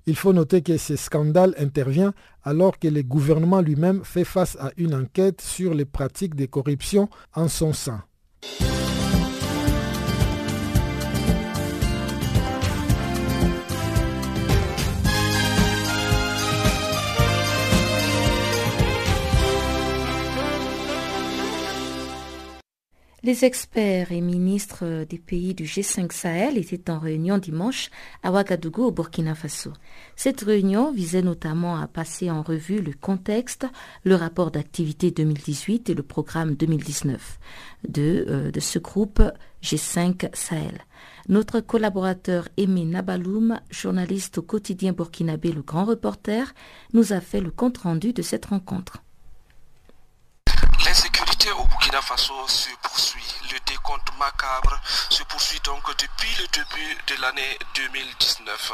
Il 0.06 0.14
faut 0.14 0.32
noter 0.32 0.62
que 0.62 0.76
ce 0.76 0.94
scandale 0.94 1.52
intervient 1.58 2.14
alors 2.44 2.78
que 2.78 2.86
le 2.86 3.02
gouvernement 3.02 3.60
lui-même 3.60 4.04
fait 4.04 4.22
face 4.22 4.56
à 4.60 4.70
une 4.76 4.94
enquête 4.94 5.40
sur 5.40 5.74
les 5.74 5.84
pratiques 5.84 6.36
de 6.36 6.46
corruption 6.46 7.08
en 7.34 7.48
son 7.48 7.72
sein. 7.72 8.04
Les 23.24 23.46
experts 23.46 24.12
et 24.12 24.20
ministres 24.20 25.06
des 25.08 25.16
pays 25.16 25.54
du 25.54 25.64
G5 25.64 26.12
Sahel 26.12 26.58
étaient 26.58 26.90
en 26.90 26.98
réunion 26.98 27.38
dimanche 27.38 27.88
à 28.22 28.30
Ouagadougou 28.30 28.82
au 28.82 28.90
Burkina 28.90 29.34
Faso. 29.34 29.72
Cette 30.14 30.42
réunion 30.42 30.92
visait 30.92 31.22
notamment 31.22 31.78
à 31.78 31.86
passer 31.86 32.30
en 32.30 32.42
revue 32.42 32.82
le 32.82 32.92
contexte, 32.92 33.66
le 34.04 34.14
rapport 34.14 34.50
d'activité 34.50 35.10
2018 35.10 35.88
et 35.88 35.94
le 35.94 36.02
programme 36.02 36.54
2019 36.54 37.38
de, 37.88 38.26
euh, 38.28 38.50
de 38.50 38.60
ce 38.60 38.78
groupe 38.78 39.22
G5 39.62 40.28
Sahel. 40.34 40.84
Notre 41.30 41.60
collaborateur 41.60 42.50
Aimé 42.58 42.84
Nabaloum, 42.84 43.58
journaliste 43.70 44.36
au 44.36 44.42
quotidien 44.42 44.92
burkinabé 44.92 45.50
Le 45.50 45.62
Grand 45.62 45.86
Reporter, 45.86 46.52
nous 46.92 47.14
a 47.14 47.22
fait 47.22 47.40
le 47.40 47.50
compte-rendu 47.50 48.12
de 48.12 48.20
cette 48.20 48.44
rencontre. 48.44 49.03
Burkina 51.94 52.02
Faso 52.02 52.48
se 52.48 52.70
poursuit. 52.82 53.23
Macabre 54.18 54.78
se 55.10 55.22
poursuit 55.24 55.60
donc 55.60 55.84
depuis 55.96 56.34
le 56.36 56.46
début 56.48 56.96
de 57.08 57.20
l'année 57.20 57.58
2019. 57.74 58.72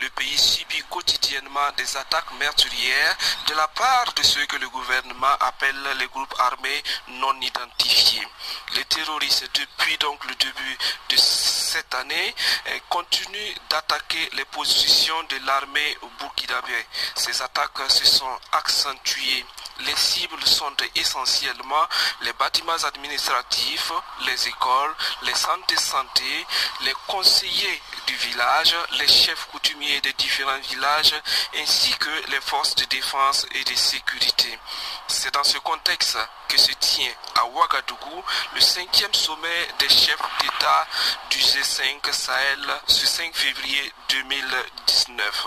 Le 0.00 0.10
pays 0.10 0.38
subit 0.38 0.82
quotidiennement 0.90 1.70
des 1.76 1.96
attaques 1.96 2.32
meurtrières 2.38 3.16
de 3.46 3.54
la 3.54 3.68
part 3.68 4.12
de 4.14 4.22
ceux 4.22 4.44
que 4.46 4.56
le 4.56 4.68
gouvernement 4.68 5.34
appelle 5.40 5.76
les 5.98 6.06
groupes 6.08 6.34
armés 6.38 6.82
non 7.08 7.40
identifiés. 7.40 8.26
Les 8.74 8.84
terroristes, 8.84 9.48
depuis 9.54 9.96
donc 9.98 10.24
le 10.26 10.34
début 10.34 10.78
de 11.08 11.16
cette 11.16 11.94
année, 11.94 12.34
eh, 12.66 12.82
continuent 12.88 13.54
d'attaquer 13.68 14.28
les 14.32 14.44
positions 14.46 15.22
de 15.24 15.46
l'armée 15.46 15.98
burkinabé. 16.18 16.86
Ces 17.14 17.42
attaques 17.42 17.90
se 17.90 18.06
sont 18.06 18.38
accentuées. 18.52 19.44
Les 19.86 19.96
cibles 19.96 20.44
sont 20.44 20.74
essentiellement 20.94 21.86
les 22.22 22.32
bâtiments 22.34 22.84
administratifs, 22.84 23.92
les 24.26 24.48
écoles, 24.48 24.59
les 25.22 25.34
centres 25.34 25.66
de 25.68 25.78
santé, 25.78 26.46
les 26.82 26.94
conseillers 27.06 27.82
du 28.06 28.14
village, 28.14 28.74
les 28.98 29.08
chefs 29.08 29.46
coutumiers 29.46 30.00
des 30.00 30.12
différents 30.14 30.60
villages, 30.70 31.14
ainsi 31.56 31.92
que 31.94 32.30
les 32.30 32.40
forces 32.40 32.74
de 32.74 32.84
défense 32.84 33.46
et 33.54 33.64
de 33.64 33.74
sécurité. 33.74 34.58
C'est 35.12 35.34
dans 35.34 35.42
ce 35.42 35.58
contexte 35.58 36.16
que 36.46 36.56
se 36.56 36.70
tient 36.74 37.12
à 37.34 37.44
Ouagadougou 37.46 38.24
le 38.54 38.60
cinquième 38.60 39.12
sommet 39.12 39.68
des 39.80 39.88
chefs 39.88 40.22
d'État 40.40 40.86
du 41.30 41.38
G5 41.38 42.12
Sahel 42.12 42.80
ce 42.86 43.06
5 43.06 43.34
février 43.34 43.92
2019. 44.08 45.46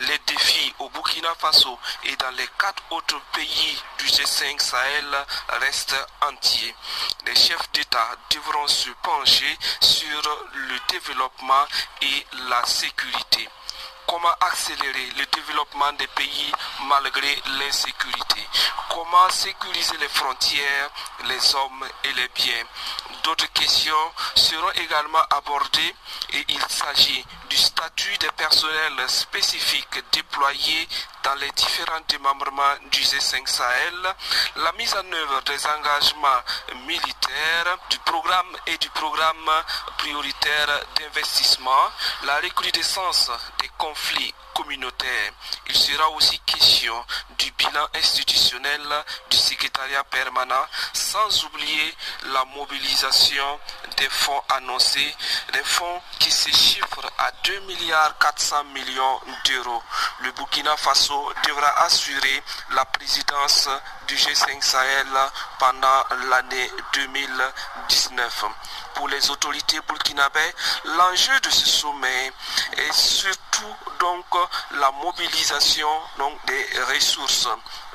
Les 0.00 0.18
défis 0.26 0.74
au 0.80 0.90
Burkina 0.90 1.34
Faso 1.38 1.78
et 2.04 2.14
dans 2.16 2.30
les 2.36 2.48
quatre 2.58 2.82
autres 2.90 3.20
pays 3.32 3.82
du 3.98 4.04
G5 4.04 4.60
Sahel 4.60 5.26
restent 5.60 6.06
entiers. 6.28 6.74
Les 7.24 7.34
chefs 7.34 7.72
d'État 7.72 8.10
devront 8.30 8.68
se 8.68 8.90
pencher 9.02 9.58
sur 9.80 10.38
le 10.52 10.76
développement 10.92 11.64
et 12.02 12.26
la 12.50 12.62
sécurité 12.66 13.48
comment 14.08 14.34
accélérer 14.40 15.10
le 15.18 15.26
développement 15.26 15.92
des 15.92 16.06
pays 16.08 16.50
malgré 16.88 17.36
l'insécurité, 17.58 18.40
comment 18.88 19.28
sécuriser 19.28 19.96
les 19.98 20.08
frontières, 20.08 20.90
les 21.26 21.54
hommes 21.54 21.84
et 22.04 22.12
les 22.14 22.28
biens. 22.34 22.64
D'autres 23.22 23.52
questions 23.52 24.12
seront 24.34 24.70
également 24.72 25.22
abordées 25.30 25.94
et 26.32 26.44
il 26.48 26.62
s'agit 26.68 27.24
du 27.50 27.56
statut 27.56 28.16
des 28.18 28.30
personnels 28.36 29.08
spécifiques 29.08 30.02
déployés 30.12 30.88
dans 31.24 31.34
les 31.34 31.50
différents 31.50 32.00
démembrements 32.08 32.76
du 32.90 33.00
G5 33.00 33.46
Sahel, 33.46 34.14
la 34.56 34.72
mise 34.72 34.94
en 34.94 35.12
œuvre 35.12 35.42
des 35.42 35.66
engagements 35.66 36.40
militaires 36.86 37.76
du 37.90 37.98
programme 37.98 38.56
et 38.66 38.78
du 38.78 38.88
programme 38.90 39.50
prioritaire 39.98 40.80
d'investissement, 40.98 41.90
la 42.24 42.36
recrudescence 42.36 43.30
des 43.60 43.68
conflits 43.76 43.97
communautaires. 44.58 45.32
Il 45.68 45.74
sera 45.76 46.08
aussi 46.10 46.38
question 46.40 46.94
du 47.38 47.50
bilan 47.52 47.86
institutionnel 47.94 48.80
du 49.30 49.36
secrétariat 49.36 50.02
permanent, 50.04 50.66
sans 50.92 51.44
oublier 51.44 51.94
la 52.32 52.44
mobilisation 52.56 53.60
des 53.96 54.08
fonds 54.08 54.42
annoncés, 54.56 55.14
des 55.52 55.62
fonds 55.62 56.00
qui 56.18 56.30
se 56.30 56.50
chiffrent 56.50 57.10
à 57.18 57.30
2 57.44 57.60
milliards 57.60 58.18
400 58.18 58.64
millions 58.74 59.20
d'euros. 59.44 59.82
Le 60.20 60.32
Burkina 60.32 60.76
Faso 60.76 61.32
devra 61.46 61.84
assurer 61.84 62.42
la 62.72 62.84
présidence 62.84 63.68
du 64.08 64.16
G5 64.16 64.60
Sahel 64.60 65.06
pendant 65.58 66.04
l'année 66.28 66.70
2019. 66.94 68.44
Pour 68.94 69.08
les 69.08 69.30
autorités 69.30 69.78
burkinabées, 69.86 70.54
l'enjeu 70.84 71.38
de 71.40 71.50
ce 71.50 71.66
sommet 71.66 72.32
est 72.76 72.92
surtout 72.92 73.76
donc 74.00 74.24
la 74.80 74.90
mobilisation 75.02 75.88
donc, 76.18 76.34
des 76.46 76.66
ressources. 76.94 77.48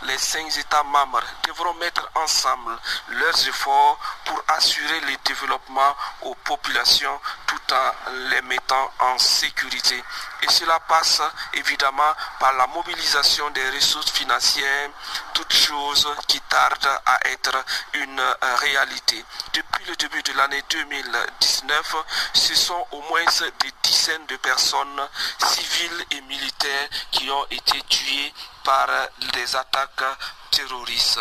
Les 0.05 0.17
cinq 0.17 0.57
États 0.57 0.83
membres 0.83 1.23
devront 1.47 1.73
mettre 1.75 2.09
ensemble 2.15 2.77
leurs 3.09 3.47
efforts 3.47 3.97
pour 4.25 4.43
assurer 4.49 4.99
le 5.01 5.15
développement 5.23 5.95
aux 6.23 6.35
populations 6.35 7.19
tout 7.47 7.73
en 7.73 7.91
les 8.29 8.41
mettant 8.41 8.91
en 8.99 9.17
sécurité. 9.17 10.03
Et 10.41 10.51
cela 10.51 10.79
passe 10.81 11.21
évidemment 11.53 12.13
par 12.39 12.53
la 12.53 12.67
mobilisation 12.67 13.49
des 13.51 13.69
ressources 13.69 14.11
financières, 14.11 14.89
toutes 15.33 15.53
choses 15.53 16.09
qui 16.27 16.39
tardent 16.41 16.99
à 17.05 17.19
être 17.29 17.63
une 17.93 18.21
réalité. 18.59 19.23
Depuis 19.53 19.85
le 19.85 19.95
début 19.95 20.21
de 20.23 20.33
l'année 20.33 20.63
2019, 20.69 21.95
ce 22.33 22.55
sont 22.55 22.85
au 22.91 23.01
moins 23.03 23.23
des 23.61 23.71
dizaines 23.83 24.25
de 24.27 24.35
personnes 24.37 25.07
civiles 25.39 26.05
et 26.11 26.21
militaires 26.21 26.89
qui 27.11 27.29
ont 27.29 27.45
été 27.49 27.81
tuées 27.83 28.33
par 28.63 28.87
des 29.33 29.55
attaques 29.55 30.03
terroristes. 30.51 31.19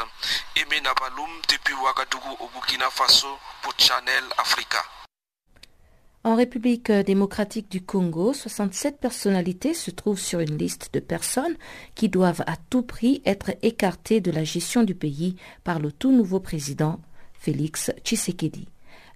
En 6.24 6.36
République 6.36 6.92
démocratique 6.92 7.70
du 7.70 7.84
Congo, 7.84 8.32
67 8.32 9.00
personnalités 9.00 9.74
se 9.74 9.90
trouvent 9.90 10.20
sur 10.20 10.40
une 10.40 10.56
liste 10.56 10.90
de 10.92 11.00
personnes 11.00 11.56
qui 11.94 12.08
doivent 12.08 12.44
à 12.46 12.56
tout 12.70 12.82
prix 12.82 13.22
être 13.24 13.50
écartées 13.62 14.20
de 14.20 14.30
la 14.30 14.44
gestion 14.44 14.84
du 14.84 14.94
pays 14.94 15.36
par 15.64 15.80
le 15.80 15.90
tout 15.90 16.12
nouveau 16.12 16.38
président 16.38 17.00
Félix 17.34 17.90
Tshisekedi. 18.04 18.68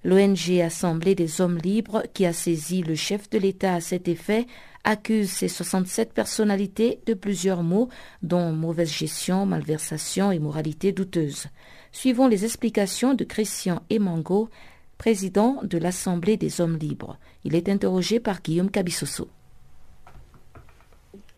L'ONG 0.02 0.60
Assemblée 0.60 1.14
des 1.14 1.40
hommes 1.40 1.58
libres, 1.58 2.02
qui 2.12 2.26
a 2.26 2.32
saisi 2.32 2.82
le 2.82 2.94
chef 2.94 3.30
de 3.30 3.38
l'État 3.38 3.74
à 3.74 3.80
cet 3.80 4.08
effet, 4.08 4.46
accuse 4.86 5.30
ces 5.30 5.48
67 5.48 6.14
personnalités 6.14 7.00
de 7.04 7.12
plusieurs 7.12 7.62
mots, 7.62 7.90
dont 8.22 8.52
mauvaise 8.52 8.90
gestion, 8.90 9.44
malversation 9.44 10.32
et 10.32 10.38
moralité 10.38 10.92
douteuse. 10.92 11.48
Suivons 11.92 12.28
les 12.28 12.44
explications 12.44 13.12
de 13.12 13.24
Christian 13.24 13.82
Emango, 13.90 14.48
président 14.96 15.60
de 15.62 15.76
l'Assemblée 15.76 16.36
des 16.36 16.60
hommes 16.60 16.78
libres. 16.78 17.18
Il 17.44 17.54
est 17.54 17.68
interrogé 17.68 18.20
par 18.20 18.40
Guillaume 18.40 18.70
Cabissoso. 18.70 19.28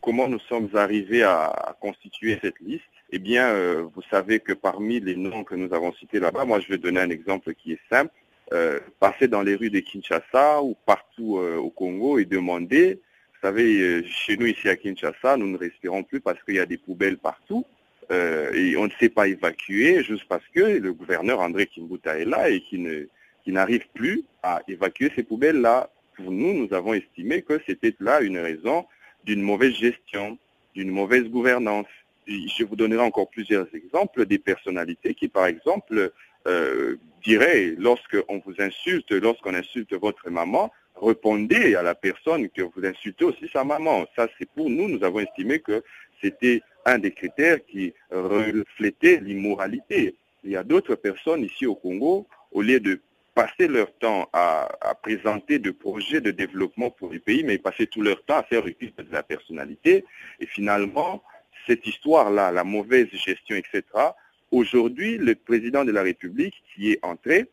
Comment 0.00 0.28
nous 0.28 0.38
sommes 0.40 0.68
arrivés 0.74 1.22
à 1.24 1.76
constituer 1.80 2.38
cette 2.42 2.60
liste? 2.60 2.84
Eh 3.10 3.18
bien, 3.18 3.48
euh, 3.48 3.86
vous 3.94 4.02
savez 4.10 4.40
que 4.40 4.52
parmi 4.52 5.00
les 5.00 5.16
noms 5.16 5.42
que 5.42 5.54
nous 5.54 5.72
avons 5.72 5.92
cités 5.94 6.20
là-bas, 6.20 6.44
moi 6.44 6.60
je 6.60 6.68
vais 6.68 6.78
donner 6.78 7.00
un 7.00 7.10
exemple 7.10 7.54
qui 7.54 7.72
est 7.72 7.80
simple. 7.90 8.12
Euh, 8.52 8.80
passer 9.00 9.28
dans 9.28 9.42
les 9.42 9.54
rues 9.56 9.70
de 9.70 9.80
Kinshasa 9.80 10.62
ou 10.62 10.74
partout 10.86 11.38
euh, 11.38 11.56
au 11.56 11.68
Congo 11.70 12.18
et 12.18 12.24
demander, 12.24 13.00
vous 13.40 13.48
savez, 13.48 14.04
chez 14.04 14.36
nous 14.36 14.46
ici 14.46 14.68
à 14.68 14.76
Kinshasa, 14.76 15.36
nous 15.36 15.48
ne 15.48 15.58
respirons 15.58 16.02
plus 16.02 16.20
parce 16.20 16.42
qu'il 16.42 16.56
y 16.56 16.60
a 16.60 16.66
des 16.66 16.78
poubelles 16.78 17.18
partout. 17.18 17.64
et 18.10 18.76
on 18.76 18.86
ne 18.86 18.92
sait 18.98 19.08
pas 19.08 19.28
évacuer 19.28 20.02
juste 20.02 20.24
parce 20.28 20.46
que 20.54 20.60
le 20.60 20.92
gouverneur 20.92 21.40
André 21.40 21.66
Kimbuta 21.66 22.18
est 22.18 22.24
là 22.24 22.48
et 22.48 22.60
qui 22.60 22.78
ne 22.78 23.06
qui 23.48 23.54
n'arrive 23.54 23.86
plus 23.94 24.24
à 24.42 24.60
évacuer 24.68 25.10
ces 25.16 25.22
poubelles-là. 25.22 25.88
Pour 26.16 26.30
nous, 26.30 26.52
nous 26.52 26.74
avons 26.74 26.92
estimé 26.92 27.40
que 27.40 27.58
c'était 27.66 27.94
là 27.98 28.20
une 28.20 28.36
raison 28.36 28.84
d'une 29.24 29.40
mauvaise 29.40 29.72
gestion, 29.72 30.36
d'une 30.74 30.90
mauvaise 30.90 31.24
gouvernance. 31.24 31.86
je 32.26 32.64
vous 32.64 32.76
donnerai 32.76 33.00
encore 33.00 33.30
plusieurs 33.30 33.66
exemples 33.74 34.26
des 34.26 34.38
personnalités 34.38 35.14
qui, 35.14 35.28
par 35.28 35.46
exemple, 35.46 36.12
euh, 36.46 36.96
diraient, 37.24 37.74
lorsqu'on 37.78 38.42
vous 38.44 38.54
insulte, 38.58 39.12
lorsqu'on 39.12 39.54
insulte 39.54 39.94
votre 39.94 40.28
maman, 40.28 40.70
répondez 41.00 41.74
à 41.74 41.82
la 41.82 41.94
personne 41.94 42.48
que 42.48 42.62
vous 42.62 42.84
insultez 42.84 43.24
aussi 43.24 43.48
sa 43.52 43.64
maman. 43.64 44.06
Ça, 44.16 44.28
c'est 44.38 44.48
pour 44.50 44.68
nous, 44.70 44.88
nous 44.88 45.04
avons 45.04 45.20
estimé 45.20 45.60
que 45.60 45.82
c'était 46.22 46.62
un 46.84 46.98
des 46.98 47.12
critères 47.12 47.64
qui 47.66 47.92
reflétait 48.10 49.20
l'immoralité. 49.20 50.14
Il 50.44 50.50
y 50.50 50.56
a 50.56 50.62
d'autres 50.62 50.94
personnes 50.94 51.42
ici 51.44 51.66
au 51.66 51.74
Congo, 51.74 52.26
au 52.52 52.62
lieu 52.62 52.80
de 52.80 53.00
passer 53.34 53.68
leur 53.68 53.92
temps 53.98 54.28
à, 54.32 54.68
présenter 55.00 55.60
des 55.60 55.72
projets 55.72 56.20
de 56.20 56.32
développement 56.32 56.90
pour 56.90 57.12
les 57.12 57.20
pays, 57.20 57.44
mais 57.44 57.58
passer 57.58 57.86
tout 57.86 58.02
leur 58.02 58.24
temps 58.24 58.38
à 58.38 58.42
faire 58.42 58.64
recul 58.64 58.92
de 58.96 59.12
la 59.12 59.22
personnalité. 59.22 60.04
Et 60.40 60.46
finalement, 60.46 61.22
cette 61.66 61.86
histoire-là, 61.86 62.50
la 62.50 62.64
mauvaise 62.64 63.08
gestion, 63.12 63.54
etc., 63.54 63.84
aujourd'hui, 64.50 65.18
le 65.18 65.36
président 65.36 65.84
de 65.84 65.92
la 65.92 66.02
République 66.02 66.54
qui 66.74 66.92
est 66.92 66.98
entré 67.04 67.46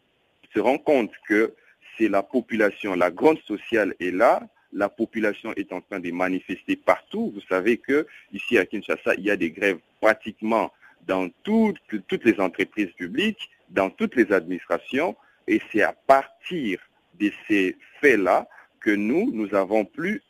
se 0.56 0.60
rend 0.60 0.80
compte 0.80 1.12
que 1.28 1.54
c'est 1.98 2.08
la 2.08 2.24
population, 2.24 2.96
la 2.96 3.12
grande 3.12 3.40
sociale 3.40 3.96
est 4.00 4.12
là, 4.12 4.48
la 4.74 4.90
population 4.90 5.54
est 5.56 5.72
en 5.72 5.82
train 5.82 6.00
de 6.00 6.12
manifester 6.12 6.76
partout. 6.76 7.32
Vous 7.34 7.42
savez 7.50 7.78
que 7.78 8.06
ici 8.34 8.58
à 8.58 8.66
Kinshasa, 8.66 9.16
il 9.18 9.24
y 9.24 9.32
a 9.32 9.38
des 9.38 9.52
grèves 9.52 9.80
pratiquement 10.02 10.72
dans 11.08 11.30
toutes, 11.44 11.78
toutes 12.08 12.26
les 12.26 12.40
entreprises 12.40 12.92
publiques, 12.98 13.50
dans 13.70 13.90
toutes 13.90 14.16
les 14.16 14.32
administrations. 14.34 15.16
Et 15.48 15.62
c'est 15.72 15.84
à 15.84 15.94
partir 15.94 16.80
de 17.20 17.32
ces 17.48 17.78
faits-là 18.02 18.48
que 18.82 18.92
nous, 18.92 19.32
nous 19.32 19.54
avons 19.56 19.86
pu 19.86 20.22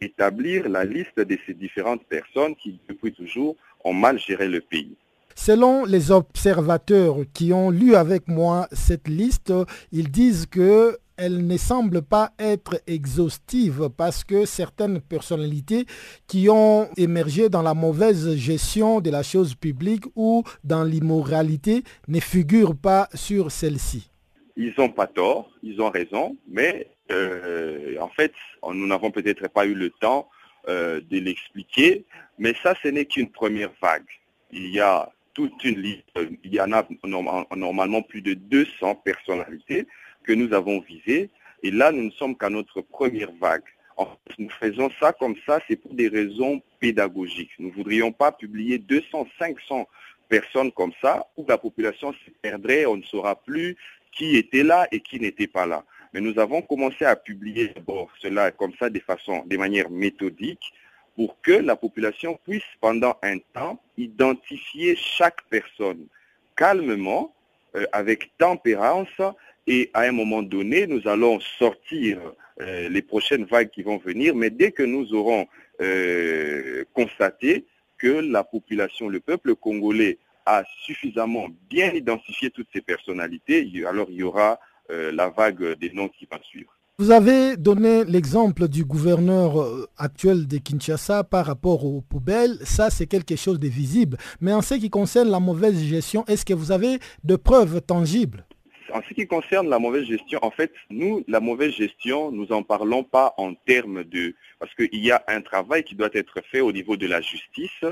établir 0.00 0.68
la 0.68 0.84
liste 0.84 1.18
de 1.18 1.38
ces 1.46 1.54
différentes 1.54 2.04
personnes 2.04 2.54
qui, 2.56 2.78
depuis 2.88 3.12
toujours, 3.12 3.56
ont 3.82 3.94
mal 3.94 4.18
géré 4.18 4.48
le 4.48 4.60
pays. 4.60 4.96
Selon 5.34 5.84
les 5.84 6.12
observateurs 6.12 7.16
qui 7.32 7.52
ont 7.52 7.70
lu 7.70 7.96
avec 7.96 8.28
moi 8.28 8.68
cette 8.72 9.08
liste, 9.08 9.52
ils 9.90 10.10
disent 10.10 10.46
que 10.46 10.96
elle 11.16 11.46
ne 11.46 11.56
semble 11.56 12.02
pas 12.02 12.32
être 12.38 12.80
exhaustive 12.86 13.88
parce 13.96 14.24
que 14.24 14.44
certaines 14.44 15.00
personnalités 15.00 15.86
qui 16.26 16.48
ont 16.48 16.88
émergé 16.96 17.48
dans 17.48 17.62
la 17.62 17.74
mauvaise 17.74 18.36
gestion 18.36 19.00
de 19.00 19.10
la 19.10 19.22
chose 19.22 19.54
publique 19.54 20.04
ou 20.16 20.42
dans 20.64 20.84
l'immoralité 20.84 21.82
ne 22.08 22.20
figurent 22.20 22.76
pas 22.76 23.08
sur 23.14 23.50
celle-ci 23.50 24.10
ils 24.56 24.72
n'ont 24.78 24.90
pas 24.90 25.06
tort, 25.06 25.50
ils 25.62 25.80
ont 25.80 25.90
raison, 25.90 26.36
mais 26.46 26.88
euh, 27.10 27.96
en 28.00 28.08
fait, 28.08 28.32
nous 28.62 28.86
n'avons 28.86 29.10
peut-être 29.10 29.48
pas 29.48 29.66
eu 29.66 29.74
le 29.74 29.90
temps 29.90 30.28
euh, 30.68 31.00
de 31.10 31.18
l'expliquer, 31.18 32.04
mais 32.38 32.54
ça, 32.62 32.74
ce 32.82 32.88
n'est 32.88 33.04
qu'une 33.04 33.30
première 33.30 33.72
vague. 33.82 34.06
Il 34.52 34.68
y 34.70 34.80
a 34.80 35.10
toute 35.34 35.64
une 35.64 35.80
liste, 35.80 36.04
il 36.44 36.54
y 36.54 36.60
en 36.60 36.72
a 36.72 36.86
normalement 37.56 38.02
plus 38.02 38.22
de 38.22 38.34
200 38.34 38.94
personnalités 39.04 39.86
que 40.24 40.32
nous 40.32 40.52
avons 40.52 40.80
visées, 40.80 41.30
et 41.62 41.70
là, 41.70 41.92
nous 41.92 42.04
ne 42.04 42.10
sommes 42.10 42.36
qu'à 42.36 42.50
notre 42.50 42.80
première 42.80 43.32
vague. 43.40 43.62
En 43.96 44.06
fait, 44.06 44.38
nous 44.38 44.50
faisons 44.50 44.90
ça 45.00 45.12
comme 45.12 45.36
ça, 45.46 45.60
c'est 45.68 45.76
pour 45.76 45.94
des 45.94 46.08
raisons 46.08 46.60
pédagogiques. 46.80 47.52
Nous 47.58 47.68
ne 47.68 47.74
voudrions 47.74 48.12
pas 48.12 48.32
publier 48.32 48.78
200, 48.78 49.28
500 49.38 49.88
personnes 50.28 50.72
comme 50.72 50.92
ça, 51.00 51.26
où 51.36 51.44
la 51.48 51.58
population 51.58 52.12
se 52.12 52.30
perdrait, 52.42 52.86
on 52.86 52.96
ne 52.96 53.02
saura 53.02 53.36
plus 53.36 53.76
qui 54.12 54.36
était 54.36 54.62
là 54.62 54.86
et 54.92 55.00
qui 55.00 55.20
n'était 55.20 55.46
pas 55.46 55.66
là. 55.66 55.84
Mais 56.12 56.20
nous 56.20 56.38
avons 56.38 56.62
commencé 56.62 57.04
à 57.04 57.16
publier 57.16 57.68
d'abord 57.68 58.08
cela 58.20 58.50
comme 58.52 58.72
ça 58.78 58.88
de 58.88 59.00
façon, 59.00 59.42
de 59.46 59.56
manière 59.56 59.90
méthodique 59.90 60.72
pour 61.16 61.40
que 61.40 61.52
la 61.52 61.76
population 61.76 62.38
puisse 62.44 62.62
pendant 62.80 63.16
un 63.22 63.38
temps 63.52 63.80
identifier 63.96 64.96
chaque 64.96 65.42
personne 65.48 66.06
calmement, 66.56 67.34
euh, 67.76 67.84
avec 67.92 68.30
tempérance, 68.38 69.08
et 69.66 69.90
à 69.94 70.02
un 70.02 70.12
moment 70.12 70.42
donné, 70.42 70.86
nous 70.86 71.06
allons 71.08 71.40
sortir 71.58 72.18
euh, 72.60 72.88
les 72.88 73.02
prochaines 73.02 73.44
vagues 73.44 73.70
qui 73.70 73.82
vont 73.82 73.98
venir, 73.98 74.34
mais 74.34 74.50
dès 74.50 74.72
que 74.72 74.82
nous 74.82 75.14
aurons 75.14 75.46
euh, 75.80 76.84
constaté 76.92 77.64
que 77.98 78.08
la 78.08 78.44
population, 78.44 79.08
le 79.08 79.20
peuple 79.20 79.54
congolais 79.54 80.18
a 80.46 80.62
suffisamment 80.84 81.48
bien 81.70 81.92
identifié 81.92 82.50
toutes 82.50 82.68
ces 82.72 82.82
personnalités, 82.82 83.70
alors 83.86 84.08
il 84.10 84.16
y 84.16 84.22
aura 84.22 84.60
euh, 84.90 85.10
la 85.10 85.30
vague 85.30 85.78
des 85.78 85.90
noms 85.90 86.08
qui 86.08 86.28
va 86.30 86.38
suivre. 86.42 86.70
Vous 86.98 87.10
avez 87.10 87.56
donné 87.56 88.04
l'exemple 88.04 88.68
du 88.68 88.84
gouverneur 88.84 89.88
actuel 89.96 90.46
de 90.46 90.58
Kinshasa 90.58 91.24
par 91.24 91.46
rapport 91.46 91.84
aux 91.84 92.02
poubelles. 92.02 92.56
Ça, 92.62 92.88
c'est 92.88 93.06
quelque 93.06 93.34
chose 93.34 93.58
de 93.58 93.66
visible. 93.66 94.16
Mais 94.40 94.52
en 94.52 94.62
ce 94.62 94.74
qui 94.74 94.90
concerne 94.90 95.28
la 95.28 95.40
mauvaise 95.40 95.82
gestion, 95.82 96.24
est-ce 96.26 96.44
que 96.44 96.54
vous 96.54 96.70
avez 96.70 97.00
de 97.24 97.34
preuves 97.34 97.80
tangibles? 97.80 98.46
En 98.92 99.02
ce 99.02 99.14
qui 99.14 99.26
concerne 99.26 99.68
la 99.68 99.78
mauvaise 99.78 100.04
gestion, 100.04 100.38
en 100.42 100.50
fait, 100.50 100.72
nous, 100.90 101.24
la 101.28 101.40
mauvaise 101.40 101.72
gestion, 101.72 102.30
nous 102.30 102.46
n'en 102.46 102.62
parlons 102.62 103.04
pas 103.04 103.34
en 103.38 103.54
termes 103.54 104.04
de... 104.04 104.34
Parce 104.58 104.74
qu'il 104.74 105.04
y 105.04 105.10
a 105.10 105.22
un 105.28 105.40
travail 105.40 105.84
qui 105.84 105.94
doit 105.94 106.10
être 106.12 106.40
fait 106.50 106.60
au 106.60 106.72
niveau 106.72 106.96
de 106.96 107.06
la 107.06 107.20
justice, 107.20 107.84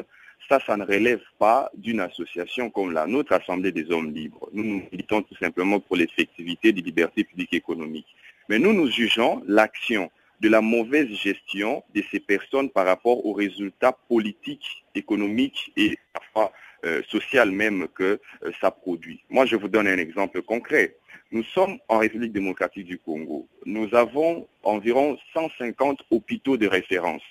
ça, 0.49 0.61
ça 0.66 0.76
ne 0.76 0.84
relève 0.84 1.22
pas 1.38 1.70
d'une 1.74 2.01
association 2.01 2.70
comme 2.70 2.93
la 2.93 3.07
nôtre, 3.07 3.32
Assemblée 3.32 3.72
des 3.72 3.90
hommes 3.90 4.12
libres. 4.12 4.49
Nous, 4.53 4.64
nous 4.64 4.82
militons 4.90 5.22
tout 5.22 5.36
simplement 5.36 5.80
pour 5.80 5.97
l'effectivité 5.97 6.72
des 6.72 6.82
libertés 6.82 7.24
publiques 7.24 7.53
et 7.53 7.57
économiques. 7.57 8.14
Mais 8.49 8.59
nous, 8.59 8.72
nous 8.72 8.90
jugeons 8.90 9.43
l'action 9.47 10.11
de 10.40 10.49
la 10.49 10.61
mauvaise 10.61 11.09
gestion 11.09 11.84
de 11.95 12.03
ces 12.11 12.18
personnes 12.18 12.68
par 12.68 12.84
rapport 12.84 13.24
aux 13.24 13.32
résultats 13.32 13.97
politiques, 14.09 14.84
économiques 14.95 15.72
et 15.76 15.97
euh, 16.85 17.03
social 17.09 17.51
même 17.51 17.89
que 17.89 18.20
euh, 18.45 18.51
ça 18.61 18.70
produit. 18.70 19.22
Moi, 19.30 19.47
je 19.47 19.57
vous 19.57 19.68
donne 19.68 19.87
un 19.87 19.99
exemple 19.99 20.43
concret. 20.43 20.97
Nous 21.30 21.45
sommes 21.45 21.78
en 21.89 21.99
République 21.99 22.33
démocratique 22.33 22.87
du 22.87 22.99
Congo. 22.99 23.49
Nous 23.64 23.95
avons 23.95 24.47
environ 24.62 25.16
150 25.33 26.03
hôpitaux 26.11 26.57
de 26.57 26.66
référence 26.66 27.22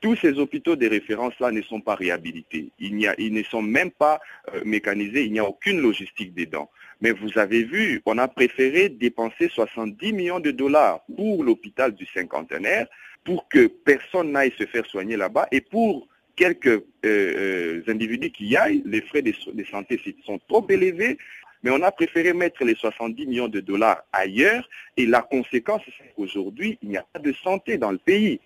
tous 0.00 0.16
ces 0.16 0.38
hôpitaux 0.38 0.76
de 0.76 0.86
référence-là 0.86 1.50
ne 1.50 1.62
sont 1.62 1.80
pas 1.80 1.94
réhabilités. 1.94 2.70
Ils 2.78 3.32
ne 3.32 3.42
sont 3.42 3.62
même 3.62 3.90
pas 3.90 4.20
euh, 4.54 4.60
mécanisés, 4.64 5.24
il 5.24 5.32
n'y 5.32 5.38
a 5.38 5.44
aucune 5.44 5.80
logistique 5.80 6.34
dedans. 6.34 6.70
Mais 7.00 7.12
vous 7.12 7.38
avez 7.38 7.64
vu, 7.64 8.02
on 8.06 8.18
a 8.18 8.28
préféré 8.28 8.88
dépenser 8.88 9.48
70 9.48 10.12
millions 10.12 10.40
de 10.40 10.50
dollars 10.50 11.00
pour 11.16 11.44
l'hôpital 11.44 11.92
du 11.94 12.06
cinquantenaire 12.06 12.86
pour 13.24 13.48
que 13.48 13.66
personne 13.66 14.32
n'aille 14.32 14.52
se 14.56 14.66
faire 14.66 14.86
soigner 14.86 15.16
là-bas 15.16 15.48
et 15.50 15.60
pour 15.60 16.06
quelques 16.36 16.66
euh, 16.66 16.82
euh, 17.04 17.82
individus 17.88 18.30
qui 18.30 18.46
y 18.48 18.56
aillent, 18.56 18.82
les 18.84 19.00
frais 19.00 19.22
de, 19.22 19.32
de 19.52 19.64
santé 19.64 20.00
sont 20.24 20.38
trop 20.48 20.64
élevés. 20.68 21.18
Mais 21.62 21.70
on 21.70 21.82
a 21.82 21.90
préféré 21.90 22.32
mettre 22.32 22.64
les 22.64 22.74
70 22.74 23.26
millions 23.26 23.48
de 23.48 23.60
dollars 23.60 24.02
ailleurs 24.12 24.68
et 24.96 25.06
la 25.06 25.22
conséquence, 25.22 25.82
c'est 25.86 26.14
qu'aujourd'hui, 26.14 26.78
il 26.82 26.90
n'y 26.90 26.96
a 26.96 27.06
pas 27.12 27.18
de 27.18 27.32
santé 27.32 27.78
dans 27.78 27.90
le 27.90 27.98
pays. 27.98 28.40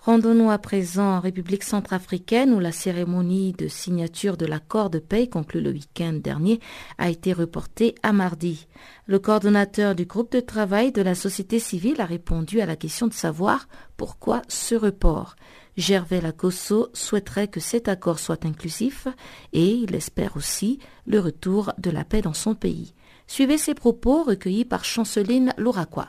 Rendons-nous 0.00 0.50
à 0.50 0.58
présent 0.58 1.16
en 1.16 1.20
République 1.20 1.64
centrafricaine 1.64 2.54
où 2.54 2.60
la 2.60 2.70
cérémonie 2.70 3.52
de 3.52 3.66
signature 3.66 4.36
de 4.36 4.46
l'accord 4.46 4.90
de 4.90 5.00
paix 5.00 5.26
conclu 5.26 5.60
le 5.60 5.70
week-end 5.70 6.12
dernier 6.12 6.60
a 6.98 7.10
été 7.10 7.32
reportée 7.32 7.96
à 8.04 8.12
mardi. 8.12 8.68
Le 9.06 9.18
coordonnateur 9.18 9.96
du 9.96 10.04
groupe 10.04 10.30
de 10.30 10.40
travail 10.40 10.92
de 10.92 11.02
la 11.02 11.16
société 11.16 11.58
civile 11.58 12.00
a 12.00 12.06
répondu 12.06 12.60
à 12.60 12.66
la 12.66 12.76
question 12.76 13.08
de 13.08 13.12
savoir 13.12 13.68
pourquoi 13.96 14.42
ce 14.46 14.76
report. 14.76 15.34
Gervais 15.78 16.20
Lacosso 16.20 16.88
souhaiterait 16.92 17.48
que 17.48 17.60
cet 17.60 17.88
accord 17.88 18.18
soit 18.18 18.44
inclusif 18.44 19.08
et 19.54 19.70
il 19.70 19.94
espère 19.94 20.36
aussi 20.36 20.78
le 21.06 21.20
retour 21.20 21.72
de 21.78 21.90
la 21.90 22.04
paix 22.04 22.20
dans 22.20 22.34
son 22.34 22.54
pays. 22.54 22.92
Suivez 23.26 23.56
ces 23.56 23.74
propos 23.74 24.24
recueillis 24.24 24.66
par 24.66 24.84
Chanceline 24.84 25.54
Louraquois 25.56 26.08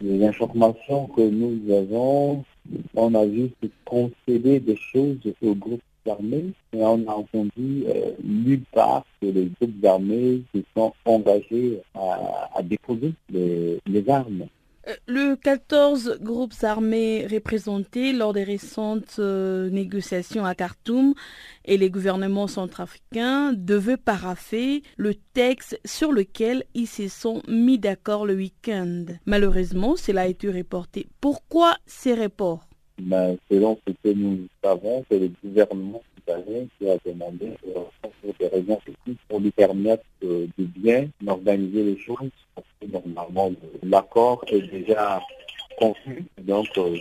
les 0.00 0.24
informations 0.24 1.06
que 1.06 1.22
nous 1.22 1.72
avons, 1.72 2.44
on 2.94 3.14
a 3.14 3.28
juste 3.28 3.54
concédé 3.84 4.60
des 4.60 4.76
choses 4.76 5.18
au 5.42 5.54
groupe 5.54 5.80
armés, 6.08 6.52
et 6.74 6.82
on 6.82 7.06
a 7.08 7.12
entendu 7.12 7.84
euh, 7.86 8.12
nulle 8.22 8.64
part 8.72 9.04
que 9.20 9.26
les 9.26 9.50
groupes 9.58 9.84
armés 9.84 10.42
se 10.54 10.60
sont 10.76 10.92
engagés 11.06 11.80
à, 11.94 12.62
déposer 12.62 13.14
les 13.30 14.08
armes. 14.08 14.46
Euh, 14.88 14.94
le 15.06 15.36
14 15.36 16.18
groupes 16.20 16.52
armés 16.62 17.26
représentés 17.26 18.12
lors 18.12 18.32
des 18.32 18.44
récentes 18.44 19.16
euh, 19.18 19.70
négociations 19.70 20.44
à 20.44 20.54
Khartoum 20.54 21.14
et 21.64 21.76
les 21.76 21.90
gouvernements 21.90 22.46
centrafricains 22.46 23.52
devaient 23.54 23.96
paraffer 23.96 24.82
le 24.96 25.14
texte 25.32 25.80
sur 25.84 26.12
lequel 26.12 26.64
ils 26.74 26.86
se 26.86 27.08
sont 27.08 27.42
mis 27.48 27.78
d'accord 27.78 28.26
le 28.26 28.34
week-end. 28.34 29.06
Malheureusement, 29.26 29.96
cela 29.96 30.22
a 30.22 30.26
été 30.26 30.50
reporté. 30.50 31.06
Pourquoi 31.20 31.76
ces 31.86 32.14
reports? 32.14 32.66
Ben, 33.00 33.36
Selon 33.50 33.78
ce 33.86 33.92
que 33.92 34.14
nous 34.14 34.46
savons, 34.62 35.04
c'est 35.10 35.18
le 35.18 35.30
gouvernement 35.42 36.02
qui 36.26 36.88
a 36.88 36.96
demandé 37.04 37.52
pour 37.62 37.90
des 38.38 38.46
raisons 38.48 38.80
pour 39.28 39.40
lui 39.40 39.50
permettre 39.50 40.04
de 40.22 40.48
bien 40.58 41.08
organiser 41.26 41.82
les 41.82 41.98
choses. 41.98 42.30
Normalement, 42.86 43.50
l'accord 43.82 44.44
est 44.48 44.60
déjà 44.60 45.20
confus, 45.78 46.24
donc 46.38 46.66
euh, 46.78 46.96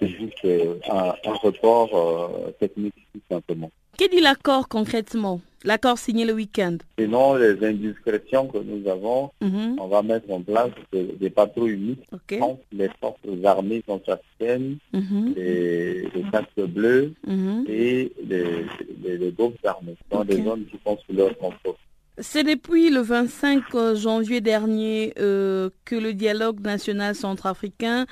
c'est 0.00 0.08
juste 0.08 0.44
euh, 0.44 0.78
un, 0.88 1.14
un 1.24 1.34
report 1.34 1.90
euh, 1.94 2.50
technique 2.58 2.94
tout 3.12 3.20
simplement. 3.28 3.70
Qu'est 3.96 4.08
dit 4.08 4.20
l'accord 4.20 4.68
concrètement? 4.68 5.40
L'accord 5.64 5.98
signé 5.98 6.24
le 6.26 6.34
week-end. 6.34 6.76
Selon 6.98 7.36
les 7.36 7.64
indiscrétions 7.64 8.48
que 8.48 8.58
nous 8.58 8.86
avons, 8.90 9.30
mhm. 9.40 9.78
on 9.80 9.86
va 9.88 10.02
mettre 10.02 10.30
en 10.30 10.42
place 10.42 10.70
des, 10.92 11.30
patrouilles 11.30 11.72
uniques 11.72 12.06
entre 12.40 12.60
les 12.72 12.90
forces 13.00 13.18
armées 13.44 13.82
centrafricaines, 13.86 14.76
mm 14.92 15.32
les, 15.36 16.02
les 16.02 16.22
casques 16.30 16.68
bleus 16.68 17.14
mhm. 17.26 17.64
et 17.68 18.12
les, 18.28 19.32
groupes 19.32 19.56
armés. 19.64 19.96
Dans 20.10 20.24
des 20.24 20.42
zones 20.42 20.66
qui 20.66 20.78
sont 20.84 20.98
sous 21.06 21.16
leur 21.16 21.36
contrôle. 21.38 21.74
C'est 22.18 22.44
depuis 22.44 22.90
le 22.90 23.00
25 23.00 23.94
janvier 23.94 24.40
dernier 24.40 25.14
euh, 25.18 25.70
que 25.84 25.96
le 25.96 26.14
dialogue 26.14 26.60
national 26.60 27.14
centrafricain 27.14 28.06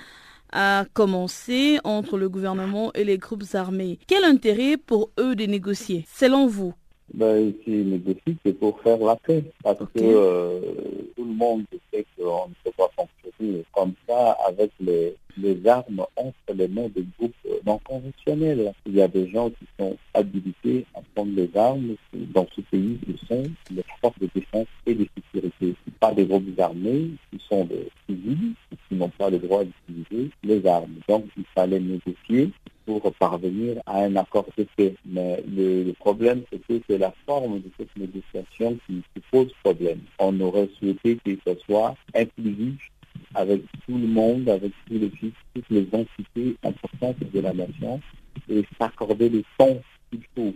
a 0.53 0.85
commencé 0.93 1.79
entre 1.85 2.19
le 2.19 2.29
gouvernement 2.29 2.93
et 2.95 3.05
les 3.05 3.19
groupes 3.19 3.45
armés. 3.55 3.99
Quel 4.07 4.25
intérêt 4.25 4.77
pour 4.77 5.11
eux 5.19 5.35
de 5.35 5.45
négocier, 5.45 6.07
selon 6.13 6.47
vous? 6.47 6.75
Ben, 7.15 7.53
S'ils 7.65 7.89
négocient, 7.89 8.35
c'est 8.45 8.59
pour 8.59 8.81
faire 8.81 8.99
la 8.99 9.17
paix. 9.17 9.45
Parce 9.63 9.79
que 9.79 9.85
euh, 9.97 10.61
tout 11.17 11.25
le 11.25 11.35
monde 11.35 11.65
sait 11.93 12.05
qu'on 12.17 12.49
ne 12.49 12.55
peut 12.65 12.73
pas 12.77 12.91
fonctionner 12.97 13.65
comme 13.73 13.93
ça 14.09 14.33
avec 14.47 14.71
les, 14.81 15.15
les 15.37 15.67
armes 15.67 16.05
entre 16.17 16.55
les 16.55 16.69
mains 16.69 16.89
des 16.95 17.05
groupes 17.19 17.35
non 17.67 17.79
conventionnels. 17.85 18.73
Il 18.87 18.95
y 18.95 19.03
a 19.03 19.09
des 19.09 19.29
gens 19.31 19.51
qui 19.51 19.67
sont 19.79 19.97
habilités 20.15 20.85
à 20.95 21.01
prendre 21.15 21.33
les 21.35 21.51
armes 21.57 21.95
dans 22.13 22.47
ce 22.55 22.61
pays 22.63 22.99
qui 23.05 23.27
sont 23.27 23.45
les 23.71 23.85
forces 24.01 24.19
de 24.19 24.29
défense 24.35 24.67
et 24.87 24.95
de 24.95 25.07
sécurité. 25.17 25.75
Pas 26.01 26.13
des 26.13 26.27
groupes 26.27 26.59
armés 26.59 27.11
qui 27.31 27.41
sont 27.49 27.65
des 27.65 27.89
civils 28.09 28.55
qui 28.89 28.95
n'ont 28.97 29.09
pas 29.11 29.31
le 29.31 29.39
droit 29.39 29.63
d'utiliser 29.65 30.31
les 30.43 30.67
armes. 30.67 30.95
Donc 31.09 31.25
il 31.37 31.45
fallait 31.55 31.81
négocier 31.81 32.51
pour 32.87 33.13
parvenir 33.15 33.81
à 33.87 34.03
un 34.03 34.17
accord 34.17 34.47
de 34.57 34.67
paix. 34.77 34.95
Mais 35.07 35.43
le, 35.49 35.93
problème, 35.93 36.43
c'est 36.51 36.61
que 36.67 36.81
c'est 36.89 36.99
la 36.99 37.13
forme 37.27 37.61
de 37.61 37.71
cette 37.79 37.97
négociation 37.97 38.79
qui, 38.87 39.03
pose 39.31 39.53
problème. 39.63 40.01
On 40.19 40.39
aurait 40.41 40.69
souhaité 40.79 41.19
que 41.25 41.31
ce 41.47 41.55
soit 41.65 41.95
inclusif 42.15 42.91
avec 43.35 43.63
tout 43.87 43.97
le 43.97 44.07
monde, 44.07 44.49
avec 44.49 44.73
tous 44.87 44.95
les 44.95 45.11
toutes 45.55 45.71
les 45.71 45.87
entités 45.93 46.57
importantes 46.65 47.17
de 47.33 47.41
la 47.41 47.53
nation 47.53 48.01
et 48.49 48.63
s'accorder 48.79 49.29
le 49.29 49.43
temps 49.57 49.79
qu'il 50.11 50.23
faut. 50.35 50.55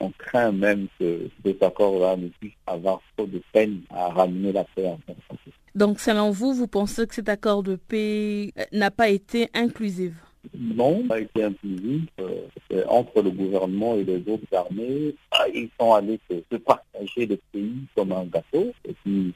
On 0.00 0.10
craint 0.18 0.52
même 0.52 0.86
que 0.98 1.28
cet 1.44 1.62
accord-là 1.62 2.16
ne 2.16 2.28
puisse 2.28 2.52
avoir 2.66 3.00
trop 3.16 3.26
de 3.26 3.40
peine 3.52 3.80
à 3.90 4.08
ramener 4.10 4.52
la 4.52 4.64
paix 4.64 4.86
en 4.86 4.98
France. 5.06 5.40
Donc, 5.74 5.98
selon 5.98 6.30
vous, 6.30 6.52
vous 6.54 6.68
pensez 6.68 7.06
que 7.06 7.14
cet 7.14 7.28
accord 7.28 7.64
de 7.64 7.74
paix 7.74 8.52
n'a 8.72 8.92
pas 8.92 9.08
été 9.08 9.48
inclusif? 9.54 10.12
Non, 10.56 11.04
a 11.10 11.20
été 11.20 11.44
inclusif 11.44 12.02
euh, 12.20 12.84
entre 12.88 13.22
le 13.22 13.30
gouvernement 13.30 13.94
et 13.96 14.04
les 14.04 14.22
autres 14.28 14.52
armées. 14.52 15.14
Ah, 15.30 15.46
ils 15.52 15.68
sont 15.78 15.92
allés 15.92 16.20
se, 16.30 16.56
partager 16.56 17.26
le 17.26 17.38
pays 17.52 17.86
comme 17.94 18.12
un 18.12 18.24
gâteau. 18.24 18.72
Et 18.84 18.94
puis, 19.04 19.34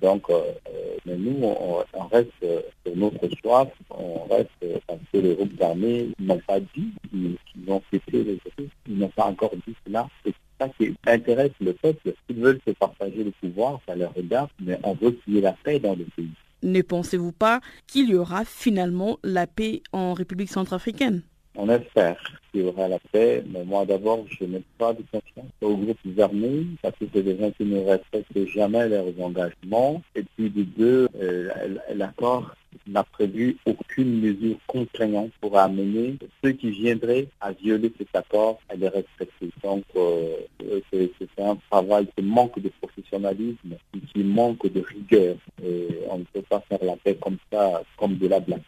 Donc, 0.00 0.28
euh, 0.30 0.40
euh, 0.68 0.96
mais 1.06 1.16
nous, 1.16 1.42
on, 1.42 1.82
reste 2.10 2.32
sur 2.40 2.96
notre 2.96 3.28
choix. 3.42 3.68
On 3.90 4.24
reste 4.24 4.50
parce 4.86 5.00
que 5.12 5.18
les 5.18 5.34
groupes 5.34 5.60
armés 5.60 6.08
n'ont 6.18 6.40
pas 6.46 6.60
dit 6.60 6.92
qu'ils 7.10 7.36
ont 7.68 7.82
cessé 7.90 8.24
les 8.24 8.34
autres. 8.34 8.70
Ils 8.88 8.98
n'ont 8.98 9.08
pas 9.08 9.26
encore 9.26 9.54
dit 9.66 9.74
cela. 9.86 10.08
C'est 10.24 10.34
ça 10.58 10.68
qui 10.68 10.94
intéresse 11.06 11.52
le 11.60 11.72
peuple. 11.72 12.14
Ils 12.28 12.36
veulent 12.36 12.60
se 12.66 12.72
partager 12.72 13.24
le 13.24 13.32
pouvoir, 13.40 13.80
ça 13.86 13.94
leur 13.94 14.14
regarde, 14.14 14.50
mais 14.60 14.78
on 14.82 14.94
veut 14.94 15.12
qu'il 15.12 15.34
y 15.34 15.38
ait 15.38 15.42
la 15.42 15.52
paix 15.52 15.78
dans 15.78 15.94
le 15.94 16.04
pays. 16.16 16.30
Ne 16.62 16.82
pensez-vous 16.82 17.32
pas 17.32 17.60
qu'il 17.86 18.10
y 18.10 18.14
aura 18.14 18.44
finalement 18.44 19.18
la 19.22 19.46
paix 19.46 19.82
en 19.92 20.12
République 20.12 20.50
centrafricaine? 20.50 21.22
On 21.56 21.68
espère 21.68 22.16
qu'il 22.50 22.62
y 22.62 22.64
aura 22.64 22.88
la 22.88 22.98
paix, 22.98 23.44
mais 23.52 23.64
moi 23.64 23.84
d'abord, 23.84 24.24
je 24.28 24.44
n'ai 24.44 24.62
pas 24.78 24.92
de 24.92 25.02
confiance 25.10 25.50
aux 25.60 25.76
groupes 25.76 25.98
armés, 26.18 26.66
parce 26.82 26.96
que 26.98 27.04
c'est 27.12 27.22
des 27.22 27.38
gens 27.38 27.50
qui 27.52 27.64
ne 27.64 27.80
respectent 27.80 28.46
jamais 28.48 28.88
leurs 28.88 29.20
engagements. 29.20 30.02
Et 30.14 30.22
puis 30.22 30.50
de 30.50 30.62
deux, 30.62 31.08
euh, 31.20 31.50
l'accord 31.94 32.54
n'a 32.86 33.02
prévu 33.02 33.56
aucune 33.66 34.20
mesure 34.20 34.56
contraignante 34.66 35.32
pour 35.40 35.58
amener 35.58 36.16
ceux 36.42 36.52
qui 36.52 36.70
viendraient 36.70 37.28
à 37.40 37.52
violer 37.52 37.92
cet 37.98 38.14
accord 38.14 38.60
à 38.68 38.76
les 38.76 38.88
respecter. 38.88 39.50
Donc 39.62 39.84
euh, 39.96 40.36
c'est 40.92 41.10
un 41.38 41.56
travail 41.70 42.06
qui 42.16 42.22
manque 42.22 42.60
de 42.60 42.70
professionnalisme 42.80 43.76
et 43.94 44.00
qui 44.12 44.22
manque 44.22 44.70
de 44.72 44.80
rigueur. 44.80 45.36
Et 45.64 45.88
on 46.08 46.18
ne 46.18 46.24
peut 46.24 46.42
pas 46.42 46.62
faire 46.68 46.82
la 46.82 46.96
paix 46.96 47.16
comme 47.20 47.38
ça, 47.52 47.82
comme 47.96 48.16
de 48.16 48.28
la 48.28 48.40
blague. 48.40 48.60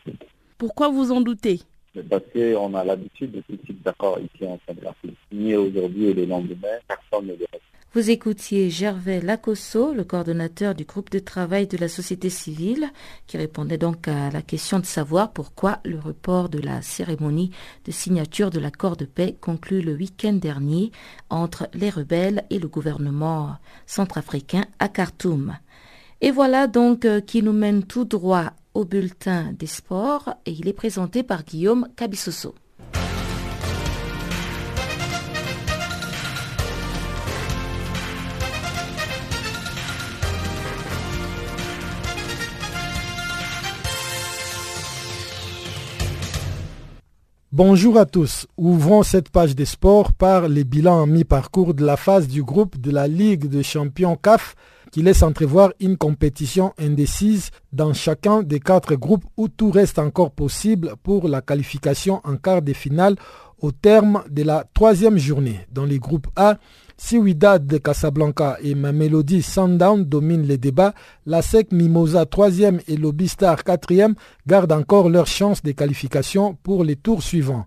Pourquoi 0.59 0.89
vous 0.89 1.13
en 1.13 1.21
doutez? 1.21 1.61
Parce 2.09 2.25
qu'on 2.33 2.75
a 2.75 2.85
l'habitude 2.85 3.33
de 3.33 3.43
ce 3.49 3.57
type 3.57 3.83
d'accord 3.83 4.19
ici 4.19 4.47
en 4.47 4.59
Centrafrique. 4.67 5.17
Signé 5.31 5.57
aujourd'hui 5.57 6.07
et 6.07 6.15
le 6.15 6.25
lendemain, 6.25 6.79
personne 6.89 7.27
ne 7.27 7.33
le 7.33 7.47
reste. 7.53 7.63
Vous 7.95 8.09
écoutiez 8.09 8.71
Gervais 8.71 9.21
Lacosso, 9.21 9.93
le 9.93 10.03
coordonnateur 10.05 10.75
du 10.75 10.85
groupe 10.85 11.11
de 11.11 11.19
travail 11.19 11.67
de 11.67 11.77
la 11.77 11.89
société 11.89 12.31
civile, 12.31 12.91
qui 13.27 13.37
répondait 13.37 13.77
donc 13.77 14.09
à 14.09 14.31
la 14.31 14.41
question 14.41 14.79
de 14.79 14.87
savoir 14.87 15.35
pourquoi 15.35 15.81
le 15.85 15.99
report 15.99 16.49
de 16.49 16.59
la 16.59 16.81
cérémonie 16.81 17.51
de 17.85 17.93
signature 17.93 18.49
de 18.49 18.61
l'accord 18.61 18.97
de 18.97 19.05
paix 19.05 19.37
conclu 19.39 19.83
le 19.83 19.93
week-end 19.93 20.33
dernier 20.33 20.91
entre 21.29 21.69
les 21.75 21.91
rebelles 21.91 22.45
et 22.49 22.59
le 22.59 22.69
gouvernement 22.69 23.57
centrafricain 23.85 24.65
à 24.79 24.89
Khartoum. 24.89 25.59
Et 26.23 26.31
voilà 26.31 26.69
donc 26.69 27.05
euh, 27.05 27.21
qui 27.21 27.43
nous 27.43 27.53
mène 27.53 27.83
tout 27.83 28.07
droit 28.07 28.55
au 28.75 28.85
bulletin 28.85 29.53
des 29.53 29.67
sports 29.67 30.35
et 30.47 30.53
il 30.53 30.69
est 30.69 30.73
présenté 30.73 31.23
par 31.23 31.45
Guillaume 31.45 31.89
Cabissoso. 31.97 32.55
Bonjour 47.55 47.99
à 47.99 48.07
tous. 48.07 48.47
Ouvrons 48.57 49.03
cette 49.03 49.29
page 49.29 49.55
des 49.55 49.67
sports 49.67 50.15
par 50.15 50.49
les 50.49 50.65
bilans 50.65 51.07
mi-parcours 51.07 51.75
de 51.75 51.85
la 51.85 51.99
phase 51.99 52.27
du 52.27 52.43
groupe 52.43 52.81
de 52.81 52.91
la 52.91 53.07
Ligue 53.07 53.45
des 53.45 53.63
champions 53.63 54.17
CAF 54.17 54.55
qui 54.93 55.03
laisse 55.03 55.23
entrevoir 55.23 55.73
une 55.81 55.97
compétition 55.97 56.75
indécise 56.79 57.51
dans 57.73 57.95
chacun 57.95 58.43
des 58.43 58.61
quatre 58.61 58.95
groupes 58.95 59.25
où 59.37 59.49
tout 59.49 59.71
reste 59.71 59.99
encore 59.99 60.31
possible 60.31 60.93
pour 61.03 61.29
la 61.29 61.41
qualification 61.41 62.21
en 62.25 62.37
quart 62.37 62.63
de 62.63 62.75
finale 62.75 63.17
au 63.59 63.73
terme 63.73 64.23
de 64.29 64.43
la 64.43 64.65
troisième 64.75 65.17
journée. 65.17 65.61
Dans 65.73 65.85
les 65.85 65.99
groupes 65.99 66.27
A, 66.37 66.59
Siwidad 66.99 67.67
de 67.67 67.79
Casablanca 67.79 68.59
et 68.63 68.75
Mamelody 68.75 69.41
Sundown 69.41 70.05
dominent 70.05 70.47
les 70.47 70.59
débats. 70.59 70.95
La 71.27 71.43
SEC 71.43 71.73
Mimosa 71.73 72.25
3e 72.25 72.81
et 72.87 72.97
Lobistar 72.97 73.63
4e 73.63 74.15
gardent 74.47 74.73
encore 74.73 75.09
leur 75.09 75.27
chance 75.27 75.63
de 75.63 75.73
qualification 75.73 76.57
pour 76.63 76.85
les 76.85 76.97
tours 76.97 77.23
suivants. 77.23 77.67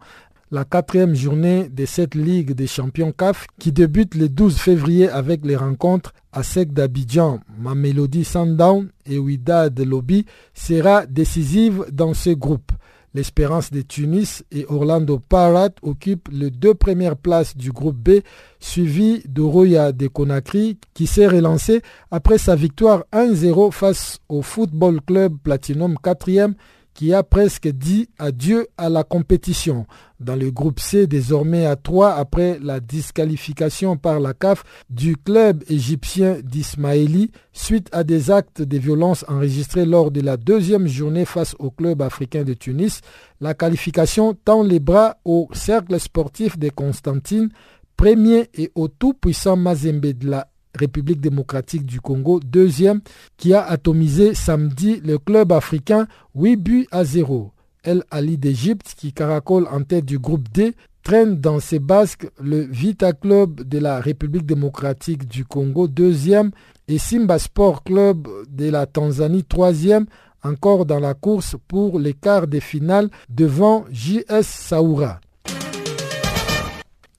La 0.52 0.64
quatrième 0.64 1.16
journée 1.16 1.70
de 1.70 1.86
cette 1.86 2.14
Ligue 2.14 2.52
des 2.52 2.68
champions 2.68 3.12
CAF 3.12 3.48
qui 3.58 3.72
débute 3.72 4.14
le 4.14 4.30
12 4.30 4.56
février 4.56 5.10
avec 5.10 5.44
les 5.44 5.56
rencontres 5.56 6.14
à 6.32 6.44
SEC 6.44 6.72
d'Abidjan, 6.72 7.40
Mamelody 7.58 8.24
Sundown 8.24 8.90
et 9.08 9.18
Ouidad 9.18 9.80
Lobby 9.80 10.28
sera 10.54 11.08
décisive 11.08 11.86
dans 11.92 12.14
ce 12.14 12.30
groupe. 12.30 12.72
L'Espérance 13.16 13.72
de 13.72 13.82
Tunis 13.82 14.44
et 14.52 14.68
Orlando 14.70 15.18
Pirates 15.18 15.80
occupent 15.82 16.30
les 16.32 16.52
deux 16.52 16.76
premières 16.76 17.18
places 17.18 17.58
du 17.58 17.72
groupe 17.72 17.98
B, 17.98 18.20
suivi 18.60 19.24
de 19.28 19.42
Roya 19.42 19.94
de 19.94 20.06
Conakry 20.08 20.78
qui 20.94 21.08
s'est 21.08 21.26
relancé 21.26 21.82
après 22.12 22.38
sa 22.38 22.56
victoire 22.56 23.04
1-0 23.14 23.72
face 23.72 24.20
au 24.30 24.44
Football 24.44 25.02
Club 25.02 25.38
Platinum 25.44 25.96
4e 26.04 26.54
qui 26.96 27.14
a 27.14 27.24
presque 27.24 27.68
dit 27.68 28.10
adieu 28.18 28.68
à 28.78 28.90
la 28.90 29.04
compétition. 29.04 29.86
Dans 30.22 30.38
le 30.38 30.50
groupe 30.50 30.80
C, 30.80 31.08
désormais 31.08 31.66
à 31.66 31.76
3 31.76 32.14
après 32.14 32.58
la 32.62 32.80
disqualification 32.80 33.98
par 33.98 34.22
la 34.22 34.34
CAF 34.34 34.64
du 34.90 35.18
club 35.18 35.62
égyptien 35.68 36.38
d'Ismaili 36.42 37.32
suite 37.52 37.90
à 37.92 38.06
des 38.06 38.32
actes 38.32 38.62
de 38.62 38.78
violence 38.78 39.26
enregistrés 39.28 39.86
lors 39.86 40.12
de 40.12 40.22
la 40.22 40.38
deuxième 40.38 40.88
journée 40.88 41.26
face 41.26 41.54
au 41.60 41.70
club 41.70 42.02
africain 42.02 42.44
de 42.44 42.54
Tunis, 42.54 43.02
la 43.42 43.54
qualification 43.54 44.34
tend 44.34 44.64
les 44.64 44.80
bras 44.80 45.18
au 45.26 45.50
cercle 45.52 46.00
sportif 46.00 46.58
de 46.58 46.70
Constantine, 46.70 47.50
premier 47.98 48.50
et 48.54 48.72
au 48.74 48.88
tout-puissant 48.88 49.58
Mazembe 49.58 50.06
de 50.06 50.30
la 50.30 50.48
République 50.76 51.20
démocratique 51.20 51.86
du 51.86 52.00
Congo, 52.00 52.40
deuxième, 52.40 53.02
qui 53.36 53.54
a 53.54 53.64
atomisé 53.66 54.34
samedi 54.34 55.02
le 55.04 55.18
club 55.18 55.52
africain 55.52 56.08
8 56.36 56.56
buts 56.56 56.88
à 56.92 57.04
0. 57.04 57.52
El 57.86 58.04
Ali 58.10 58.38
d'Égypte, 58.38 58.96
qui 58.98 59.14
caracole 59.14 59.68
en 59.72 59.84
tête 59.84 60.06
du 60.06 60.20
groupe 60.20 60.50
D, 60.50 60.74
traîne 61.04 61.40
dans 61.40 61.60
ses 61.60 61.80
basques 61.80 62.28
le 62.42 62.62
Vita 62.62 63.14
Club 63.14 63.62
de 63.62 63.78
la 63.78 64.00
République 64.00 64.46
démocratique 64.46 65.28
du 65.28 65.46
Congo, 65.46 65.88
deuxième, 65.88 66.50
et 66.88 66.98
Simba 66.98 67.38
Sport 67.38 67.84
Club 67.84 68.28
de 68.50 68.70
la 68.70 68.88
Tanzanie, 68.88 69.44
troisième, 69.44 70.08
encore 70.44 70.88
dans 70.88 71.00
la 71.00 71.14
course 71.14 71.56
pour 71.68 72.00
les 72.00 72.14
quarts 72.14 72.48
de 72.48 72.60
finale 72.60 73.10
devant 73.30 73.86
JS 73.92 74.42
Saoura. 74.42 75.22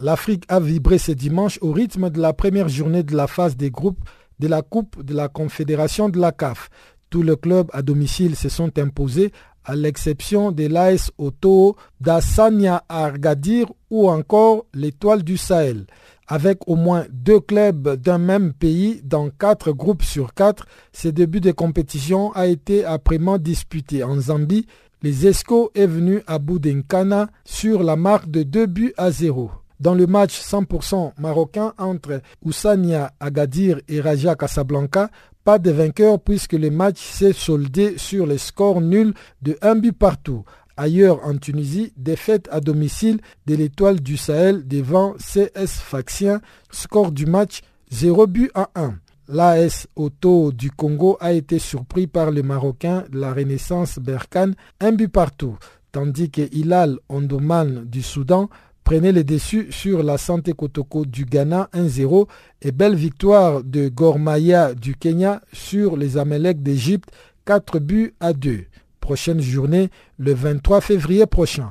L'Afrique 0.00 0.44
a 0.48 0.60
vibré 0.60 0.98
ce 0.98 1.12
dimanche 1.12 1.58
au 1.62 1.72
rythme 1.72 2.10
de 2.10 2.20
la 2.20 2.32
première 2.32 2.68
journée 2.68 3.04
de 3.04 3.16
la 3.16 3.28
phase 3.28 3.56
des 3.56 3.70
groupes 3.70 4.04
de 4.40 4.48
la 4.48 4.62
Coupe 4.62 5.02
de 5.02 5.14
la 5.14 5.28
Confédération 5.28 6.08
de 6.08 6.18
la 6.18 6.32
CAF. 6.32 6.68
Tous 7.08 7.22
les 7.22 7.36
clubs 7.36 7.70
à 7.72 7.82
domicile 7.82 8.36
se 8.36 8.48
sont 8.48 8.76
imposés 8.78 9.32
à 9.66 9.74
l'exception 9.74 10.52
de 10.52 10.66
l'AS 10.66 11.10
Auto, 11.18 11.76
d'Assania 12.00 12.84
Argadir 12.88 13.66
ou 13.90 14.08
encore 14.08 14.64
l'Étoile 14.72 15.24
du 15.24 15.36
Sahel. 15.36 15.86
Avec 16.28 16.66
au 16.66 16.76
moins 16.76 17.04
deux 17.10 17.40
clubs 17.40 17.96
d'un 17.96 18.18
même 18.18 18.52
pays 18.52 19.00
dans 19.04 19.28
quatre 19.30 19.72
groupes 19.72 20.02
sur 20.02 20.34
quatre, 20.34 20.66
ce 20.92 21.08
début 21.08 21.40
de 21.40 21.52
compétition 21.52 22.32
a 22.32 22.46
été 22.46 22.84
âprement 22.84 23.38
disputé. 23.38 24.02
En 24.02 24.20
Zambie, 24.20 24.66
les 25.02 25.26
Esco 25.26 25.70
est 25.74 25.86
venu 25.86 26.22
à 26.26 26.38
bout 26.38 26.58
d'Enkana 26.58 27.28
sur 27.44 27.82
la 27.82 27.96
marque 27.96 28.30
de 28.30 28.42
2 28.42 28.66
buts 28.66 28.94
à 28.96 29.10
0. 29.10 29.50
Dans 29.78 29.94
le 29.94 30.06
match 30.06 30.40
100% 30.40 31.12
marocain 31.18 31.74
entre 31.78 32.22
Oussania 32.42 33.12
Agadir 33.20 33.80
et 33.88 34.00
Raja 34.00 34.34
Casablanca, 34.34 35.10
pas 35.44 35.58
de 35.58 35.70
vainqueur 35.70 36.18
puisque 36.18 36.54
le 36.54 36.70
match 36.70 37.00
s'est 37.00 37.32
soldé 37.32 37.98
sur 37.98 38.26
les 38.26 38.38
scores 38.38 38.80
nuls 38.80 39.14
de 39.42 39.56
1 39.60 39.76
but 39.76 39.92
partout. 39.92 40.44
Ailleurs 40.78 41.24
en 41.24 41.36
Tunisie, 41.36 41.92
défaite 41.96 42.48
à 42.50 42.60
domicile 42.60 43.20
de 43.46 43.54
l'étoile 43.54 44.00
du 44.00 44.16
Sahel 44.16 44.66
devant 44.66 45.14
CS 45.14 45.80
Faxien, 45.80 46.40
score 46.70 47.12
du 47.12 47.26
match 47.26 47.60
0 47.90 48.26
but 48.26 48.50
à 48.54 48.70
1. 48.74 48.94
L'AS 49.28 49.88
Auto 49.96 50.52
du 50.52 50.70
Congo 50.70 51.16
a 51.20 51.32
été 51.32 51.58
surpris 51.58 52.06
par 52.06 52.30
le 52.30 52.42
Marocain 52.42 53.04
la 53.12 53.32
Renaissance 53.32 53.98
Berkane, 53.98 54.54
un 54.80 54.92
but 54.92 55.08
partout, 55.08 55.56
tandis 55.92 56.30
que 56.30 56.42
Hilal 56.52 56.98
Ondoman 57.08 57.84
du 57.84 58.02
Soudan 58.02 58.48
prenait 58.86 59.10
les 59.10 59.24
déçus 59.24 59.66
sur 59.70 60.04
la 60.04 60.16
Santé 60.16 60.52
Kotoko 60.52 61.04
du 61.06 61.24
Ghana 61.24 61.68
1-0 61.74 62.28
et 62.62 62.70
belle 62.70 62.94
victoire 62.94 63.64
de 63.64 63.88
Gormaya 63.88 64.74
du 64.74 64.94
Kenya 64.94 65.42
sur 65.52 65.96
les 65.96 66.16
Amalek 66.18 66.62
d'Égypte 66.62 67.10
4 67.46 67.80
buts 67.80 68.14
à 68.20 68.32
2. 68.32 68.60
Prochaine 69.00 69.40
journée 69.40 69.90
le 70.18 70.34
23 70.34 70.80
février 70.80 71.26
prochain. 71.26 71.70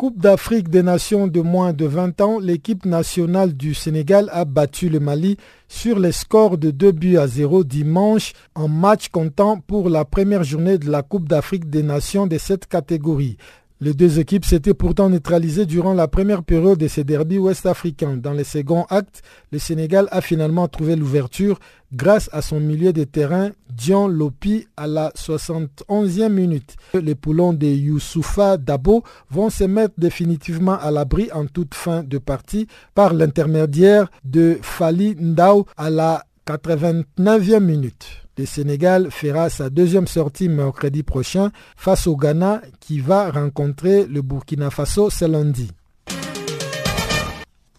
Coupe 0.00 0.18
d'Afrique 0.18 0.70
des 0.70 0.82
Nations 0.82 1.28
de 1.28 1.42
moins 1.42 1.74
de 1.74 1.84
20 1.84 2.22
ans, 2.22 2.38
l'équipe 2.40 2.86
nationale 2.86 3.52
du 3.52 3.74
Sénégal 3.74 4.30
a 4.32 4.46
battu 4.46 4.88
le 4.88 4.98
Mali 4.98 5.36
sur 5.68 5.98
les 5.98 6.10
scores 6.10 6.56
de 6.56 6.70
2 6.70 6.92
buts 6.92 7.18
à 7.18 7.28
0 7.28 7.64
dimanche 7.64 8.32
en 8.54 8.66
match 8.66 9.10
comptant 9.10 9.60
pour 9.60 9.90
la 9.90 10.06
première 10.06 10.42
journée 10.42 10.78
de 10.78 10.90
la 10.90 11.02
Coupe 11.02 11.28
d'Afrique 11.28 11.68
des 11.68 11.82
Nations 11.82 12.26
de 12.26 12.38
cette 12.38 12.66
catégorie. 12.66 13.36
Les 13.82 13.94
deux 13.94 14.20
équipes 14.20 14.44
s'étaient 14.44 14.74
pourtant 14.74 15.08
neutralisées 15.08 15.64
durant 15.64 15.94
la 15.94 16.06
première 16.06 16.42
période 16.42 16.76
de 16.76 16.86
ces 16.86 17.02
derbies 17.02 17.38
ouest-africains. 17.38 18.18
Dans 18.18 18.34
le 18.34 18.44
second 18.44 18.84
acte, 18.90 19.22
le 19.52 19.58
Sénégal 19.58 20.06
a 20.10 20.20
finalement 20.20 20.68
trouvé 20.68 20.96
l'ouverture 20.96 21.58
grâce 21.90 22.28
à 22.32 22.42
son 22.42 22.60
milieu 22.60 22.92
de 22.92 23.04
terrain, 23.04 23.52
Dion 23.72 24.06
Lopi, 24.06 24.66
à 24.76 24.86
la 24.86 25.10
71e 25.16 26.28
minute. 26.28 26.76
Les 26.92 27.14
poulons 27.14 27.54
de 27.54 27.66
Youssoufa 27.66 28.58
Dabo 28.58 29.02
vont 29.30 29.48
se 29.48 29.64
mettre 29.64 29.94
définitivement 29.96 30.78
à 30.78 30.90
l'abri 30.90 31.30
en 31.32 31.46
toute 31.46 31.74
fin 31.74 32.02
de 32.02 32.18
partie 32.18 32.66
par 32.94 33.14
l'intermédiaire 33.14 34.10
de 34.24 34.58
Fali 34.60 35.16
Ndao 35.18 35.64
à 35.78 35.88
la 35.88 36.24
89e 36.46 37.60
minute. 37.60 38.26
Le 38.40 38.46
Sénégal 38.46 39.10
fera 39.10 39.50
sa 39.50 39.68
deuxième 39.68 40.06
sortie 40.06 40.48
mercredi 40.48 41.02
prochain 41.02 41.50
face 41.76 42.06
au 42.06 42.16
Ghana 42.16 42.62
qui 42.80 42.98
va 42.98 43.30
rencontrer 43.30 44.06
le 44.06 44.22
Burkina 44.22 44.70
Faso 44.70 45.10
ce 45.10 45.26
lundi. 45.26 45.70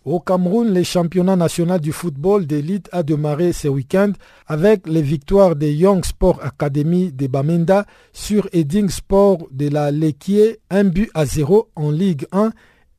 Au 0.05 0.19
Cameroun, 0.19 0.71
le 0.71 0.83
championnat 0.83 1.35
national 1.35 1.79
du 1.79 1.91
football 1.91 2.45
d'élite 2.45 2.89
a 2.91 3.01
démarré 3.01 3.53
ce 3.53 3.69
week-end 3.69 4.11
avec 4.45 4.87
les 4.87 5.01
victoires 5.01 5.55
des 5.55 5.73
Young 5.73 6.05
Sport 6.05 6.39
Academy 6.43 7.11
de 7.11 7.25
Bamenda 7.25 7.87
sur 8.13 8.47
Edding 8.53 8.89
Sport 8.89 9.39
de 9.49 9.67
la 9.67 9.89
Lequier, 9.89 10.59
un 10.69 10.83
but 10.83 11.09
à 11.15 11.25
zéro 11.25 11.69
en 11.75 11.89
Ligue 11.89 12.27
1 12.31 12.51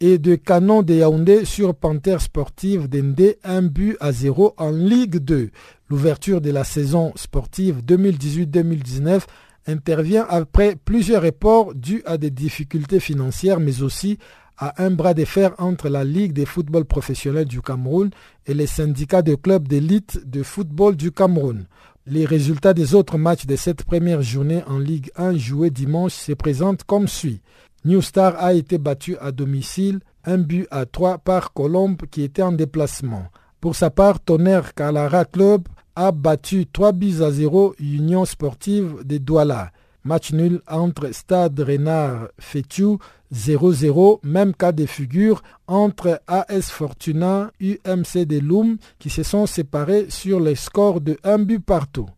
et 0.03 0.19
de 0.19 0.35
Canon 0.35 0.83
de 0.83 0.95
Yaoundé 0.95 1.45
sur 1.45 1.77
Panther 1.77 2.17
Sportive 2.19 2.89
d'Ende, 2.89 3.37
un 3.45 3.63
but 3.63 3.97
à 4.01 4.11
zéro 4.11 4.53
en 4.57 4.73
Ligue 4.73 5.19
2. 5.19 5.51
L'ouverture 5.93 6.41
de 6.41 6.51
la 6.51 6.65
saison 6.65 7.13
sportive 7.17 7.83
2018-2019 7.87 9.25
intervient 9.67 10.25
après 10.27 10.75
plusieurs 10.75 11.23
reports 11.23 11.75
dus 11.75 12.03
à 12.07 12.17
des 12.17 12.31
difficultés 12.31 12.99
financières 12.99 13.61
mais 13.61 13.83
aussi 13.83 14.19
à 14.57 14.83
un 14.83 14.91
bras 14.91 15.13
de 15.13 15.27
fer 15.27 15.53
entre 15.59 15.91
la 15.91 16.03
Ligue 16.03 16.33
des 16.33 16.47
football 16.47 16.87
professionnels 16.87 17.45
du 17.45 17.61
Cameroun 17.61 18.09
et 18.47 18.55
les 18.55 18.67
syndicats 18.67 19.21
de 19.21 19.35
clubs 19.35 19.69
d'élite 19.69 20.27
de 20.27 20.43
football 20.43 20.97
du 20.97 21.13
Cameroun. 21.13 21.67
Les 22.07 22.25
résultats 22.25 22.73
des 22.73 22.95
autres 22.95 23.19
matchs 23.19 23.45
de 23.45 23.57
cette 23.57 23.85
première 23.85 24.23
journée 24.23 24.65
en 24.67 24.79
Ligue 24.79 25.11
1 25.17 25.37
joués 25.37 25.69
dimanche 25.69 26.15
se 26.15 26.33
présentent 26.33 26.85
comme 26.85 27.07
suit. 27.07 27.43
New 27.85 28.01
Star 28.01 28.43
a 28.43 28.55
été 28.55 28.79
battu 28.79 29.19
à 29.19 29.31
domicile, 29.31 30.01
un 30.25 30.39
but 30.39 30.67
à 30.71 30.87
3 30.87 31.19
par 31.19 31.53
Colombe 31.53 32.01
qui 32.11 32.23
était 32.23 32.41
en 32.41 32.53
déplacement. 32.53 33.27
Pour 33.61 33.77
sa 33.77 33.91
part, 33.91 34.19
Tonnerre 34.21 34.73
Calara 34.73 35.27
Club 35.27 35.69
a 35.97 36.13
battu 36.13 36.67
3 36.67 36.93
buts 36.93 37.23
à 37.23 37.31
0 37.31 37.75
Union 37.79 38.25
Sportive 38.25 39.05
de 39.05 39.19
Douala. 39.19 39.73
Match 40.05 40.33
nul 40.33 40.61
entre 40.69 41.13
Stade 41.13 41.61
Renard 41.61 42.29
Fétu 42.39 42.99
0-0, 43.33 44.19
même 44.25 44.53
cas 44.53 44.73
de 44.73 44.85
figure 44.85 45.43
entre 45.69 46.21
AS 46.27 46.71
Fortuna 46.71 47.53
UMC 47.61 48.27
de 48.27 48.41
Loum 48.41 48.79
qui 48.99 49.11
se 49.11 49.23
sont 49.23 49.47
séparés 49.47 50.07
sur 50.09 50.41
les 50.41 50.57
scores 50.57 51.01
de 51.01 51.19
1 51.23 51.39
but 51.39 51.65
partout. 51.65 52.09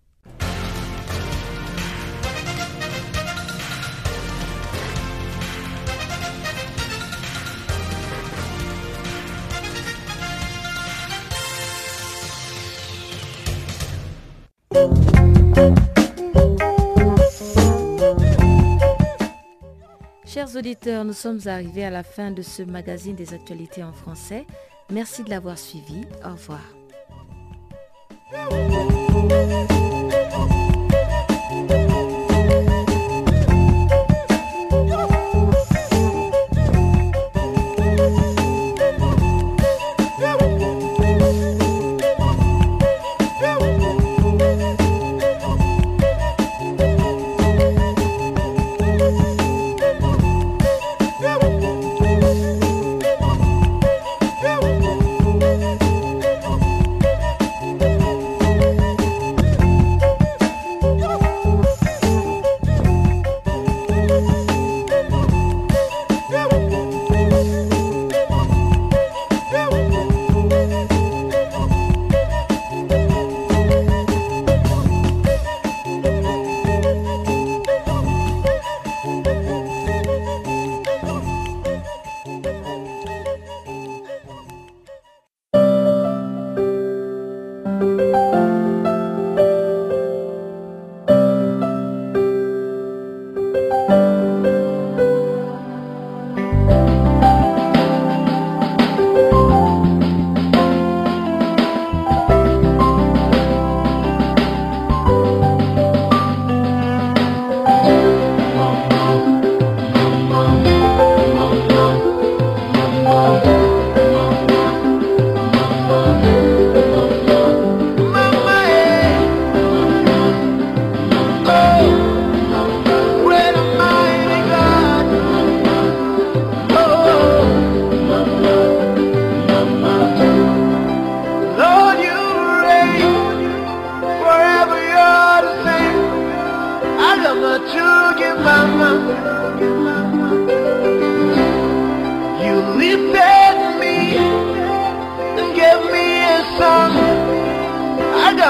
Chers 20.27 20.57
auditeurs, 20.57 21.05
nous 21.05 21.13
sommes 21.13 21.41
arrivés 21.47 21.85
à 21.85 21.91
la 21.91 22.03
fin 22.03 22.31
de 22.31 22.43
ce 22.43 22.63
magazine 22.63 23.15
des 23.15 23.35
actualités 23.35 23.83
en 23.85 23.93
français. 23.93 24.47
Merci 24.91 25.23
de 25.23 25.31
l'avoir 25.31 25.59
suivi. 25.59 26.03
Au 26.25 26.33
revoir. 26.33 26.61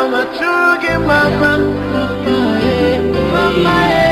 mama 0.05 0.22
chuge 0.36 0.98
mama 0.98 1.52
mama 1.92 2.36
mama 3.32 4.03